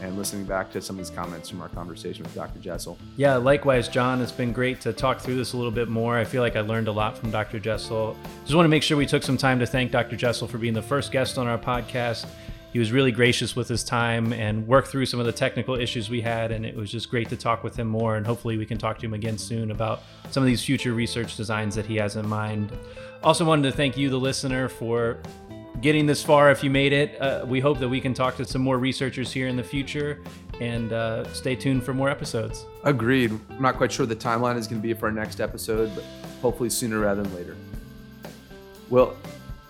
and 0.00 0.16
listening 0.16 0.44
back 0.44 0.70
to 0.70 0.80
some 0.80 0.96
of 0.96 1.04
these 1.04 1.10
comments 1.10 1.48
from 1.48 1.60
our 1.60 1.68
conversation 1.70 2.22
with 2.22 2.32
Dr. 2.32 2.60
Jessel. 2.60 2.96
Yeah, 3.16 3.34
likewise, 3.34 3.88
John. 3.88 4.20
It's 4.20 4.30
been 4.30 4.52
great 4.52 4.80
to 4.82 4.92
talk 4.92 5.18
through 5.18 5.34
this 5.34 5.54
a 5.54 5.56
little 5.56 5.72
bit 5.72 5.88
more. 5.88 6.16
I 6.16 6.24
feel 6.24 6.40
like 6.40 6.54
I 6.54 6.60
learned 6.60 6.86
a 6.86 6.92
lot 6.92 7.18
from 7.18 7.32
Dr. 7.32 7.58
Jessel. 7.58 8.16
Just 8.44 8.54
want 8.54 8.64
to 8.64 8.70
make 8.70 8.84
sure 8.84 8.96
we 8.96 9.06
took 9.06 9.24
some 9.24 9.36
time 9.36 9.58
to 9.58 9.66
thank 9.66 9.90
Dr. 9.90 10.14
Jessel 10.14 10.46
for 10.46 10.58
being 10.58 10.74
the 10.74 10.82
first 10.82 11.10
guest 11.10 11.36
on 11.36 11.48
our 11.48 11.58
podcast 11.58 12.26
he 12.72 12.78
was 12.78 12.92
really 12.92 13.12
gracious 13.12 13.56
with 13.56 13.68
his 13.68 13.82
time 13.82 14.32
and 14.32 14.66
worked 14.66 14.88
through 14.88 15.06
some 15.06 15.20
of 15.20 15.26
the 15.26 15.32
technical 15.32 15.74
issues 15.74 16.10
we 16.10 16.20
had. 16.20 16.52
And 16.52 16.66
it 16.66 16.76
was 16.76 16.90
just 16.90 17.10
great 17.10 17.28
to 17.30 17.36
talk 17.36 17.64
with 17.64 17.78
him 17.78 17.86
more. 17.86 18.16
And 18.16 18.26
hopefully, 18.26 18.58
we 18.58 18.66
can 18.66 18.78
talk 18.78 18.98
to 18.98 19.06
him 19.06 19.14
again 19.14 19.38
soon 19.38 19.70
about 19.70 20.02
some 20.30 20.42
of 20.42 20.46
these 20.46 20.62
future 20.62 20.92
research 20.92 21.36
designs 21.36 21.74
that 21.74 21.86
he 21.86 21.96
has 21.96 22.16
in 22.16 22.28
mind. 22.28 22.72
Also, 23.22 23.44
wanted 23.44 23.70
to 23.70 23.76
thank 23.76 23.96
you, 23.96 24.10
the 24.10 24.18
listener, 24.18 24.68
for 24.68 25.18
getting 25.80 26.06
this 26.06 26.22
far. 26.22 26.50
If 26.50 26.62
you 26.62 26.70
made 26.70 26.92
it, 26.92 27.20
uh, 27.20 27.44
we 27.46 27.60
hope 27.60 27.78
that 27.78 27.88
we 27.88 28.00
can 28.00 28.12
talk 28.12 28.36
to 28.36 28.44
some 28.44 28.62
more 28.62 28.78
researchers 28.78 29.32
here 29.32 29.48
in 29.48 29.56
the 29.56 29.64
future. 29.64 30.18
And 30.60 30.92
uh, 30.92 31.32
stay 31.32 31.54
tuned 31.54 31.84
for 31.84 31.94
more 31.94 32.10
episodes. 32.10 32.66
Agreed. 32.84 33.30
I'm 33.50 33.62
not 33.62 33.76
quite 33.76 33.92
sure 33.92 34.06
the 34.06 34.16
timeline 34.16 34.56
is 34.56 34.66
going 34.66 34.82
to 34.82 34.86
be 34.86 34.92
for 34.92 35.06
our 35.06 35.12
next 35.12 35.40
episode, 35.40 35.94
but 35.94 36.04
hopefully 36.42 36.68
sooner 36.68 36.98
rather 36.98 37.22
than 37.22 37.34
later. 37.34 37.56
Well, 38.90 39.16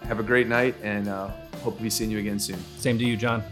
have 0.04 0.18
a 0.18 0.22
great 0.22 0.46
night 0.46 0.74
and 0.82 1.08
uh, 1.08 1.30
Hope 1.62 1.76
to 1.76 1.82
be 1.82 1.90
seeing 1.90 2.10
you 2.10 2.18
again 2.18 2.38
soon. 2.38 2.58
Same 2.78 2.98
to 2.98 3.04
you, 3.04 3.16
John. 3.16 3.42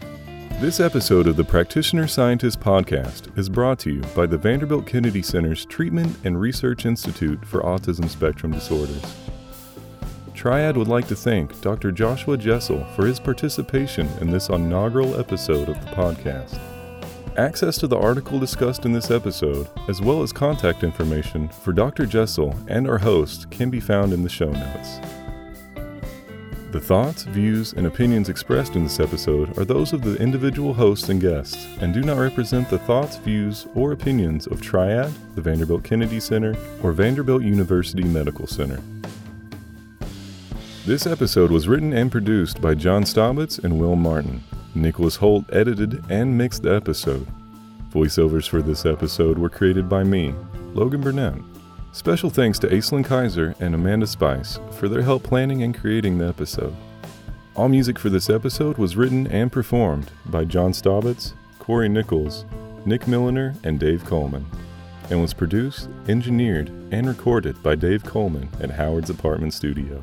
This 0.60 0.80
episode 0.80 1.26
of 1.26 1.36
the 1.36 1.44
Practitioner 1.44 2.06
Scientist 2.06 2.60
Podcast 2.60 3.36
is 3.36 3.50
brought 3.50 3.78
to 3.80 3.92
you 3.92 4.00
by 4.14 4.24
the 4.24 4.38
Vanderbilt 4.38 4.86
Kennedy 4.86 5.20
Center's 5.20 5.66
Treatment 5.66 6.16
and 6.24 6.40
Research 6.40 6.86
Institute 6.86 7.44
for 7.44 7.60
Autism 7.60 8.08
Spectrum 8.08 8.52
Disorders. 8.52 9.04
Triad 10.34 10.78
would 10.78 10.88
like 10.88 11.08
to 11.08 11.16
thank 11.16 11.60
Dr. 11.60 11.92
Joshua 11.92 12.38
Jessel 12.38 12.84
for 12.94 13.06
his 13.06 13.20
participation 13.20 14.08
in 14.20 14.30
this 14.30 14.48
inaugural 14.48 15.20
episode 15.20 15.68
of 15.68 15.78
the 15.84 15.90
podcast. 15.90 16.58
Access 17.36 17.76
to 17.78 17.86
the 17.86 17.98
article 17.98 18.38
discussed 18.38 18.86
in 18.86 18.92
this 18.92 19.10
episode, 19.10 19.68
as 19.88 20.00
well 20.00 20.22
as 20.22 20.32
contact 20.32 20.82
information 20.82 21.48
for 21.48 21.74
Dr. 21.74 22.06
Jessel 22.06 22.58
and 22.68 22.88
our 22.88 22.98
host, 22.98 23.50
can 23.50 23.68
be 23.68 23.80
found 23.80 24.14
in 24.14 24.22
the 24.22 24.28
show 24.30 24.50
notes. 24.50 25.00
The 26.76 26.82
thoughts, 26.82 27.22
views, 27.22 27.72
and 27.72 27.86
opinions 27.86 28.28
expressed 28.28 28.76
in 28.76 28.82
this 28.82 29.00
episode 29.00 29.56
are 29.56 29.64
those 29.64 29.94
of 29.94 30.02
the 30.02 30.14
individual 30.16 30.74
hosts 30.74 31.08
and 31.08 31.18
guests 31.18 31.66
and 31.80 31.94
do 31.94 32.02
not 32.02 32.18
represent 32.18 32.68
the 32.68 32.78
thoughts, 32.78 33.16
views, 33.16 33.66
or 33.74 33.92
opinions 33.92 34.46
of 34.46 34.60
Triad, 34.60 35.10
the 35.34 35.40
Vanderbilt 35.40 35.84
Kennedy 35.84 36.20
Center, 36.20 36.54
or 36.82 36.92
Vanderbilt 36.92 37.42
University 37.42 38.04
Medical 38.04 38.46
Center. 38.46 38.78
This 40.84 41.06
episode 41.06 41.50
was 41.50 41.66
written 41.66 41.94
and 41.94 42.12
produced 42.12 42.60
by 42.60 42.74
John 42.74 43.04
Staubitz 43.04 43.58
and 43.64 43.80
Will 43.80 43.96
Martin. 43.96 44.44
Nicholas 44.74 45.16
Holt 45.16 45.46
edited 45.54 46.04
and 46.10 46.36
mixed 46.36 46.62
the 46.62 46.74
episode. 46.74 47.26
Voiceovers 47.88 48.46
for 48.46 48.60
this 48.60 48.84
episode 48.84 49.38
were 49.38 49.48
created 49.48 49.88
by 49.88 50.04
me, 50.04 50.34
Logan 50.74 51.00
Burnett. 51.00 51.55
Special 51.96 52.28
thanks 52.28 52.58
to 52.58 52.68
Aislinn 52.68 53.06
Kaiser 53.06 53.54
and 53.58 53.74
Amanda 53.74 54.06
Spice 54.06 54.58
for 54.72 54.86
their 54.86 55.00
help 55.00 55.22
planning 55.22 55.62
and 55.62 55.74
creating 55.74 56.18
the 56.18 56.28
episode. 56.28 56.76
All 57.54 57.70
music 57.70 57.98
for 57.98 58.10
this 58.10 58.28
episode 58.28 58.76
was 58.76 58.98
written 58.98 59.26
and 59.28 59.50
performed 59.50 60.10
by 60.26 60.44
John 60.44 60.72
Staubitz, 60.72 61.32
Corey 61.58 61.88
Nichols, 61.88 62.44
Nick 62.84 63.08
Milliner, 63.08 63.54
and 63.64 63.80
Dave 63.80 64.04
Coleman, 64.04 64.44
and 65.08 65.22
was 65.22 65.32
produced, 65.32 65.88
engineered, 66.06 66.68
and 66.90 67.08
recorded 67.08 67.62
by 67.62 67.74
Dave 67.74 68.04
Coleman 68.04 68.50
at 68.60 68.72
Howard's 68.72 69.08
Apartment 69.08 69.54
Studio. 69.54 69.98